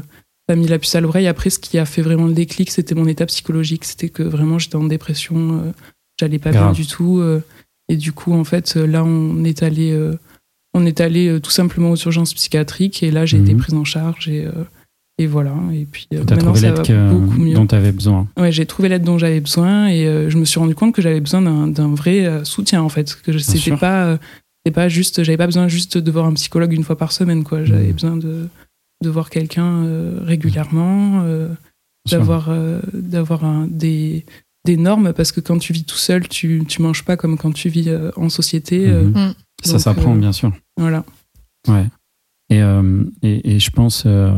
ça 0.50 0.54
a 0.54 0.56
mis 0.56 0.66
la 0.68 0.80
puce 0.80 0.96
à 0.96 1.02
l'oreille. 1.02 1.28
Après, 1.28 1.50
ce 1.52 1.60
qui 1.60 1.78
a 1.78 1.86
fait 1.86 2.02
vraiment 2.02 2.26
le 2.26 2.34
déclic, 2.34 2.72
c'était 2.72 2.96
mon 2.96 3.06
état 3.08 3.26
psychologique. 3.28 3.86
C'était 3.86 4.10
que 4.10 4.24
vraiment, 4.24 4.58
j'étais 4.58 4.76
en 4.78 4.86
dépression. 4.86 5.74
J'allais 6.20 6.40
pas 6.40 6.52
bien 6.52 6.72
du 6.72 6.86
tout. 6.88 7.20
euh, 7.20 7.42
et 7.90 7.96
du 7.96 8.12
coup, 8.12 8.34
en 8.34 8.44
fait, 8.44 8.76
euh, 8.76 8.86
là, 8.88 9.04
on 9.04 9.44
est 9.44 9.64
allé, 9.64 9.92
euh, 9.92 10.18
on 10.74 10.86
est 10.86 11.00
allé 11.02 11.40
tout 11.42 11.52
simplement 11.52 11.92
aux 11.92 11.96
urgences 11.96 12.34
psychiatriques. 12.34 13.04
Et 13.04 13.12
là, 13.12 13.26
j'ai 13.26 13.38
été 13.38 13.54
Mhm. 13.54 13.60
prise 13.60 13.76
en 13.76 13.84
charge. 13.86 14.28
Et, 14.28 14.46
et 15.20 15.26
voilà. 15.28 15.54
Et 15.74 15.86
puis, 15.86 16.08
T'as 16.10 16.18
maintenant, 16.18 16.38
trouvé 16.54 16.60
ça 16.60 16.68
l'aide 16.68 16.78
va 16.78 16.84
que- 16.84 17.10
beaucoup 17.12 17.40
mieux. 17.40 17.54
dont 17.54 17.66
tu 17.68 17.76
avais 17.76 17.92
besoin. 17.92 18.28
Ouais, 18.38 18.52
j'ai 18.52 18.66
trouvé 18.66 18.90
l'aide 18.90 19.04
dont 19.04 19.18
j'avais 19.18 19.40
besoin 19.40 19.88
et 19.88 20.06
euh, 20.06 20.30
je 20.30 20.38
me 20.38 20.46
suis 20.46 20.60
rendu 20.60 20.76
compte 20.76 20.94
que 20.94 21.02
j'avais 21.02 21.22
besoin 21.22 21.42
d'un 21.42 21.96
vrai 21.96 22.26
euh, 22.26 22.44
soutien 22.44 22.82
en 22.82 22.90
fait, 22.90 23.18
que 23.24 23.32
je- 23.32 23.38
c'était 23.40 23.76
pas 23.78 24.06
euh, 24.06 24.18
pas 24.76 24.90
juste 24.90 25.24
j'avais 25.24 25.38
pas 25.38 25.46
besoin 25.46 25.70
juste 25.70 25.98
de 25.98 26.12
voir 26.12 26.26
un 26.26 26.34
psychologue 26.34 26.74
une 26.74 26.84
fois 26.84 26.98
par 26.98 27.14
semaine 27.14 27.46
quoi, 27.46 27.64
j'avais 27.64 27.88
Mhm. 27.88 27.94
besoin 27.94 28.18
de 28.18 28.48
de 29.02 29.10
voir 29.10 29.30
quelqu'un 29.30 29.86
régulièrement, 30.26 31.24
d'avoir 32.12 32.50
d'avoir 32.94 33.66
des 33.70 34.26
des 34.68 34.78
normes 34.78 35.14
parce 35.14 35.32
que 35.32 35.40
quand 35.42 35.58
tu 35.60 35.72
vis 35.74 35.84
tout 35.86 35.96
seul, 35.98 36.28
tu 36.28 36.64
tu 36.68 36.82
manges 36.82 37.04
pas 37.06 37.16
comme 37.18 37.38
quand 37.38 37.52
tu 37.54 37.70
vis 37.70 37.90
euh, 37.90 38.12
en 38.18 38.30
société 38.30 38.88
euh, 38.90 39.04
Mhm. 39.04 39.30
Mm. 39.30 39.34
Ça 39.64 39.80
s'apprend, 39.80 40.16
euh, 40.16 40.20
bien 40.20 40.32
sûr. 40.34 40.52
voilà. 40.78 41.04
Ouais. 41.68 41.86
Et, 42.50 42.62
euh, 42.62 43.04
et, 43.24 43.56
et 43.56 43.60
je 43.60 43.72
pense 43.72 44.04
euh, 44.06 44.32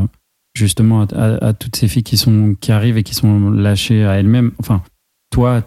justement 0.54 1.02
à, 1.02 1.06
à- 1.14 1.46
à 1.48 1.52
toutes 1.52 1.76
ces 1.76 1.88
filles 1.88 2.02
qui, 2.02 2.16
sont, 2.16 2.54
qui 2.60 2.72
arrivent 2.72 2.96
et 2.98 3.02
qui 3.02 3.14
sont 3.14 3.50
lâchées 3.50 4.04
à 4.06 4.14
elles-mêmes. 4.18 4.52
Enfin, 4.58 4.82
toi, 5.30 5.62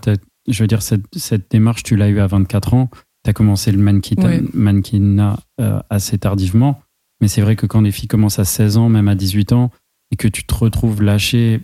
je 0.50 0.64
veux 0.64 0.68
dire, 0.68 0.82
cette, 0.82 1.06
cette 1.16 1.50
démarche, 1.52 1.84
tu 1.84 1.96
l'as 1.96 2.10
eue 2.10 2.20
à 2.20 2.28
24 2.28 2.74
ans. 2.74 2.90
Tu 3.24 3.30
as 3.30 3.34
commencé 3.34 3.72
le 3.72 3.78
mannequin- 3.82 4.22
Ouais. 4.26 4.42
mannequinat 4.54 5.38
euh, 5.62 5.80
assez 5.90 6.18
tardivement. 6.18 6.82
Mais 7.22 7.28
c'est 7.30 7.42
vrai 7.42 7.56
que 7.56 7.66
quand 7.68 7.80
les 7.82 7.92
filles 7.92 8.10
commencent 8.10 8.40
à 8.40 8.46
16 8.46 8.76
ans, 8.78 8.90
même 8.90 9.08
à 9.08 9.16
18 9.16 9.54
ans, 9.54 9.72
et 10.12 10.16
que 10.18 10.28
tu 10.28 10.44
te 10.44 10.54
retrouves 10.54 11.02
lâché, 11.02 11.62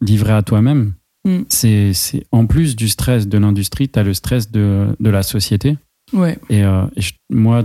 livré 0.00 0.32
à 0.32 0.42
toi-même, 0.42 0.94
Mm. 1.26 1.44
c'est 1.48 1.92
c'est- 1.92 2.24
en 2.32 2.46
plus 2.46 2.76
du 2.76 2.88
stress 2.88 3.26
de 3.28 3.36
l'industrie, 3.38 3.88
tu 3.88 3.98
as 3.98 4.02
le 4.02 4.14
stress 4.14 4.50
de, 4.50 4.96
de 5.00 5.10
la 5.10 5.22
société. 5.22 5.76
Ouais. 6.12 6.38
Et, 6.50 6.62
euh, 6.64 6.84
et 6.94 7.00
je- 7.00 7.14
moi, 7.30 7.64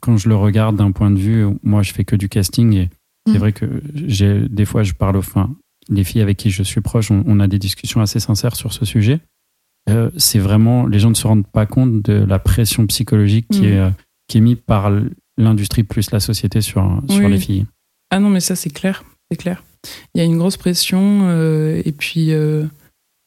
quand 0.00 0.16
je 0.16 0.28
le 0.28 0.36
regarde 0.36 0.76
d'un 0.76 0.92
point 0.92 1.10
de 1.10 1.18
vue, 1.18 1.44
moi, 1.64 1.82
je 1.82 1.92
fais 1.92 2.04
que 2.04 2.14
du 2.16 2.28
casting 2.28 2.72
et 2.74 2.88
c'est 3.26 3.34
Mm. 3.34 3.38
vrai 3.38 3.52
que 3.52 3.82
j'ai 4.06 4.48
des 4.48 4.64
fois, 4.64 4.82
je 4.84 4.92
parle 4.94 5.16
aux 5.16 5.20
enfin, 5.20 5.50
les 5.90 6.04
filles 6.04 6.22
avec 6.22 6.36
qui 6.36 6.50
je 6.50 6.62
suis 6.62 6.80
proche, 6.80 7.10
on, 7.10 7.24
on 7.26 7.40
a 7.40 7.48
des 7.48 7.58
discussions 7.58 8.00
assez 8.00 8.20
sincères 8.20 8.54
sur 8.56 8.72
ce 8.72 8.84
sujet. 8.84 9.20
Euh, 9.90 10.10
c'est 10.16 10.38
vraiment, 10.38 10.86
les 10.86 10.98
gens 11.00 11.08
ne 11.10 11.14
se 11.14 11.26
rendent 11.26 11.46
pas 11.46 11.66
compte 11.66 12.02
de 12.02 12.12
la 12.12 12.38
pression 12.38 12.86
psychologique 12.86 13.46
qui 13.50 13.62
Mm. 13.62 13.64
est 13.64 13.92
qui 14.28 14.38
est 14.38 14.40
mise 14.42 14.58
par 14.66 14.92
l'industrie 15.38 15.84
plus 15.84 16.10
la 16.10 16.20
société 16.20 16.60
sur 16.60 17.02
sur 17.08 17.24
Oui, 17.24 17.30
les 17.30 17.38
filles. 17.40 17.64
Ah 18.10 18.20
non, 18.20 18.28
mais 18.28 18.40
ça, 18.40 18.54
c'est 18.56 18.68
clair. 18.70 19.02
C'est 19.30 19.38
clair. 19.38 19.62
Il 20.14 20.18
y 20.18 20.20
a 20.20 20.24
une 20.24 20.38
grosse 20.38 20.56
pression 20.56 21.20
euh, 21.28 21.80
et 21.84 21.92
puis 21.92 22.32
euh, 22.32 22.64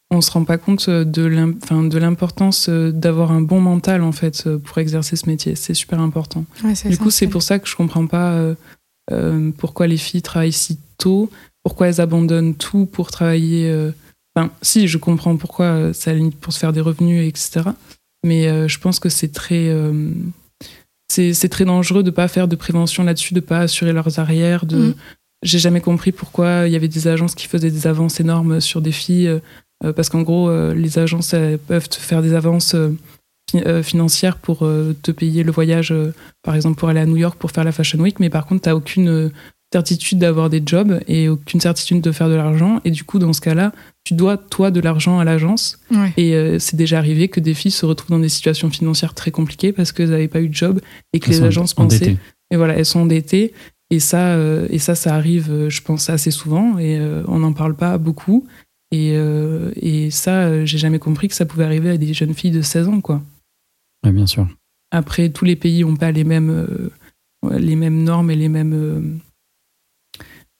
on 0.09 0.21
se 0.21 0.29
rend 0.31 0.43
pas 0.43 0.57
compte 0.57 0.89
de 0.89 1.97
l'importance 1.97 2.67
euh, 2.69 2.91
d'avoir 2.91 3.31
un 3.31 3.41
bon 3.41 3.61
mental 3.61 4.01
en 4.03 4.11
fait 4.11 4.49
pour 4.57 4.77
exercer 4.79 5.15
ce 5.15 5.27
métier. 5.29 5.55
C'est 5.55 5.73
super 5.73 5.99
important. 6.01 6.45
Ouais, 6.63 6.73
Du 6.89 6.97
coup, 6.97 7.09
c'est 7.11 7.27
pour 7.27 7.41
ça 7.43 7.59
que 7.59 7.67
je 7.69 7.75
comprends 7.75 8.07
pas 8.07 8.55
euh, 9.11 9.51
pourquoi 9.57 9.87
les 9.87 9.97
filles 9.97 10.21
travaillent 10.21 10.51
si 10.51 10.77
tôt, 10.97 11.29
pourquoi 11.63 11.87
elles 11.87 12.01
abandonnent 12.01 12.55
tout 12.55 12.85
pour 12.85 13.11
travailler. 13.11 13.69
euh, 13.69 13.91
Enfin, 14.33 14.49
si, 14.61 14.87
je 14.87 14.97
comprends 14.97 15.35
pourquoi 15.35 15.91
la 16.05 16.13
limite 16.13 16.37
pour 16.39 16.53
se 16.53 16.59
faire 16.59 16.71
des 16.71 16.79
revenus, 16.79 17.27
etc. 17.27 17.71
Mais 18.25 18.47
euh, 18.47 18.69
je 18.69 18.79
pense 18.79 18.97
que 18.99 19.09
c'est 19.09 19.33
très, 19.33 19.69
c'est 21.09 21.49
très 21.49 21.65
dangereux 21.65 22.03
de 22.03 22.11
pas 22.11 22.27
faire 22.29 22.47
de 22.47 22.55
prévention 22.55 23.03
là-dessus, 23.03 23.33
de 23.33 23.41
pas 23.41 23.59
assurer 23.59 23.91
leurs 23.93 24.19
arrières. 24.19 24.65
De, 24.65 24.77
Mhm. 24.77 24.95
J'ai 25.43 25.59
jamais 25.59 25.81
compris 25.81 26.11
pourquoi 26.11 26.67
il 26.67 26.73
y 26.73 26.75
avait 26.75 26.87
des 26.87 27.07
agences 27.07 27.35
qui 27.35 27.47
faisaient 27.47 27.71
des 27.71 27.87
avances 27.87 28.19
énormes 28.19 28.61
sur 28.61 28.81
des 28.81 28.91
filles, 28.91 29.27
euh, 29.27 29.39
euh, 29.83 29.93
parce 29.93 30.09
qu'en 30.09 30.21
gros, 30.21 30.49
euh, 30.49 30.73
les 30.73 30.99
agences 30.99 31.33
elles 31.33 31.57
peuvent 31.57 31.89
te 31.89 31.95
faire 31.97 32.21
des 32.21 32.33
avances 32.33 32.75
euh, 32.75 32.89
fi- 33.49 33.63
euh, 33.65 33.81
financières 33.83 34.37
pour 34.37 34.63
euh, 34.65 34.95
te 35.01 35.11
payer 35.11 35.43
le 35.43 35.51
voyage, 35.51 35.91
euh, 35.91 36.13
par 36.43 36.55
exemple 36.55 36.77
pour 36.79 36.89
aller 36.89 36.99
à 36.99 37.05
New 37.05 37.17
York 37.17 37.37
pour 37.39 37.51
faire 37.51 37.63
la 37.63 37.71
Fashion 37.71 37.99
Week, 37.99 38.19
mais 38.19 38.29
par 38.29 38.45
contre, 38.45 38.63
tu 38.63 38.69
aucune 38.71 39.09
euh, 39.09 39.29
certitude 39.73 40.19
d'avoir 40.19 40.49
des 40.49 40.61
jobs 40.65 40.99
et 41.07 41.29
aucune 41.29 41.61
certitude 41.61 42.01
de 42.01 42.11
faire 42.11 42.27
de 42.27 42.35
l'argent. 42.35 42.81
Et 42.83 42.91
du 42.91 43.05
coup, 43.05 43.19
dans 43.19 43.31
ce 43.31 43.39
cas-là, 43.39 43.71
tu 44.03 44.13
dois, 44.15 44.35
toi, 44.35 44.69
de 44.69 44.81
l'argent 44.81 45.17
à 45.17 45.23
l'agence. 45.23 45.79
Ouais. 45.91 46.11
Et 46.17 46.35
euh, 46.35 46.59
c'est 46.59 46.75
déjà 46.75 46.97
arrivé 46.97 47.29
que 47.29 47.39
des 47.39 47.53
filles 47.53 47.71
se 47.71 47.85
retrouvent 47.85 48.09
dans 48.11 48.19
des 48.19 48.27
situations 48.27 48.69
financières 48.69 49.13
très 49.13 49.31
compliquées 49.31 49.71
parce 49.71 49.93
qu'elles 49.93 50.09
n'avaient 50.09 50.27
pas 50.27 50.41
eu 50.41 50.49
de 50.49 50.53
job 50.53 50.81
et 51.13 51.19
que 51.21 51.27
Elles 51.31 51.37
les 51.37 51.43
agences 51.43 51.73
pensaient 51.73 51.95
endettées. 52.03 52.17
et 52.51 52.57
voilà, 52.57 52.75
elles 52.77 52.85
sont 52.85 52.99
endettées. 52.99 53.53
Et 53.91 53.99
ça, 53.99 54.35
euh, 54.35 54.67
et 54.69 54.79
ça, 54.79 54.95
ça 54.95 55.13
arrive, 55.13 55.51
euh, 55.51 55.69
je 55.69 55.81
pense, 55.81 56.09
assez 56.09 56.31
souvent. 56.31 56.79
Et 56.79 56.97
euh, 56.97 57.23
on 57.27 57.39
n'en 57.39 57.51
parle 57.51 57.75
pas 57.75 57.97
beaucoup. 57.97 58.47
Et, 58.93 59.13
et 59.77 60.11
ça, 60.11 60.65
j'ai 60.65 60.77
jamais 60.77 60.99
compris 60.99 61.29
que 61.29 61.33
ça 61.33 61.45
pouvait 61.45 61.63
arriver 61.63 61.91
à 61.91 61.97
des 61.97 62.13
jeunes 62.13 62.33
filles 62.33 62.51
de 62.51 62.61
16 62.61 62.89
ans, 62.89 62.99
quoi. 62.99 63.21
Ouais, 64.05 64.11
bien 64.11 64.27
sûr. 64.27 64.49
Après, 64.91 65.29
tous 65.29 65.45
les 65.45 65.55
pays 65.55 65.85
n'ont 65.85 65.95
pas 65.95 66.11
les 66.11 66.25
mêmes, 66.25 66.67
les 67.49 67.77
mêmes 67.77 68.03
normes 68.03 68.29
et 68.31 68.35
les 68.35 68.49
mêmes, 68.49 69.21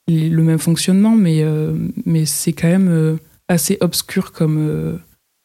le 0.08 0.44
même 0.44 0.60
fonctionnement, 0.60 1.18
mais, 1.18 1.44
mais 2.06 2.26
c'est 2.26 2.54
quand 2.54 2.70
même 2.70 3.20
assez 3.50 3.78
obscur 3.82 4.32
comme, 4.32 4.98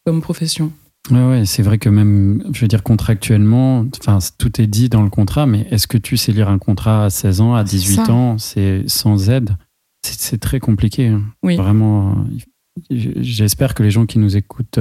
comme 0.05 0.21
profession. 0.21 0.73
Ouais, 1.11 1.25
ouais, 1.29 1.45
c'est 1.47 1.63
vrai 1.63 1.79
que 1.79 1.89
même, 1.89 2.43
je 2.53 2.61
veux 2.63 2.69
dire, 2.69 2.83
contractuellement, 2.83 3.87
enfin, 4.01 4.19
tout 4.39 4.61
est 4.61 4.67
dit 4.67 4.89
dans 4.89 5.03
le 5.03 5.11
contrat, 5.11 5.47
mais 5.47 5.67
est-ce 5.71 5.87
que 5.87 5.99
tu 5.99 6.17
sais 6.17 6.33
lire 6.33 6.49
un 6.49 6.59
contrat 6.59 7.05
à 7.05 7.11
16 7.11 7.41
ans, 7.41 7.55
à 7.55 7.63
18 7.65 7.95
ça. 8.07 8.13
ans, 8.13 8.39
c'est 8.39 8.83
sans 8.89 9.31
aide? 9.31 9.57
C'est 10.05 10.39
très 10.41 10.59
compliqué. 10.61 11.09
hein. 11.09 11.23
Oui. 11.43 11.57
Vraiment, 11.57 12.13
euh, 12.91 13.13
j'espère 13.21 13.75
que 13.75 13.83
les 13.83 13.91
gens 13.91 14.07
qui 14.07 14.19
nous 14.19 14.37
écoutent 14.37 14.81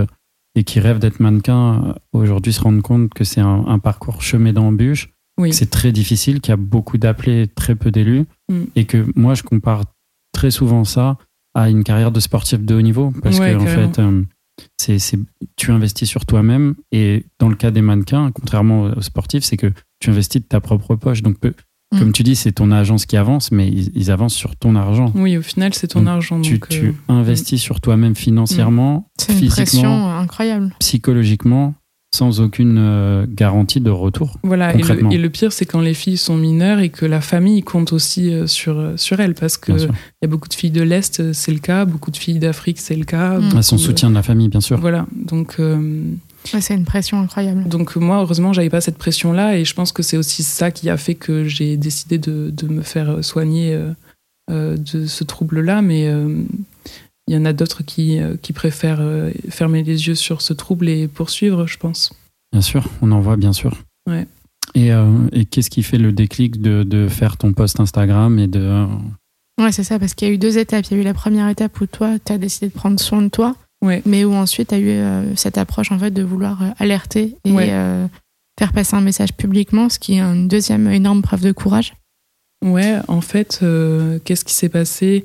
et 0.55 0.63
qui 0.63 0.79
rêvent 0.79 0.99
d'être 0.99 1.19
mannequins 1.19 1.83
euh, 1.85 1.93
aujourd'hui 2.13 2.53
se 2.53 2.61
rendent 2.61 2.81
compte 2.81 3.13
que 3.13 3.23
c'est 3.23 3.41
un, 3.41 3.65
un 3.67 3.79
parcours 3.79 4.21
chemin 4.21 4.53
d'embûches, 4.53 5.11
Oui. 5.37 5.53
c'est 5.53 5.69
très 5.69 5.91
difficile, 5.91 6.41
qu'il 6.41 6.51
y 6.51 6.53
a 6.53 6.57
beaucoup 6.57 6.97
d'appelés, 6.97 7.47
très 7.47 7.75
peu 7.75 7.91
d'élus, 7.91 8.25
Mm. 8.49 8.63
et 8.75 8.85
que 8.85 9.05
moi, 9.15 9.33
je 9.33 9.41
compare 9.43 9.83
très 10.31 10.51
souvent 10.51 10.83
ça 10.83 11.17
à 11.55 11.69
une 11.69 11.83
carrière 11.83 12.11
de 12.11 12.19
sportif 12.19 12.61
de 12.63 12.75
haut 12.75 12.81
niveau, 12.81 13.11
parce 13.23 13.39
Ouais, 13.39 13.53
que 13.53 13.57
en 13.57 13.65
fait, 13.65 13.99
euh, 13.99 14.21
c'est, 14.77 14.99
c'est- 14.99 15.19
tu 15.55 15.71
investis 15.71 16.07
sur 16.09 16.25
toi-même 16.25 16.75
et 16.91 17.25
dans 17.39 17.49
le 17.49 17.55
cas 17.55 17.71
des 17.71 17.81
mannequins, 17.81 18.31
contrairement 18.31 18.83
aux 18.83 19.01
sportifs, 19.01 19.43
c'est 19.43 19.57
que 19.57 19.71
tu 19.99 20.09
investis 20.09 20.41
de 20.41 20.47
ta 20.47 20.59
propre 20.59 20.95
poche. 20.95 21.21
Donc, 21.21 21.39
peu- 21.39 21.53
Mm. 21.93 21.99
comme 21.99 22.11
tu 22.13 22.23
dis, 22.23 22.35
c'est 22.35 22.51
ton 22.51 22.71
agence 22.71 23.05
qui 23.05 23.15
avance, 23.15 23.51
mais 23.51 23.67
ils, 23.67 23.91
ils 23.95 24.09
avancent 24.11 24.33
sur 24.33 24.55
ton 24.55 24.75
argent. 24.75 25.11
Oui, 25.15 25.37
au 25.37 25.41
final, 25.43 25.73
c'est 25.75 25.87
ton 25.89 25.99
Donc, 25.99 26.07
argent. 26.09 26.41
Tu, 26.41 26.53
donc, 26.53 26.67
tu 26.67 26.87
euh, 26.87 26.93
investis 27.07 27.61
sur 27.61 27.79
toi-même 27.79 28.15
financièrement, 28.15 29.07
physiquement, 29.19 29.49
pression 29.49 30.07
incroyable. 30.09 30.75
psychologiquement, 30.79 31.75
sans 32.15 32.39
aucune 32.41 32.77
euh, 32.79 33.25
garantie 33.29 33.79
de 33.81 33.89
retour. 33.89 34.37
Voilà, 34.43 34.73
et 34.73 34.81
le, 34.81 35.11
et 35.13 35.17
le 35.17 35.29
pire, 35.29 35.51
c'est 35.53 35.65
quand 35.65 35.81
les 35.81 35.93
filles 35.93 36.17
sont 36.17 36.37
mineures 36.37 36.79
et 36.79 36.89
que 36.89 37.05
la 37.05 37.21
famille 37.21 37.61
compte 37.61 37.93
aussi 37.93 38.33
euh, 38.33 38.47
sur, 38.47 38.79
euh, 38.79 38.93
sur 38.97 39.19
elles, 39.19 39.35
parce 39.35 39.57
qu'il 39.57 39.77
y 39.77 40.25
a 40.25 40.27
beaucoup 40.27 40.49
de 40.49 40.53
filles 40.53 40.71
de 40.71 40.81
l'Est, 40.81 41.33
c'est 41.33 41.51
le 41.51 41.59
cas, 41.59 41.85
beaucoup 41.85 42.11
de 42.11 42.17
filles 42.17 42.39
d'Afrique, 42.39 42.79
c'est 42.79 42.95
le 42.95 43.05
cas. 43.05 43.37
Mm. 43.39 43.57
À 43.57 43.61
son 43.61 43.75
de- 43.75 43.81
soutien 43.81 44.09
de 44.09 44.15
la 44.15 44.23
famille, 44.23 44.49
bien 44.49 44.61
sûr. 44.61 44.79
Voilà, 44.79 45.05
donc, 45.13 45.55
euh, 45.59 46.01
Ouais, 46.53 46.61
c'est 46.61 46.75
une 46.75 46.85
pression 46.85 47.19
incroyable. 47.19 47.67
donc 47.67 47.95
moi, 47.95 48.17
heureusement, 48.21 48.53
j'avais 48.53 48.69
pas 48.69 48.81
cette 48.81 48.97
pression-là, 48.97 49.57
et 49.57 49.65
je 49.65 49.73
pense 49.73 49.91
que 49.91 50.03
c'est 50.03 50.17
aussi 50.17 50.43
ça 50.43 50.71
qui 50.71 50.89
a 50.89 50.97
fait 50.97 51.15
que 51.15 51.43
j'ai 51.45 51.75
décidé 51.77 52.17
de, 52.17 52.51
de 52.55 52.67
me 52.67 52.81
faire 52.81 53.23
soigner 53.23 53.73
euh, 53.73 53.89
euh, 54.51 54.77
de 54.77 55.07
ce 55.07 55.23
trouble-là, 55.23 55.81
mais 55.81 56.07
euh, 56.07 56.43
il 57.27 57.33
y 57.33 57.37
en 57.37 57.45
a 57.45 57.53
d'autres 57.53 57.83
qui, 57.83 58.19
euh, 58.19 58.35
qui 58.41 58.53
préfèrent 58.53 59.01
euh, 59.01 59.31
fermer 59.49 59.83
les 59.83 60.07
yeux 60.07 60.15
sur 60.15 60.41
ce 60.41 60.53
trouble 60.53 60.89
et 60.89 61.07
poursuivre, 61.07 61.65
je 61.67 61.77
pense. 61.77 62.13
Bien 62.51 62.61
sûr, 62.61 62.87
on 63.01 63.11
en 63.11 63.19
voit, 63.19 63.35
bien 63.37 63.53
sûr. 63.53 63.77
Ouais. 64.09 64.27
Et, 64.75 64.91
euh, 64.91 65.11
et 65.31 65.45
qu'est-ce 65.45 65.69
qui 65.69 65.83
fait 65.83 65.97
le 65.97 66.11
déclic 66.11 66.61
de, 66.61 66.83
de 66.83 67.07
faire 67.07 67.37
ton 67.37 67.53
post 67.53 67.79
Instagram 67.79 68.37
et 68.39 68.47
de. 68.47 68.85
Ouais, 69.59 69.71
c'est 69.71 69.83
ça, 69.83 69.99
parce 69.99 70.13
qu'il 70.13 70.27
y 70.27 70.31
a 70.31 70.33
eu 70.33 70.37
deux 70.37 70.57
étapes. 70.57 70.85
Il 70.91 70.95
y 70.95 70.97
a 70.97 71.01
eu 71.01 71.05
la 71.05 71.13
première 71.13 71.47
étape 71.49 71.79
où 71.79 71.85
toi, 71.85 72.17
tu 72.23 72.31
as 72.33 72.37
décidé 72.37 72.67
de 72.67 72.73
prendre 72.73 72.99
soin 72.99 73.21
de 73.21 73.29
toi, 73.29 73.55
Ouais. 73.83 74.01
mais 74.05 74.25
où 74.25 74.33
ensuite, 74.33 74.69
tu 74.69 74.75
as 74.75 74.79
eu 74.79 74.89
euh, 74.89 75.35
cette 75.35 75.57
approche 75.57 75.91
en 75.91 75.99
fait 75.99 76.11
de 76.11 76.23
vouloir 76.23 76.59
alerter 76.77 77.35
et 77.45 77.51
Ouais. 77.51 77.69
euh, 77.71 78.07
faire 78.59 78.73
passer 78.73 78.95
un 78.95 79.01
message 79.01 79.33
publiquement, 79.33 79.89
ce 79.89 79.97
qui 79.99 80.15
est 80.15 80.21
une 80.21 80.47
deuxième 80.47 80.87
énorme 80.89 81.21
preuve 81.21 81.41
de 81.41 81.51
courage. 81.51 81.93
Ouais, 82.63 82.97
en 83.07 83.21
fait, 83.21 83.59
euh, 83.63 84.17
qu'est-ce 84.23 84.43
qui 84.45 84.53
s'est 84.53 84.69
passé? 84.69 85.23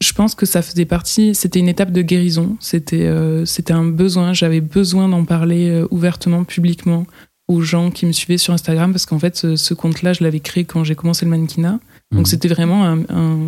Je 0.00 0.12
pense 0.12 0.34
que 0.36 0.46
ça 0.46 0.62
faisait 0.62 0.84
partie, 0.84 1.34
c'était 1.34 1.58
une 1.58 1.68
étape 1.68 1.90
de 1.90 2.02
guérison, 2.02 2.56
c'était 2.60 3.06
euh, 3.06 3.44
c'était 3.44 3.72
un 3.72 3.84
besoin, 3.84 4.32
j'avais 4.32 4.60
besoin 4.60 5.08
d'en 5.08 5.24
parler 5.24 5.68
euh, 5.68 5.86
ouvertement, 5.90 6.44
publiquement 6.44 7.04
aux 7.48 7.62
gens 7.62 7.90
qui 7.90 8.06
me 8.06 8.12
suivaient 8.12 8.38
sur 8.38 8.52
Instagram, 8.54 8.92
parce 8.92 9.06
qu'en 9.06 9.18
fait, 9.18 9.34
ce, 9.36 9.56
ce 9.56 9.74
compte-là, 9.74 10.12
je 10.12 10.22
l'avais 10.22 10.38
créé 10.40 10.64
quand 10.64 10.84
j'ai 10.84 10.94
commencé 10.94 11.24
le 11.24 11.30
mannequinat. 11.30 11.80
Donc 12.12 12.20
Mhm. 12.20 12.24
c'était 12.26 12.48
vraiment 12.48 12.84
un, 12.86 13.00
un, 13.08 13.38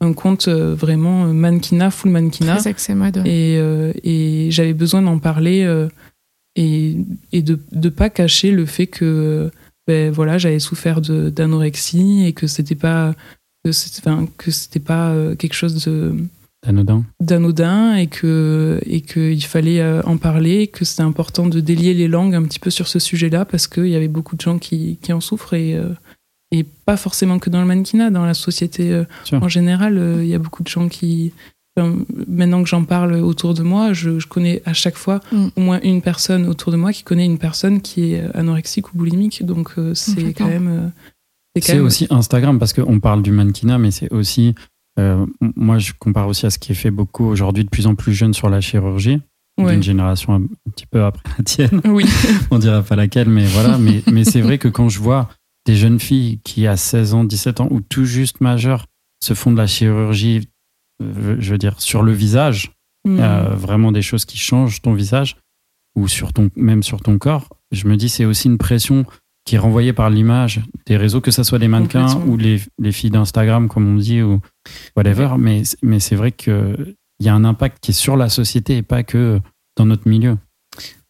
un 0.00 0.12
compte 0.12 0.48
euh, 0.48 0.74
vraiment 0.74 1.26
mannequinat, 1.26 1.90
full 1.90 2.10
mannequinat. 2.10 2.56
Très 2.56 2.94
mode. 2.94 3.18
ouais. 3.18 3.28
Et, 3.28 3.58
euh, 3.58 3.92
et 4.02 4.48
j'avais 4.50 4.72
besoin 4.74 5.02
d'en 5.02 5.18
parler 5.18 5.62
euh, 5.64 5.88
et, 6.56 6.96
et 7.32 7.42
de 7.42 7.58
ne 7.72 7.88
pas 7.90 8.10
cacher 8.10 8.50
le 8.50 8.66
fait 8.66 8.86
que 8.86 9.50
ben, 9.86 10.10
voilà, 10.10 10.36
j'avais 10.38 10.58
souffert 10.58 11.00
d'anorexie 11.00 12.24
et 12.26 12.32
que 12.32 12.46
c'était 12.46 12.74
pas 12.74 13.14
que 13.64 13.72
c'était 13.72 14.08
enfin, 14.08 14.26
que 14.36 14.50
c'était 14.50 14.80
pas 14.80 15.10
euh, 15.10 15.34
quelque 15.34 15.54
chose 15.54 15.84
de 15.84 16.14
Anodin. 16.66 17.04
d'anodin 17.20 17.96
et 17.96 18.06
que 18.06 18.80
et 18.86 19.00
qu'il 19.00 19.42
fallait 19.44 19.80
euh, 19.80 20.00
en 20.04 20.16
parler, 20.16 20.68
que 20.68 20.84
c'était 20.84 21.02
important 21.02 21.46
de 21.46 21.60
délier 21.60 21.92
les 21.94 22.08
langues 22.08 22.34
un 22.34 22.42
petit 22.44 22.60
peu 22.60 22.70
sur 22.70 22.86
ce 22.88 22.98
sujet-là 22.98 23.44
parce 23.44 23.66
qu'il 23.66 23.88
y 23.88 23.96
avait 23.96 24.08
beaucoup 24.08 24.36
de 24.36 24.40
gens 24.40 24.58
qui, 24.58 24.98
qui 25.02 25.12
en 25.12 25.20
souffrent 25.20 25.54
et 25.54 25.74
euh, 25.74 25.88
et 26.52 26.64
pas 26.64 26.96
forcément 26.98 27.38
que 27.38 27.50
dans 27.50 27.60
le 27.60 27.66
mannequinat, 27.66 28.10
dans 28.10 28.26
la 28.26 28.34
société 28.34 28.92
euh, 28.92 29.04
en 29.32 29.48
général, 29.48 29.96
euh, 29.98 30.22
il 30.22 30.28
y 30.28 30.34
a 30.34 30.38
beaucoup 30.38 30.62
de 30.62 30.68
gens 30.68 30.86
qui 30.88 31.32
enfin, 31.76 31.96
maintenant 32.28 32.62
que 32.62 32.68
j'en 32.68 32.84
parle 32.84 33.14
autour 33.14 33.54
de 33.54 33.62
moi, 33.62 33.94
je, 33.94 34.18
je 34.18 34.26
connais 34.28 34.62
à 34.66 34.74
chaque 34.74 34.96
fois 34.96 35.20
Mm. 35.32 35.46
au 35.56 35.60
moins 35.60 35.80
une 35.82 36.02
personne 36.02 36.46
autour 36.46 36.70
de 36.70 36.76
moi 36.76 36.92
qui 36.92 37.02
connaît 37.04 37.24
une 37.24 37.38
personne 37.38 37.80
qui 37.80 38.12
est 38.12 38.22
anorexique 38.36 38.92
ou 38.92 38.98
boulimique, 38.98 39.44
donc 39.44 39.72
euh, 39.78 39.94
c'est 39.94 40.34
quand 40.34 40.46
même 40.46 40.68
euh, 40.68 40.88
C'est 41.60 41.74
même- 41.74 41.84
aussi 41.84 42.06
Instagram 42.10 42.58
parce 42.58 42.72
qu'on 42.72 42.98
parle 43.00 43.22
du 43.22 43.30
mannequinat, 43.32 43.78
mais 43.78 43.90
c'est 43.90 44.10
aussi. 44.12 44.54
euh, 44.98 45.24
moi, 45.56 45.78
je 45.78 45.92
compare 45.98 46.28
aussi 46.28 46.44
à 46.46 46.50
ce 46.50 46.58
qui 46.58 46.72
est 46.72 46.74
fait 46.74 46.90
beaucoup 46.90 47.24
aujourd'hui, 47.24 47.64
de 47.64 47.68
plus 47.70 47.86
en 47.86 47.94
plus 47.94 48.12
jeune 48.12 48.34
sur 48.34 48.50
la 48.50 48.60
chirurgie, 48.60 49.20
Ouais. 49.58 49.72
d'une 49.72 49.82
génération 49.82 50.34
un, 50.34 50.42
un 50.42 50.70
petit 50.74 50.86
peu 50.86 51.02
après 51.04 51.22
la 51.38 51.44
tienne. 51.44 51.80
Oui, 51.86 52.04
On 52.50 52.58
dira 52.58 52.82
pas 52.82 52.96
laquelle, 52.96 53.28
mais 53.28 53.44
voilà. 53.46 53.78
mais 53.78 54.02
mais 54.12 54.24
c'est 54.24 54.40
vrai 54.42 54.58
que 54.58 54.68
quand 54.68 54.88
je 54.90 54.98
vois 54.98 55.28
des 55.66 55.76
jeunes 55.76 55.98
filles 56.00 56.40
qui, 56.44 56.66
à 56.66 56.76
16 56.76 57.14
ans, 57.14 57.24
17 57.24 57.60
ans, 57.60 57.68
ou 57.70 57.80
tout 57.80 58.04
juste 58.04 58.40
majeures, 58.42 58.86
se 59.22 59.32
font 59.34 59.50
de 59.52 59.56
la 59.56 59.66
chirurgie, 59.66 60.48
euh, 61.02 61.36
je 61.38 61.50
veux 61.52 61.58
dire, 61.58 61.80
sur 61.80 62.02
le 62.02 62.12
visage, 62.12 62.72
Mm. 63.06 63.18
euh, 63.18 63.48
vraiment 63.56 63.90
des 63.92 64.02
choses 64.02 64.24
qui 64.24 64.38
changent 64.38 64.80
ton 64.82 64.92
visage 64.92 65.36
ou 65.96 66.06
sur 66.06 66.32
ton 66.32 66.50
même 66.54 66.82
sur 66.84 67.00
ton 67.00 67.18
corps 67.18 67.48
je 67.72 67.88
me 67.88 67.96
dis 67.96 68.08
c'est 68.08 68.24
aussi 68.24 68.46
une 68.46 68.58
pression 68.58 69.04
qui 69.44 69.56
est 69.56 69.58
renvoyé 69.58 69.92
par 69.92 70.08
l'image 70.10 70.60
des 70.86 70.96
réseaux, 70.96 71.20
que 71.20 71.30
ce 71.30 71.42
soit 71.42 71.58
les 71.58 71.68
mannequins 71.68 72.20
ou 72.26 72.36
les, 72.36 72.60
les 72.78 72.92
filles 72.92 73.10
d'Instagram, 73.10 73.68
comme 73.68 73.88
on 73.88 73.96
dit, 73.96 74.22
ou 74.22 74.40
whatever. 74.96 75.30
Mais, 75.38 75.62
mais 75.82 76.00
c'est 76.00 76.14
vrai 76.14 76.32
qu'il 76.32 76.94
y 77.20 77.28
a 77.28 77.34
un 77.34 77.44
impact 77.44 77.78
qui 77.80 77.90
est 77.90 77.94
sur 77.94 78.16
la 78.16 78.28
société 78.28 78.76
et 78.76 78.82
pas 78.82 79.02
que 79.02 79.40
dans 79.76 79.86
notre 79.86 80.08
milieu. 80.08 80.36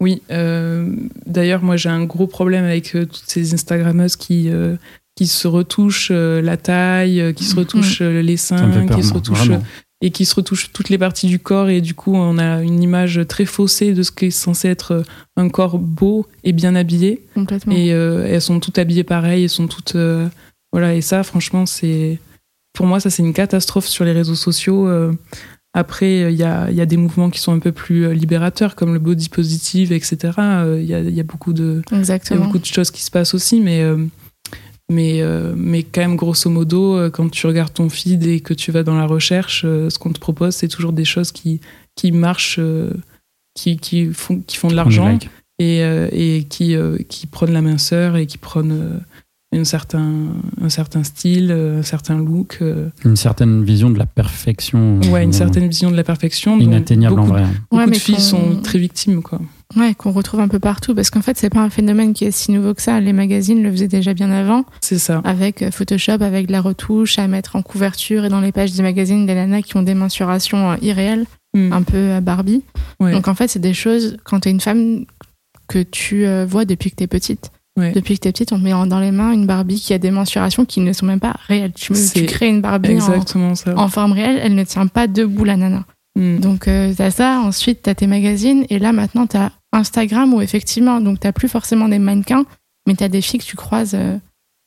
Oui, 0.01 0.23
euh, 0.31 0.95
d'ailleurs, 1.27 1.63
moi 1.63 1.77
j'ai 1.77 1.89
un 1.89 2.05
gros 2.05 2.27
problème 2.27 2.65
avec 2.65 2.95
euh, 2.95 3.05
toutes 3.05 3.25
ces 3.27 3.55
Instagrammeuses 3.55 4.17
qui, 4.17 4.49
euh, 4.49 4.77
qui 5.15 5.27
se 5.27 5.47
retouchent 5.47 6.11
la 6.11 6.57
taille, 6.57 7.33
qui 7.35 7.45
se 7.45 7.55
retouchent 7.55 8.03
euh, 8.03 8.23
les 8.23 8.37
seins, 8.37 8.87
qui 8.89 9.03
se 9.03 9.15
retouchent. 9.15 9.51
Et 10.03 10.11
qui 10.11 10.27
se 10.27 10.35
retouchent 10.35 10.73
toutes 10.73 10.91
les 10.91 10.99
parties 10.99 11.29
du 11.29 11.39
corps 11.39 11.71
et 11.71 11.81
du 11.81 11.95
coup 11.95 12.15
on 12.15 12.37
a 12.37 12.61
une 12.63 12.83
image 12.83 13.21
très 13.29 13.47
faussée 13.47 13.95
de 13.95 14.03
ce 14.03 14.11
qui 14.11 14.27
est 14.27 14.31
censé 14.31 14.69
être 14.69 14.93
euh, 14.93 15.03
un 15.37 15.49
corps 15.49 15.79
beau 15.79 16.27
et 16.45 16.53
bien 16.53 16.75
habillé 16.75 17.25
Complètement. 17.35 17.73
et 17.73 17.93
euh, 17.93 18.27
elles 18.29 18.43
sont 18.43 18.61
toutes 18.61 18.79
habillées 18.79 19.05
pareil 19.05 19.45
elles 19.45 19.49
sont 19.49 19.69
toutes 19.69 19.95
euh, 19.95 20.29
voilà 20.73 20.95
et 20.95 21.01
ça 21.01 21.23
franchement 21.23 21.65
c'est 21.65 22.19
pour 22.75 22.87
moi 22.87 22.99
ça 22.99 23.09
c'est 23.09 23.23
une 23.23 23.33
catastrophe 23.33 23.87
sur 23.87 24.05
les 24.05 24.13
réseaux 24.13 24.35
sociaux 24.35 24.89
euh. 24.89 25.13
après 25.73 26.33
il 26.33 26.37
y 26.37 26.43
a, 26.43 26.69
y 26.73 26.81
a 26.81 26.87
des 26.87 26.97
mouvements 26.97 27.31
qui 27.31 27.39
sont 27.39 27.53
un 27.53 27.61
peu 27.61 27.71
plus 27.71 28.13
libérateurs 28.13 28.75
comme 28.75 28.93
le 28.93 28.99
body 28.99 29.29
positive 29.29 29.93
etc 29.93 30.33
il 30.81 30.85
y 30.85 30.95
a, 30.95 31.01
y 31.01 31.21
a 31.21 31.25
beaucoup 31.25 31.53
de 31.53 31.81
y 31.93 32.11
a 32.11 32.37
beaucoup 32.37 32.59
de 32.59 32.65
choses 32.65 32.91
qui 32.91 33.03
se 33.03 33.11
passent 33.11 33.35
aussi, 33.35 33.61
mais, 33.61 33.85
mais, 34.93 35.23
euh, 35.23 35.53
mais 35.57 35.83
quand 35.83 36.03
même, 36.03 36.17
grosso 36.17 36.49
modo, 36.49 36.97
euh, 36.97 37.11
quand 37.11 37.29
tu 37.31 37.47
regardes 37.47 37.73
ton 37.73 37.89
feed 37.89 38.25
et 38.27 38.41
que 38.41 38.55
tu 38.55 38.71
vas 38.71 38.83
dans 38.83 38.97
la 38.97 39.07
recherche, 39.07 39.63
euh, 39.65 39.91
ce 39.91 39.99
qu'on 39.99 40.13
te 40.13 40.21
propose, 40.21 40.55
c'est 40.55 40.69
toujours 40.69 40.93
des 40.93 41.05
choses 41.05 41.33
qui, 41.33 41.61
qui 41.97 42.13
marchent, 42.13 42.61
euh, 42.61 42.93
qui, 43.55 43.79
qui, 43.79 44.13
font, 44.13 44.41
qui 44.41 44.57
font 44.57 44.69
de 44.69 44.77
l'argent 44.77 45.19
et, 45.59 45.81
et 45.81 46.45
qui, 46.49 46.75
qui 47.09 47.27
prônent 47.27 47.53
la 47.53 47.61
minceur 47.61 48.17
et 48.17 48.27
qui 48.27 48.39
prônent 48.39 49.01
euh, 49.55 49.61
un, 49.61 49.65
certain, 49.65 50.11
un 50.61 50.69
certain 50.69 51.05
style, 51.05 51.51
euh, 51.51 51.81
un 51.81 51.83
certain 51.83 52.17
look. 52.19 52.59
euh, 52.63 52.89
Une 53.05 53.17
certaine 53.17 53.63
vision 53.65 53.91
de 53.91 53.99
la 53.99 54.07
perfection. 54.07 55.01
ouais, 55.11 55.23
une 55.25 55.31
euh, 55.31 55.33
certaine 55.33 55.69
vision 55.69 55.91
de 55.91 55.97
la 55.97 56.05
perfection. 56.05 56.59
Inatteignable 56.59 57.19
en 57.21 57.25
vrai. 57.25 57.45
Beaucoup 57.71 57.85
Ouais, 57.85 57.91
de 57.91 57.95
filles 57.99 58.15
qu'on- 58.17 58.21
sont 58.21 58.61
très 58.63 58.79
victimes, 58.79 59.23
quoi. 59.23 59.41
Ouais, 59.77 59.95
qu'on 59.95 60.11
retrouve 60.13 60.41
un 60.41 60.49
peu 60.49 60.59
partout 60.59 60.95
parce 60.95 61.09
qu'en 61.09 61.23
fait, 61.23 61.39
c'est 61.39 61.49
pas 61.49 61.61
un 61.63 61.71
phénomène 61.71 62.13
qui 62.13 62.25
est 62.27 62.31
si 62.31 62.53
nouveau 62.53 62.75
que 62.75 62.83
ça. 62.83 63.01
Les 63.01 63.15
magazines 63.15 63.63
le 63.63 63.71
faisaient 63.71 63.89
déjà 63.89 64.13
bien 64.13 64.31
avant 64.31 64.65
C'est 64.83 64.99
ça. 64.99 65.23
avec 65.25 65.63
euh, 65.63 65.71
Photoshop, 65.71 66.21
avec 66.21 66.47
de 66.49 66.53
la 66.53 66.61
retouche, 66.61 67.19
à 67.19 67.27
mettre 67.27 67.57
en 67.57 67.63
couverture 67.63 68.27
et 68.27 68.29
dans 68.29 68.41
les 68.41 68.53
pages 68.53 68.73
des 68.75 68.83
magazines 68.83 69.25
des 69.25 69.35
nanas 69.35 69.63
qui 69.63 69.77
ont 69.79 69.83
des 69.83 69.95
mensurations 69.95 70.73
euh, 70.73 70.77
irréelles, 70.83 71.25
Mm. 71.55 71.73
un 71.75 71.83
peu 71.83 72.13
à 72.13 72.21
Barbie. 72.23 72.63
Ouais. 72.99 73.13
Donc 73.13 73.29
en 73.29 73.35
fait, 73.35 73.47
c'est 73.49 73.59
des 73.59 73.75
choses, 73.75 74.17
quand 74.25 74.41
t'es 74.41 74.51
une 74.51 74.61
femme 74.63 75.05
que 75.69 75.83
tu 75.83 76.25
euh, 76.27 76.47
vois 76.49 76.65
depuis 76.65 76.91
que 76.91 76.97
t'es 76.97 77.07
petite. 77.07 77.51
Ouais. 77.79 77.93
Depuis 77.93 78.17
que 78.17 78.21
t'es 78.21 78.33
petite, 78.33 78.53
on 78.53 78.59
te 78.59 78.65
met 78.65 78.71
dans 78.71 79.01
les 79.01 79.13
mains 79.13 79.33
une 79.33 79.47
Barbie 79.47 79.81
qui 79.81 79.95
a 79.95 79.99
des 79.99 80.11
mensurations 80.11 80.67
qui 80.67 80.81
ne 80.81 80.93
sont 80.93 81.07
même 81.07 81.21
pas 81.21 81.37
réelles. 81.49 81.73
Tu, 81.73 81.95
crées 82.27 82.49
une 82.49 82.61
Barbie 82.61 82.91
en, 82.91 82.97
Exactement 82.97 83.55
ça. 83.55 83.73
en 83.79 83.89
forme 83.89 84.13
réelle, 84.13 84.39
elle 84.43 84.55
ne 84.55 84.65
tient 84.65 84.87
pas 84.87 85.07
debout, 85.07 85.45
la 85.45 85.57
nana. 85.57 85.85
Mm. 86.15 86.41
Donc 86.41 86.69
euh, 86.69 86.93
t'as 86.95 87.11
ça, 87.11 87.41
ensuite 87.41 87.81
t'as 87.83 87.95
tes 87.95 88.07
magazines, 88.07 88.67
et 88.69 88.79
là 88.79 88.93
maintenant 88.93 89.27
t'as 89.27 89.51
Instagram 89.73 90.35
où 90.35 90.43
effectivement, 90.43 91.01
donc 91.01 91.21
t'as 91.21 91.33
plus 91.33 91.49
forcément 91.49 91.89
des 91.89 91.99
mannequins, 91.99 92.45
mais 92.87 92.95
t'as 92.95 93.09
des 93.09 93.23
filles 93.23 93.41
que 93.41 93.47
tu 93.47 93.57
croises 93.57 93.95
euh, 93.95 94.19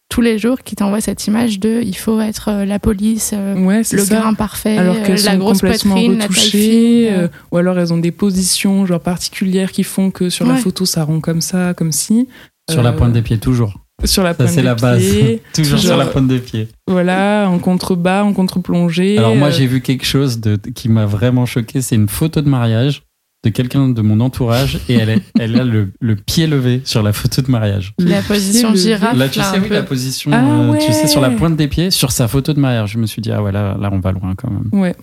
tous 0.09 0.21
les 0.21 0.39
jours 0.39 0.61
qui 0.63 0.75
t'envoient 0.75 1.01
cette 1.01 1.27
image 1.27 1.59
de 1.59 1.81
il 1.83 1.95
faut 1.95 2.19
être 2.19 2.49
euh, 2.49 2.65
la 2.65 2.79
police, 2.79 3.31
euh, 3.35 3.55
Ouais, 3.63 3.83
le 3.91 4.03
ça. 4.03 4.19
grain 4.19 4.33
parfait, 4.33 4.79
alors 4.79 4.95
la 4.95 5.37
grosse 5.37 5.59
poitrine, 5.59 6.17
la 6.17 6.27
taille 6.27 6.49
fine, 6.49 7.29
ou 7.51 7.57
alors 7.57 7.77
elles 7.77 7.93
ont 7.93 7.99
des 7.99 8.11
positions 8.11 8.87
genre 8.87 8.99
particulières 9.01 9.71
qui 9.71 9.83
font 9.83 10.09
que 10.09 10.31
sur 10.31 10.47
la 10.47 10.55
photo 10.55 10.87
ça 10.87 11.03
rond 11.03 11.19
comme 11.19 11.41
ça, 11.41 11.75
comme 11.75 11.91
si. 11.91 12.27
Sur 12.69 12.81
la 12.83 12.89
Euh, 12.89 12.93
pointe 12.93 13.13
des 13.13 13.21
pieds, 13.21 13.37
toujours. 13.37 13.79
Sur 14.03 14.23
la 14.23 14.33
Ça, 14.33 14.47
c'est 14.47 14.61
la 14.63 14.75
base. 14.75 14.99
pieds, 15.01 15.41
toujours 15.53 15.79
sur 15.79 15.95
la 15.97 16.05
pointe 16.05 16.27
des 16.27 16.39
pieds. 16.39 16.67
voilà, 16.87 17.47
en 17.49 17.59
contrebas, 17.59 18.23
en 18.23 18.33
contre-plongée. 18.33 19.17
Alors 19.17 19.35
moi 19.35 19.47
euh, 19.47 19.51
j'ai 19.51 19.67
vu 19.67 19.81
quelque 19.81 20.05
chose 20.05 20.39
de, 20.39 20.55
qui 20.57 20.89
m'a 20.89 21.05
vraiment 21.05 21.45
choqué, 21.45 21.81
c'est 21.81 21.95
une 21.95 22.09
photo 22.09 22.41
de 22.41 22.49
mariage 22.49 23.03
de 23.45 23.51
quelqu'un 23.51 23.87
de 23.89 24.01
mon 24.01 24.19
entourage 24.21 24.79
et 24.89 24.95
elle, 24.95 25.09
est, 25.09 25.21
elle 25.39 25.59
a 25.59 25.63
le, 25.63 25.91
le 26.01 26.15
pied 26.15 26.47
levé 26.47 26.81
sur 26.83 27.03
la 27.03 27.13
photo 27.13 27.41
de 27.43 27.49
mariage. 27.51 27.93
la 27.99 28.21
position 28.23 28.73
girafe. 28.75 29.15
Là 29.15 29.29
tu 29.29 29.37
là, 29.39 29.45
sais 29.51 29.59
oui 29.59 29.67
peu. 29.69 29.73
la 29.75 29.83
position, 29.83 30.31
Ah 30.33 30.43
euh, 30.43 30.77
tu 30.83 30.91
sais 30.91 31.07
sur 31.07 31.21
la 31.21 31.29
pointe 31.29 31.55
des 31.55 31.67
pieds 31.67 31.91
sur 31.91 32.11
sa 32.11 32.27
photo 32.27 32.51
de 32.53 32.59
mariage. 32.59 32.91
Je 32.93 32.97
me 32.97 33.05
suis 33.05 33.21
dit 33.21 33.31
ah 33.31 33.41
ouais 33.43 33.51
là, 33.51 33.77
là 33.79 33.89
on 33.93 33.99
va 33.99 34.11
loin 34.11 34.33
quand 34.35 34.49
même. 34.49 34.67
Ouais, 34.73 34.95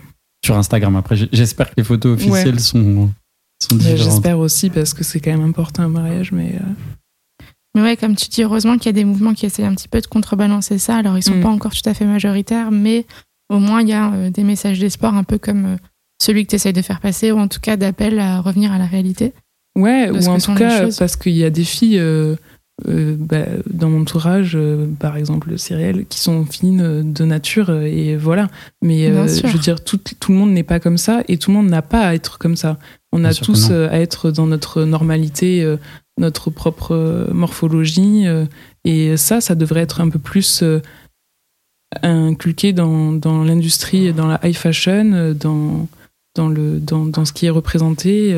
Sur 0.44 0.56
Instagram 0.58 0.96
après 0.96 1.16
j'espère 1.32 1.68
que 1.70 1.74
les 1.78 1.84
photos 1.84 2.14
officielles 2.16 2.54
Ouais. 2.56 2.58
sont, 2.60 3.10
sont 3.62 3.68
mais 3.72 3.78
différentes. 3.78 3.98
j'espère 3.98 4.38
aussi 4.40 4.68
parce 4.70 4.92
que 4.92 5.04
c'est 5.04 5.20
quand 5.20 5.30
même 5.30 5.48
important 5.48 5.84
un 5.84 5.88
mariage, 5.88 6.32
mais 6.32 6.56
euh, 6.56 6.64
Mais 7.74 7.82
ouais, 7.82 7.96
comme 7.96 8.14
tu 8.16 8.28
dis, 8.28 8.42
heureusement 8.42 8.76
qu'il 8.76 8.86
y 8.86 8.88
a 8.90 8.92
des 8.92 9.04
mouvements 9.04 9.32
qui 9.34 9.46
essayent 9.46 9.64
un 9.64 9.74
petit 9.74 9.88
peu 9.88 10.00
de 10.00 10.06
contrebalancer 10.06 10.78
ça. 10.78 10.96
Alors, 10.96 11.16
ils 11.16 11.22
sont 11.22 11.36
Mm. 11.36 11.42
pas 11.42 11.48
encore 11.48 11.72
tout 11.72 11.88
à 11.88 11.94
fait 11.94 12.04
majoritaires, 12.04 12.70
mais 12.70 13.06
au 13.48 13.58
moins, 13.58 13.80
il 13.82 13.88
y 13.88 13.92
a 13.94 14.12
euh, 14.12 14.30
des 14.30 14.44
messages 14.44 14.78
d'espoir, 14.78 15.16
un 15.16 15.24
peu 15.24 15.38
comme 15.38 15.64
euh, 15.64 15.76
celui 16.20 16.44
que 16.44 16.50
tu 16.50 16.56
essayes 16.56 16.72
de 16.74 16.82
faire 16.82 17.00
passer, 17.00 17.32
ou 17.32 17.38
en 17.38 17.48
tout 17.48 17.60
cas 17.60 17.76
d'appel 17.76 18.18
à 18.18 18.40
revenir 18.40 18.72
à 18.72 18.78
la 18.78 18.86
réalité. 18.86 19.32
ouais, 19.76 20.10
ou 20.10 20.16
en 20.28 20.38
tout 20.38 20.54
cas 20.54 20.86
parce 20.98 21.16
qu'il 21.16 21.32
y 21.32 21.44
a 21.44 21.50
des 21.50 21.64
filles. 21.64 21.98
euh, 21.98 22.36
bah, 22.88 23.44
dans 23.70 23.90
mon 23.90 24.00
entourage, 24.02 24.58
par 24.98 25.16
exemple 25.16 25.56
Cyrielle, 25.58 26.04
qui 26.06 26.18
sont 26.18 26.44
fines 26.46 27.12
de 27.12 27.24
nature 27.24 27.70
et 27.82 28.16
voilà. 28.16 28.48
Mais 28.82 29.06
je 29.06 29.46
veux 29.46 29.58
dire, 29.58 29.82
tout, 29.84 29.98
tout 30.18 30.32
le 30.32 30.38
monde 30.38 30.50
n'est 30.52 30.62
pas 30.64 30.80
comme 30.80 30.98
ça 30.98 31.22
et 31.28 31.36
tout 31.38 31.50
le 31.50 31.56
monde 31.58 31.68
n'a 31.68 31.82
pas 31.82 32.00
à 32.08 32.14
être 32.14 32.38
comme 32.38 32.56
ça. 32.56 32.78
On 33.12 33.24
a 33.24 33.34
tous 33.34 33.68
euh, 33.70 33.88
à 33.90 33.98
être 34.00 34.30
dans 34.30 34.46
notre 34.46 34.84
normalité, 34.84 35.62
euh, 35.62 35.76
notre 36.18 36.50
propre 36.50 36.92
euh, 36.94 37.32
morphologie. 37.32 38.24
et 38.84 39.16
ça, 39.16 39.40
ça 39.40 39.54
devrait 39.54 39.80
être 39.80 40.00
un 40.00 40.08
peu 40.08 40.18
plus 40.18 40.62
inculqué 42.02 42.72
dans, 42.72 43.12
dans 43.12 43.44
l'industrie, 43.44 44.12
dans 44.12 44.26
la 44.26 44.40
high 44.42 44.56
fashion, 44.56 45.34
dans, 45.38 45.88
dans, 46.34 46.48
le, 46.48 46.80
dans, 46.80 47.04
dans 47.04 47.24
ce 47.24 47.32
qui 47.32 47.46
est 47.46 47.50
représenté. 47.50 48.34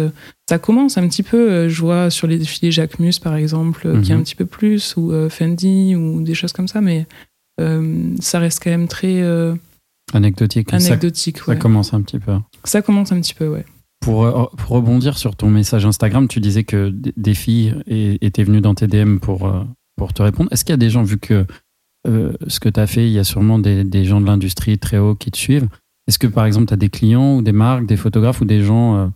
Ça 0.48 0.58
commence 0.58 0.98
un 0.98 1.08
petit 1.08 1.22
peu, 1.22 1.68
je 1.68 1.80
vois 1.80 2.10
sur 2.10 2.26
les 2.26 2.38
défilés 2.38 2.72
Jacques 2.72 2.98
Mus, 2.98 3.20
par 3.22 3.36
exemple, 3.36 3.86
euh, 3.86 4.00
qui 4.02 4.10
est 4.10 4.14
Mhm. 4.14 4.20
un 4.20 4.24
petit 4.24 4.34
peu 4.34 4.46
plus, 4.46 4.96
ou 4.96 5.12
Fendi, 5.30 5.94
ou 5.96 6.20
des 6.22 6.34
choses 6.34 6.52
comme 6.52 6.68
ça, 6.68 6.80
mais 6.80 7.06
euh, 7.60 8.10
ça 8.20 8.40
reste 8.40 8.60
quand 8.62 8.70
même 8.70 8.88
très 8.88 9.22
euh, 9.22 9.54
Anecdotique. 10.12 10.70
Ça- 10.70 10.76
anecdotique. 10.76 11.38
Ça, 11.38 11.52
ouais. 11.52 11.58
commence 11.58 11.94
un 11.94 12.02
petit 12.02 12.18
peu. 12.18 12.32
Ça 12.64 12.82
commence 12.82 13.12
un 13.12 13.20
petit 13.20 13.34
peu, 13.34 13.48
ouais. 13.48 13.64
Pour, 14.04 14.24
euh, 14.26 14.44
pour 14.58 14.76
rebondir 14.76 15.16
sur 15.16 15.34
ton 15.34 15.48
message 15.48 15.86
Instagram, 15.86 16.28
tu 16.28 16.38
disais 16.38 16.62
que 16.62 16.92
des 17.16 17.34
filles 17.34 17.74
étaient 17.86 18.44
venues 18.44 18.60
dans 18.60 18.74
tes 18.74 18.86
DM 18.86 19.16
pour, 19.16 19.46
euh, 19.46 19.64
pour 19.96 20.12
te 20.12 20.22
répondre. 20.22 20.52
Est-ce 20.52 20.64
qu'il 20.64 20.72
y 20.72 20.74
a 20.74 20.78
des 20.78 20.90
gens, 20.90 21.02
vu 21.02 21.18
que 21.18 21.46
euh, 22.06 22.32
ce 22.48 22.60
que 22.60 22.68
tu 22.68 22.80
as 22.80 22.86
fait, 22.86 23.06
il 23.06 23.12
y 23.12 23.18
a 23.18 23.24
sûrement 23.24 23.58
des, 23.58 23.84
des 23.84 24.04
gens 24.04 24.20
de 24.20 24.26
l'industrie 24.26 24.78
très 24.78 24.98
haut 24.98 25.14
qui 25.14 25.30
te 25.30 25.38
suivent 25.38 25.68
Est-ce 26.06 26.18
que 26.18 26.26
par 26.26 26.44
exemple, 26.44 26.66
tu 26.66 26.74
as 26.74 26.76
des 26.76 26.90
clients 26.90 27.36
ou 27.36 27.42
des 27.42 27.52
marques, 27.52 27.86
des 27.86 27.96
photographes 27.96 28.40
ou 28.40 28.44
des 28.44 28.62
gens 28.62 28.96
euh, 28.96 29.06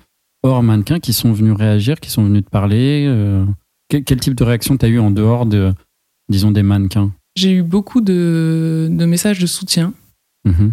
hors 0.43 0.63
mannequins 0.63 1.01
qui 1.01 1.13
sont 1.13 1.33
venus 1.33 1.55
réagir, 1.55 2.01
qui 2.01 2.11
sont 2.11 2.25
venus 2.25 2.45
te 2.45 2.51
parler 2.51 3.05
euh, 3.07 3.45
quel, 3.89 4.05
quel 4.05 4.21
type 4.21 4.35
de 4.35 4.45
réaction 4.45 4.77
tu 4.77 4.87
as 4.87 4.89
eu 4.89 4.99
en 4.99 5.11
dehors 5.11 5.45
de, 5.45 5.75
disons, 6.31 6.51
des 6.51 6.63
mannequins? 6.63 7.13
J'ai 7.37 7.53
eu 7.53 7.63
beaucoup 7.63 8.01
de, 8.01 8.89
de 8.91 9.05
messages 9.05 9.39
de 9.39 9.47
soutien. 9.47 9.93
Mhm. 10.45 10.73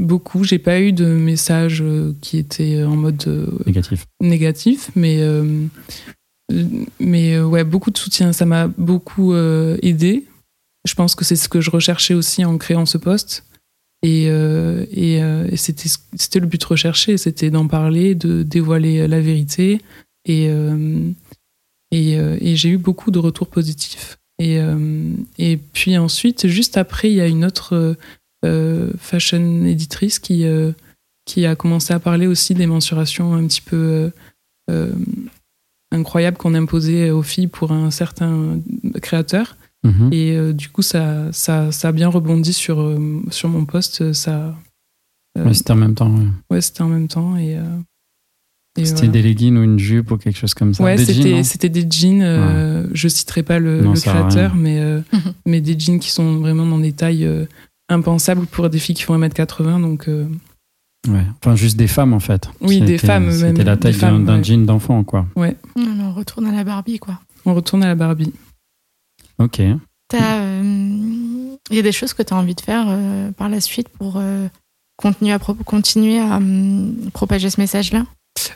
Euh, 0.00 0.04
beaucoup. 0.04 0.44
J'ai 0.44 0.58
pas 0.58 0.80
eu 0.80 0.92
de 0.92 1.06
messages 1.06 1.82
euh, 1.82 2.14
qui 2.20 2.38
étaient 2.38 2.82
en 2.84 2.96
mode 2.96 3.22
euh, 3.26 3.46
Négatif. 3.66 4.06
négatif, 4.20 4.90
mais, 4.94 5.20
euh, 5.20 5.66
mais 7.00 7.34
euh, 7.34 7.46
ouais, 7.46 7.64
beaucoup 7.64 7.90
de 7.90 7.98
soutien. 7.98 8.32
Ça 8.32 8.46
m'a 8.46 8.68
beaucoup 8.68 9.32
euh, 9.32 9.76
aidé. 9.82 10.24
Je 10.86 10.94
pense 10.94 11.14
que 11.14 11.24
c'est 11.24 11.36
ce 11.36 11.48
que 11.48 11.60
je 11.60 11.70
recherchais 11.70 12.14
aussi 12.14 12.44
en 12.44 12.58
créant 12.58 12.86
ce 12.86 12.98
poste. 12.98 13.44
Et, 14.02 14.26
euh, 14.28 14.84
et, 14.90 15.22
euh, 15.22 15.48
et 15.50 15.56
c'était 15.56 15.88
c'était 16.14 16.38
le 16.38 16.46
but 16.46 16.62
recherché, 16.62 17.16
c'était 17.16 17.50
d'en 17.50 17.66
parler, 17.66 18.14
de 18.14 18.42
dévoiler 18.42 19.08
la 19.08 19.18
vérité. 19.20 19.80
Et, 20.26 20.48
euh, 20.50 21.10
et, 21.90 22.18
euh, 22.18 22.36
et 22.40 22.54
j'ai 22.54 22.68
eu 22.68 22.76
beaucoup 22.76 23.10
de 23.10 23.18
retours 23.18 23.48
positifs. 23.48 24.18
Et, 24.38 24.58
euh, 24.58 25.10
et 25.38 25.56
puis 25.56 25.96
ensuite, 25.96 26.48
juste 26.48 26.76
après, 26.76 27.10
il 27.10 27.14
y 27.14 27.20
a 27.22 27.26
une 27.26 27.46
autre 27.46 27.74
euh, 27.74 27.94
euh, 27.94 27.94
fashion 28.98 29.64
éditrice 29.64 30.18
qui, 30.18 30.44
euh, 30.44 30.72
qui 31.24 31.46
a 31.46 31.54
commencé 31.56 31.92
à 31.94 31.98
parler 31.98 32.26
aussi 32.26 32.54
des 32.54 32.66
mensurations 32.66 33.34
un 33.34 33.46
petit 33.46 33.60
peu 33.62 33.76
euh, 33.76 34.10
euh, 34.70 34.92
incroyables 35.92 36.36
qu'on 36.36 36.54
imposait 36.54 37.10
aux 37.10 37.22
filles 37.22 37.46
pour 37.48 37.72
un 37.72 37.90
certain 37.90 38.58
créateur. 39.02 39.56
Mhm. 39.84 40.08
Et 40.12 40.32
euh, 40.36 40.52
du 40.52 40.68
coup, 40.70 40.82
ça, 40.82 41.30
ça, 41.32 41.70
ça 41.70 41.88
a 41.88 41.92
bien 41.92 42.08
rebondi 42.08 42.52
sur, 42.52 42.80
euh, 42.80 43.22
sur 43.30 43.48
mon 43.48 43.64
poste. 43.66 44.12
Ça, 44.12 44.54
euh, 45.38 45.44
Ouais, 45.44 45.54
C'était 45.54 45.72
en 45.72 45.76
même 45.76 45.94
temps. 45.94 46.10
ouais. 46.14 46.26
ouais, 46.50 46.60
c'était 46.60 46.82
en 46.82 46.88
même 46.88 47.08
temps. 47.08 47.36
Et, 47.36 47.56
euh, 47.58 47.62
et 48.78 48.84
C'était 48.86 49.00
voilà. 49.06 49.12
des 49.12 49.22
leggings 49.22 49.56
ou 49.58 49.62
une 49.62 49.78
jupe 49.78 50.10
ou 50.10 50.16
quelque 50.16 50.38
chose 50.38 50.54
comme 50.54 50.72
ça. 50.74 50.82
Ouais, 50.82 50.96
c'était 51.44 51.68
des 51.68 51.86
jeans. 51.88 52.22
euh, 52.22 52.86
Je 52.92 53.08
citerai 53.08 53.42
pas 53.42 53.58
le, 53.58 53.82
Non, 53.82 53.92
créateur, 53.94 54.54
mais, 54.56 54.80
euh, 54.80 55.00
mais 55.46 55.60
des 55.60 55.78
jeans 55.78 56.00
qui 56.00 56.10
sont 56.10 56.38
vraiment 56.38 56.66
dans 56.66 56.78
des 56.78 56.92
tailles 56.92 57.28
impensables 57.88 58.46
pour 58.46 58.68
des 58.70 58.78
filles 58.78 58.94
qui 58.94 59.02
font 59.02 59.18
1m80. 59.18 59.80
Donc, 59.80 60.08
euh, 60.08 60.26
Ouais. 61.06 61.24
Enfin, 61.42 61.54
juste 61.54 61.76
des 61.76 61.86
femmes 61.86 62.14
en 62.14 62.18
fait. 62.20 62.48
Oui, 62.62 62.80
des 62.80 62.96
femmes, 62.96 63.26
même, 63.26 63.32
C'était 63.50 63.62
la 63.64 63.74
des 63.76 63.80
taille 63.82 63.92
d'un 63.92 63.98
femmes, 63.98 64.24
d'un 64.24 64.36
ouais. 64.38 64.44
jean 64.44 64.64
d'enfant, 64.64 65.04
quoi. 65.04 65.26
Non, 65.36 65.42
mais 65.76 66.02
on 66.02 66.12
retourne 66.14 66.46
à 66.46 66.52
la 66.52 66.64
Barbie, 66.64 66.98
quoi. 66.98 67.20
on 67.44 67.52
retourne 67.54 67.82
à 67.82 67.88
la 67.88 67.94
Barbie. 67.94 68.32
Ok. 69.38 69.60
T'as, 70.08 70.38
euh, 70.38 70.62
Il 71.70 71.76
y 71.76 71.78
a 71.78 71.82
des 71.82 71.92
choses 71.92 72.14
que 72.14 72.22
tu 72.22 72.32
as 72.32 72.36
envie 72.38 72.54
de 72.54 72.60
faire 72.62 72.86
euh, 72.88 73.30
par 73.32 73.50
la 73.50 73.60
suite 73.60 73.88
pour 73.90 74.14
euh, 74.16 74.46
continuer 74.96 75.32
à, 75.32 75.38
pro- 75.38 75.52
continuer 75.54 76.18
à 76.18 76.36
hum, 76.38 76.94
propager 77.12 77.50
ce 77.50 77.60
message-là? 77.60 78.06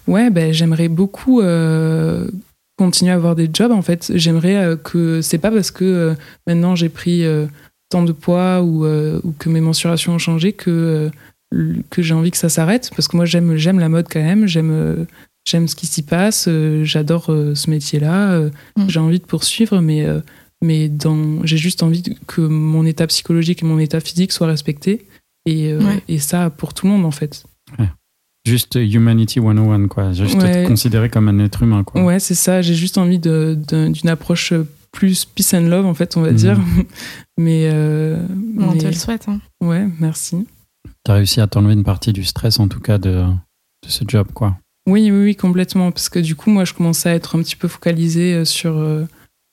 Ouais, 0.07 0.31
ben, 0.31 0.51
j'aimerais 0.53 0.89
beaucoup 0.89 1.41
euh, 1.43 2.31
continuer 2.79 3.13
à 3.13 3.17
avoir 3.17 3.35
des 3.37 3.51
jobs 3.53 3.73
en 3.73 3.83
fait. 3.83 4.11
J'aimerais 4.15 4.57
euh, 4.57 4.77
que 4.77 5.21
c'est 5.21 5.39
pas 5.39 5.51
parce 5.51 5.71
que 5.71 5.85
euh, 5.85 6.15
maintenant 6.47 6.75
j'ai 6.75 6.89
pris 6.89 7.25
euh, 7.25 7.47
tant 7.89 8.03
de 8.03 8.13
poids 8.13 8.63
ou, 8.63 8.85
euh, 8.85 9.21
ou 9.25 9.33
que 9.33 9.49
mes 9.49 9.61
mensurations 9.61 10.15
ont 10.15 10.19
changé 10.19 10.53
que, 10.53 11.11
euh, 11.55 11.75
que 11.91 12.03
j'ai 12.03 12.15
envie 12.15 12.31
que 12.31 12.37
ça 12.37 12.49
s'arrête. 12.49 12.91
Parce 12.95 13.09
que 13.09 13.17
moi 13.17 13.25
j'aime, 13.25 13.57
j'aime 13.57 13.79
la 13.79 13.89
mode 13.89 14.07
quand 14.11 14.23
même, 14.23 14.47
j'aime, 14.47 14.71
euh, 14.71 15.05
j'aime 15.47 15.67
ce 15.69 15.75
qui 15.75 15.87
s'y 15.87 16.03
passe, 16.03 16.47
euh, 16.49 16.85
j'adore 16.85 17.27
euh, 17.31 17.55
ce 17.55 17.71
métier-là, 17.71 18.33
euh, 18.33 18.51
Mm. 18.77 18.89
j'ai 18.89 19.01
envie 19.01 19.19
de 19.19 19.25
poursuivre, 19.25 19.81
mais, 19.81 20.05
euh, 20.05 20.21
mais 20.63 20.89
dans, 20.89 21.45
j'ai 21.47 21.57
juste 21.57 21.83
envie 21.83 22.03
de- 22.03 22.15
que 22.27 22.41
mon 22.43 22.85
état 22.85 23.07
psychologique 23.07 23.63
et 23.63 23.67
mon 23.67 23.79
état 23.79 24.01
physique 24.01 24.33
soient 24.33 24.49
respectés. 24.49 25.07
Et, 25.47 25.73
euh, 25.73 25.79
Ouais. 25.81 26.03
et 26.09 26.19
ça 26.19 26.51
pour 26.51 26.75
tout 26.75 26.87
le 26.87 26.93
monde 26.93 27.07
en 27.07 27.11
fait. 27.11 27.45
Juste 28.47 28.77
Humanity 28.77 29.41
101, 29.41 29.89
quoi. 29.89 30.13
Juste 30.13 30.41
Ouais. 30.43 30.65
te 30.65 30.69
considérer 30.69 31.11
comme 31.11 31.29
un 31.29 31.39
être 31.39 31.63
humain, 31.63 31.85
quoi. 31.85 32.03
Ouais, 32.03 32.19
c'est 32.19 32.35
ça. 32.35 32.63
J'ai 32.63 32.75
juste 32.75 32.97
envie 32.97 33.19
de- 33.19 33.59
de- 33.69 33.89
d'une 33.89 34.09
approche 34.09 34.53
plus 34.93 35.25
peace 35.25 35.55
and 35.55 35.69
love, 35.69 35.87
en 35.87 35.95
fait, 35.95 36.17
on 36.17 36.23
va 36.23 36.31
Mhm. 36.31 36.37
dire. 36.37 36.59
Mais, 37.39 37.69
euh, 37.73 38.17
On 38.59 38.73
mais- 38.73 38.79
te 38.79 38.87
le 38.87 38.93
souhaite. 38.93 39.27
hein. 39.29 39.41
ouais, 39.61 39.87
merci. 40.01 40.47
T'as 41.05 41.15
réussi 41.15 41.41
à 41.41 41.47
t'enlever 41.47 41.75
une 41.75 41.85
partie 41.85 42.13
du 42.13 42.25
stress, 42.25 42.59
en 42.61 42.69
tout 42.69 42.81
cas, 42.81 42.99
de, 42.99 43.23
de 43.23 43.89
ce 43.89 44.05
job, 44.07 44.29
quoi. 44.35 44.57
Oui, 44.89 45.11
oui, 45.11 45.23
oui, 45.25 45.37
complètement. 45.37 45.93
Parce 45.93 46.09
que 46.09 46.19
du 46.19 46.35
coup, 46.35 46.51
moi, 46.51 46.65
je 46.65 46.73
commençais 46.75 47.11
à 47.11 47.15
être 47.15 47.37
un 47.37 47.43
petit 47.43 47.57
peu 47.57 47.69
focalisée 47.69 48.35
euh, 48.35 48.45
sur, 48.45 48.77
euh, 48.79 49.05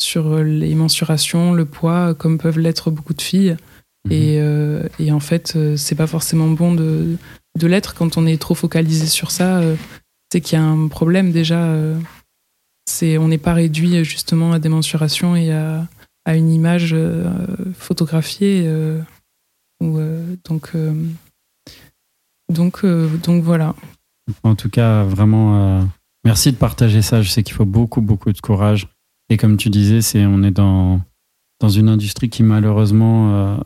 sur 0.02 0.28
euh, 0.28 0.44
les 0.44 0.74
mensurations, 0.76 1.54
le 1.54 1.66
poids, 1.66 2.14
comme 2.16 2.38
peuvent 2.38 2.60
l'être 2.60 2.90
beaucoup 2.92 3.14
de 3.14 3.22
filles. 3.22 3.58
Mhm. 4.06 4.12
Et, 4.12 4.38
euh, 4.40 4.84
et 5.00 5.12
en 5.12 5.20
fait, 5.20 5.58
c'est 5.76 5.96
pas 5.96 6.08
forcément 6.08 6.48
bon 6.48 6.74
de, 6.74 7.18
de 7.60 7.68
l'être 7.68 7.94
quand 7.96 8.18
on 8.18 8.26
est 8.26 8.42
trop 8.42 8.56
focalisé 8.56 9.08
sur 9.08 9.32
ça. 9.32 9.62
c'est 10.32 10.42
qu'il 10.42 10.58
y 10.58 10.62
a 10.62 10.66
un 10.66 10.88
problème 10.88 11.32
déjà. 11.32 11.68
Euh, 12.88 12.92
c'est 12.92 13.18
on 13.18 13.28
n'est 13.28 13.38
pas 13.38 13.54
réduit 13.54 14.04
justement 14.04 14.54
à 14.54 14.60
des 14.60 14.70
mensurations 14.70 15.36
et 15.36 15.52
à, 15.52 15.88
à 16.26 16.36
une 16.36 16.52
image 16.52 16.92
euh, 16.94 17.30
photographiée. 17.78 18.64
euh, 18.66 19.02
ou, 19.82 19.98
euh, 19.98 20.36
donc, 20.46 20.72
euh, 20.76 20.94
donc, 22.52 22.84
euh, 22.84 23.10
donc 23.18 23.44
voilà. 23.44 23.76
En 24.44 24.56
tout 24.56 24.70
cas, 24.70 25.04
vraiment, 25.04 25.80
euh, 25.80 25.84
merci 26.24 26.52
de 26.52 26.58
partager 26.58 27.02
ça. 27.02 27.22
Je 27.22 27.30
sais 27.30 27.44
qu'il 27.44 27.56
faut 27.56 27.66
beaucoup, 27.66 28.02
beaucoup 28.02 28.32
de 28.32 28.40
courage. 28.40 28.88
Et 29.30 29.38
comme 29.38 29.58
tu 29.58 29.70
disais, 29.70 30.02
c'est 30.02 30.26
on 30.26 30.44
est 30.44 30.52
dans, 30.52 31.02
dans 31.60 31.70
une 31.70 31.90
industrie 31.90 32.30
qui, 32.30 32.42
malheureusement, 32.44 33.34
euh, 33.34 33.58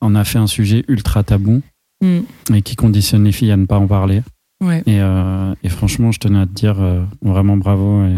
en 0.00 0.14
a 0.14 0.24
fait 0.24 0.38
un 0.38 0.46
sujet 0.46 0.84
ultra 0.88 1.22
tabou 1.22 1.62
Mm. 2.00 2.20
et 2.54 2.62
qui 2.62 2.76
conditionne 2.76 3.24
les 3.24 3.32
filles 3.32 3.50
à 3.50 3.56
ne 3.56 3.66
pas 3.66 3.78
en 3.78 3.88
parler. 3.88 4.22
Ouais. 4.62 4.84
Et, 4.86 5.00
euh, 5.00 5.52
et 5.64 5.68
franchement, 5.68 6.12
je 6.12 6.20
tenais 6.20 6.38
à 6.38 6.46
te 6.46 6.52
dire 6.52 6.80
euh, 6.80 7.02
vraiment 7.22 7.56
bravo 7.56 8.04
et, 8.04 8.14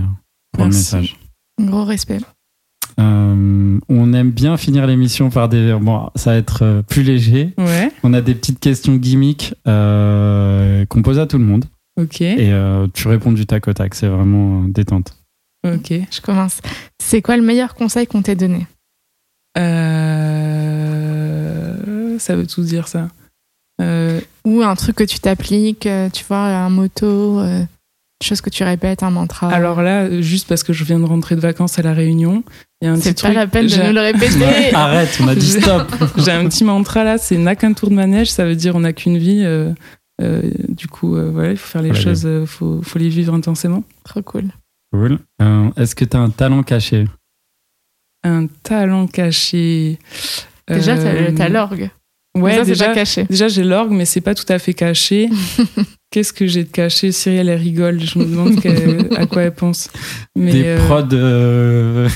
pour 0.53 0.64
le 0.64 0.70
Merci. 0.70 0.96
message. 0.96 1.16
Gros 1.61 1.84
respect. 1.84 2.18
Euh, 2.98 3.78
on 3.88 4.12
aime 4.12 4.30
bien 4.30 4.57
finir 4.57 4.86
l'émission 4.86 5.30
par 5.30 5.48
des. 5.48 5.76
Bon, 5.80 6.11
ça 6.16 6.32
va 6.32 6.36
être 6.36 6.62
euh, 6.64 6.82
plus 6.82 7.03
léger. 7.03 7.55
Ouais, 7.57 7.90
On 8.03 8.12
a 8.12 8.20
des 8.20 8.34
petites 8.34 8.59
questions 8.61 8.96
gimmicks 8.96 9.55
euh, 9.68 10.84
qu'on 10.86 11.03
pose 11.03 11.18
à 11.18 11.26
tout 11.26 11.38
le 11.38 11.44
monde. 11.44 11.64
ok, 11.98 12.20
Et 12.20 12.53
euh, 12.53 12.86
tu 12.92 13.09
réponds 13.09 13.32
du 13.32 13.46
tac 13.46 13.68
au 13.68 13.72
tac. 13.72 13.94
C'est 13.94 14.09
vraiment 14.09 14.64
détente. 14.64 15.16
ok. 15.64 15.92
Je 16.11 16.20
commence. 16.20 16.61
C'est 17.03 17.22
quoi 17.22 17.36
le 17.36 17.42
meilleur 17.42 17.74
conseil 17.74 18.07
qu'on 18.07 18.22
t'ait 18.22 18.36
donné? 18.36 18.66
Euh, 20.51 22.18
Ça 22.18 22.36
veut 22.36 22.46
tout 22.46 22.62
dire 22.62 22.88
ça. 22.88 23.09
Euh, 23.80 24.20
Ou 24.44 24.62
un 24.62 24.74
truc 24.76 24.96
que 24.96 25.05
tu 25.05 25.18
t'appliques, 25.20 25.88
tu 26.12 26.24
vois, 26.28 26.38
un 26.44 26.68
moto, 26.70 27.40
euh, 27.40 27.62
chose 28.22 28.40
que 28.40 28.50
tu 28.50 28.62
répètes, 28.64 29.02
un 29.02 29.10
mantra. 29.10 29.48
alors 29.52 29.82
là, 29.82 30.20
juste 30.20 30.48
parce 30.48 30.62
que 30.62 30.72
je 30.72 30.84
viens 30.84 30.98
de 30.98 31.04
rentrer 31.04 31.36
de 31.36 31.40
vacances 31.40 31.78
à 31.78 31.82
la 31.82 31.92
Réunion, 31.94 32.44
il 32.80 32.86
y 32.86 32.88
a 32.88 32.92
un 32.92 32.96
c'est 32.96 33.14
petit 33.14 33.22
pas 33.22 33.28
truc. 33.28 33.36
la 33.36 33.46
peine 33.46 33.66
de 33.66 33.82
nous 33.86 33.92
le 33.92 34.00
répéter. 34.12 34.74
Arrête, 34.74 35.18
on 35.22 35.28
a 35.28 35.34
dit 35.34 35.46
stop. 35.60 35.90
J'ai 36.18 36.32
un 36.32 36.46
petit 36.48 36.64
mantra 36.64 37.04
là, 37.04 37.18
c'est 37.18 37.36
n'a 37.38 37.56
qu'un 37.56 37.72
tour 37.72 37.88
de 37.90 37.94
manège, 37.94 38.30
ça 38.30 38.44
veut 38.44 38.56
dire 38.56 38.74
on 38.76 38.80
n'a 38.80 38.92
qu'une 38.92 39.18
vie. 39.18 39.42
euh, 39.44 39.72
euh, 40.20 40.42
du 40.68 40.86
coup, 40.86 41.16
euh, 41.16 41.30
voilà, 41.32 41.52
il 41.52 41.56
faut 41.56 41.66
faire 41.68 41.80
les 41.82 41.94
choses, 41.94 42.26
euh, 42.26 42.44
faut, 42.44 42.82
faut 42.82 42.98
les 42.98 43.08
vivre 43.08 43.32
intensément. 43.32 43.84
Trop 44.04 44.20
cool. 44.22 44.44
Cool. 44.92 45.18
Euh, 45.40 45.70
Est-ce 45.78 45.94
que 45.94 46.04
tu 46.04 46.14
as 46.16 46.20
un 46.20 46.28
talent 46.28 46.62
caché? 46.62 47.06
Un 48.22 48.46
talent 48.62 49.06
caché. 49.06 49.98
Déjà, 50.68 50.96
t'as 51.32 51.48
l'orgue. 51.48 51.90
Ouais, 52.39 52.57
ça, 52.57 52.64
déjà, 52.64 52.87
pas 52.89 52.95
caché. 52.95 53.24
déjà 53.28 53.49
j'ai 53.49 53.64
l'orgue, 53.64 53.91
mais 53.93 54.05
c'est 54.05 54.20
pas 54.20 54.35
tout 54.35 54.45
à 54.49 54.59
fait 54.59 54.72
caché. 54.74 55.28
Qu'est-ce 56.12 56.33
que 56.33 56.47
j'ai 56.47 56.64
de 56.64 56.68
caché? 56.70 57.12
Cyrielle, 57.12 57.49
elle 57.49 57.59
rigole. 57.59 58.01
Je 58.01 58.18
me 58.18 58.24
demande 58.24 58.57
à 59.16 59.26
quoi 59.26 59.43
elle 59.43 59.53
pense. 59.55 59.89
Mais 60.37 60.53
Des 60.53 60.62
euh, 60.66 60.78
prods 60.87 61.03
euh, 61.12 62.09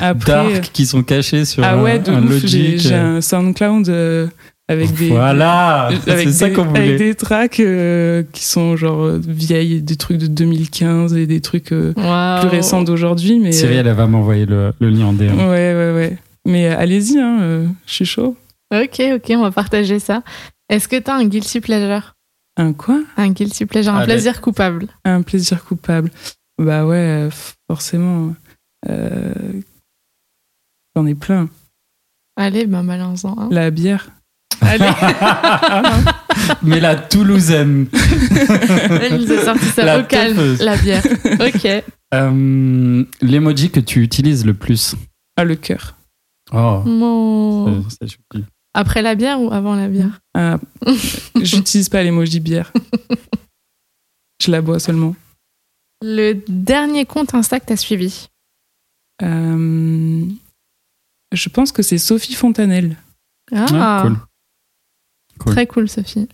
après, 0.00 0.32
dark 0.32 0.70
qui 0.72 0.86
sont 0.86 1.02
cachés 1.02 1.44
sur 1.44 1.62
ah 1.64 1.74
un, 1.74 1.82
ouais, 1.82 1.98
de 1.98 2.10
un 2.12 2.22
ouf, 2.22 2.30
Logic. 2.42 2.48
j'ai 2.48 2.78
j'ai 2.78 2.94
un 2.94 3.20
SoundCloud 3.20 3.88
euh, 3.90 4.26
avec 4.68 4.94
des 4.94 5.08
Voilà, 5.08 5.90
avec 6.06 6.28
ça 6.30 6.48
des- 6.48 6.54
qu'on 6.54 6.62
avec 6.74 6.82
voulait. 6.82 6.96
des 6.98 7.14
tracks 7.14 7.60
euh, 7.60 8.22
qui 8.32 8.44
sont 8.44 8.76
genre 8.76 9.02
euh, 9.04 9.20
vieilles, 9.26 9.82
des 9.82 9.96
trucs 9.96 10.18
de 10.18 10.26
2015 10.28 11.14
et 11.14 11.26
des 11.26 11.40
trucs 11.40 11.72
euh, 11.72 11.92
plus 11.92 12.48
récents 12.48 12.82
d'aujourd'hui. 12.82 13.38
Mais 13.38 13.48
euh, 13.50 13.52
Cyril, 13.52 13.78
elle 13.86 13.92
va 13.92 14.06
m'envoyer 14.06 14.46
le, 14.46 14.72
le 14.80 14.88
lien 14.90 15.06
en 15.06 15.12
DM. 15.12 15.38
ouais, 15.38 15.74
ouais, 15.74 15.92
ouais. 15.94 16.16
Mais 16.46 16.68
euh, 16.68 16.78
allez-y, 16.78 17.18
hein, 17.18 17.38
euh, 17.42 17.66
je 17.86 17.92
suis 17.92 18.04
chaud. 18.06 18.34
Ok, 18.74 19.00
ok, 19.14 19.24
on 19.30 19.42
va 19.42 19.50
partager 19.50 19.98
ça. 19.98 20.22
Est-ce 20.68 20.88
que 20.88 20.96
t'as 20.96 21.14
un 21.16 21.24
guilty 21.26 21.60
pleasure? 21.60 22.14
Un 22.56 22.72
quoi? 22.72 23.00
Un 23.16 23.30
guilty 23.30 23.66
pleasure, 23.66 23.94
un 23.94 24.04
plaisir 24.04 24.40
coupable 24.40 24.88
Un 25.04 25.22
plaisir 25.22 25.62
coupable. 25.64 26.10
Bah 26.58 26.86
ouais, 26.86 27.28
forcément. 27.70 28.34
Euh, 28.88 29.32
J'en 30.96 31.06
ai 31.06 31.14
plein. 31.14 31.48
Allez, 32.36 32.66
ben 32.66 32.82
balance-en. 32.82 33.48
La 33.50 33.70
bière. 33.70 34.08
Allez, 34.62 34.88
Mais 36.62 36.80
la 36.80 36.96
Toulousaine. 36.96 37.86
elle 37.92 39.18
nous 39.20 39.30
a 39.32 39.44
sorti 39.44 39.66
ça 39.66 39.84
La 39.84 40.00
au 40.00 40.04
calme, 40.04 40.34
teufeuse. 40.36 40.62
la 40.62 40.76
bière. 40.76 41.02
Ok. 41.40 41.84
Euh, 42.14 43.04
L'emoji 43.20 43.70
que 43.70 43.80
tu 43.80 44.02
utilises 44.02 44.46
le 44.46 44.54
plus? 44.54 44.94
Ah, 45.36 45.44
le 45.44 45.56
cœur. 45.56 45.94
Oh, 46.52 46.82
Mon- 46.86 47.82
c'est- 47.90 47.98
c'est 48.00 48.08
choupi. 48.12 48.44
Après 48.76 49.00
la 49.00 49.14
bière 49.14 49.40
ou 49.40 49.50
avant 49.52 49.74
la 49.74 49.88
bière? 49.88 50.20
Ah, 50.34 50.58
J'utilise 51.40 51.88
pas 51.88 52.02
l'emoji 52.02 52.40
bière. 52.40 52.70
Je 54.44 54.50
la 54.50 54.60
bois 54.60 54.78
seulement. 54.78 55.16
Le 56.02 56.34
dernier 56.46 57.06
compte 57.06 57.32
Insta 57.32 57.58
que 57.58 57.64
t'as 57.64 57.76
suivi? 57.76 58.28
Euh, 59.22 60.22
je 61.32 61.48
pense 61.48 61.72
que 61.72 61.80
c'est 61.80 61.96
Sophie 61.96 62.34
Fontanelle. 62.34 62.98
Ah, 63.50 64.02
cool. 64.02 64.16
cool. 65.38 65.52
Très 65.54 65.66
cool, 65.66 65.88
Sophie. 65.88 66.28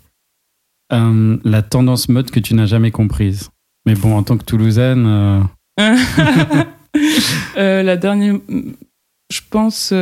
Euh, 0.93 1.39
la 1.45 1.63
tendance 1.63 2.09
mode 2.09 2.33
que 2.33 2.41
tu 2.41 2.55
n'as 2.55 2.67
jamais 2.67 2.91
comprise. 2.91 3.51
Mais 3.87 3.95
bon, 3.95 4.17
en 4.17 4.25
tant 4.25 4.37
que 4.37 4.45
Toulousaine, 4.45 5.07
euh, 5.07 5.41
Euh, 7.57 7.83
la 7.83 7.97
dernière, 7.97 8.35
je 9.31 9.41
pense. 9.49 9.93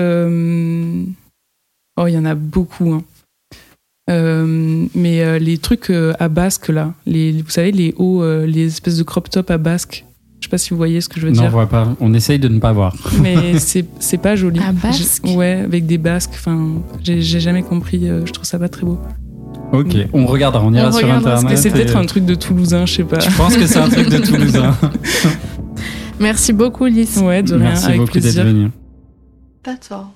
Oh, 2.02 2.06
il 2.06 2.14
y 2.14 2.18
en 2.18 2.24
a 2.24 2.34
beaucoup. 2.34 2.92
hein. 2.94 3.02
Euh, 4.10 4.86
mais 4.94 5.20
euh, 5.22 5.38
les 5.38 5.58
trucs 5.58 5.90
euh, 5.90 6.14
à 6.18 6.28
basque 6.28 6.68
là, 6.68 6.94
les, 7.06 7.30
vous 7.42 7.50
savez 7.50 7.70
les 7.70 7.94
hauts, 7.96 8.22
euh, 8.22 8.46
les 8.46 8.66
espèces 8.66 8.96
de 8.96 9.02
crop 9.04 9.28
top 9.30 9.50
à 9.50 9.58
basque. 9.58 10.04
Je 10.40 10.46
sais 10.46 10.50
pas 10.50 10.56
si 10.58 10.70
vous 10.70 10.78
voyez 10.78 11.00
ce 11.02 11.08
que 11.08 11.20
je 11.20 11.26
veux 11.26 11.32
non, 11.32 11.40
on 11.40 11.42
dire, 11.42 11.50
voit 11.50 11.68
pas. 11.68 11.94
On 12.00 12.12
essaye 12.14 12.38
de 12.38 12.48
ne 12.48 12.58
pas 12.58 12.72
voir. 12.72 12.96
mais 13.20 13.58
c'est 13.58 13.84
c'est 14.00 14.16
pas 14.18 14.34
joli. 14.36 14.58
À 14.60 14.72
basque 14.72 15.20
J'ai- 15.24 15.36
Ouais, 15.36 15.60
avec 15.64 15.84
des 15.86 15.98
basques. 15.98 16.30
Enfin, 16.32 16.80
j'ai 17.02 17.20
jamais 17.20 17.62
compris. 17.62 18.08
euh, 18.08 18.24
je 18.24 18.32
trouve 18.32 18.46
ça 18.46 18.58
pas 18.58 18.68
très 18.70 18.84
beau. 18.86 18.98
Ok, 19.72 19.94
on 20.12 20.26
regardera, 20.26 20.64
on 20.64 20.72
ira 20.72 20.88
On 20.88 20.92
sur 20.92 21.02
regardera, 21.06 21.34
internet. 21.36 21.50
Mais 21.50 21.56
c'est 21.62 21.70
peut-être 21.70 21.96
un 21.96 22.06
truc 22.06 22.24
de 22.24 22.34
Toulousain, 22.34 22.86
je 22.86 22.94
sais 22.94 23.04
pas. 23.04 23.20
Je 23.20 23.36
pense 23.36 23.56
que 23.56 23.66
c'est 23.66 23.78
un 23.78 23.88
truc 23.88 24.08
de 24.08 24.18
Toulousain. 24.26 24.74
Merci 26.18 26.52
beaucoup, 26.52 26.86
Lys. 26.86 27.18
Ouais, 27.18 27.42
de 27.44 27.54
rien, 27.54 27.62
Merci 27.64 27.86
avec 27.86 28.00
beaucoup 28.00 28.18
d'être 28.18 28.42
venu. 28.42 28.70
That's 29.62 29.92
all. 29.92 30.06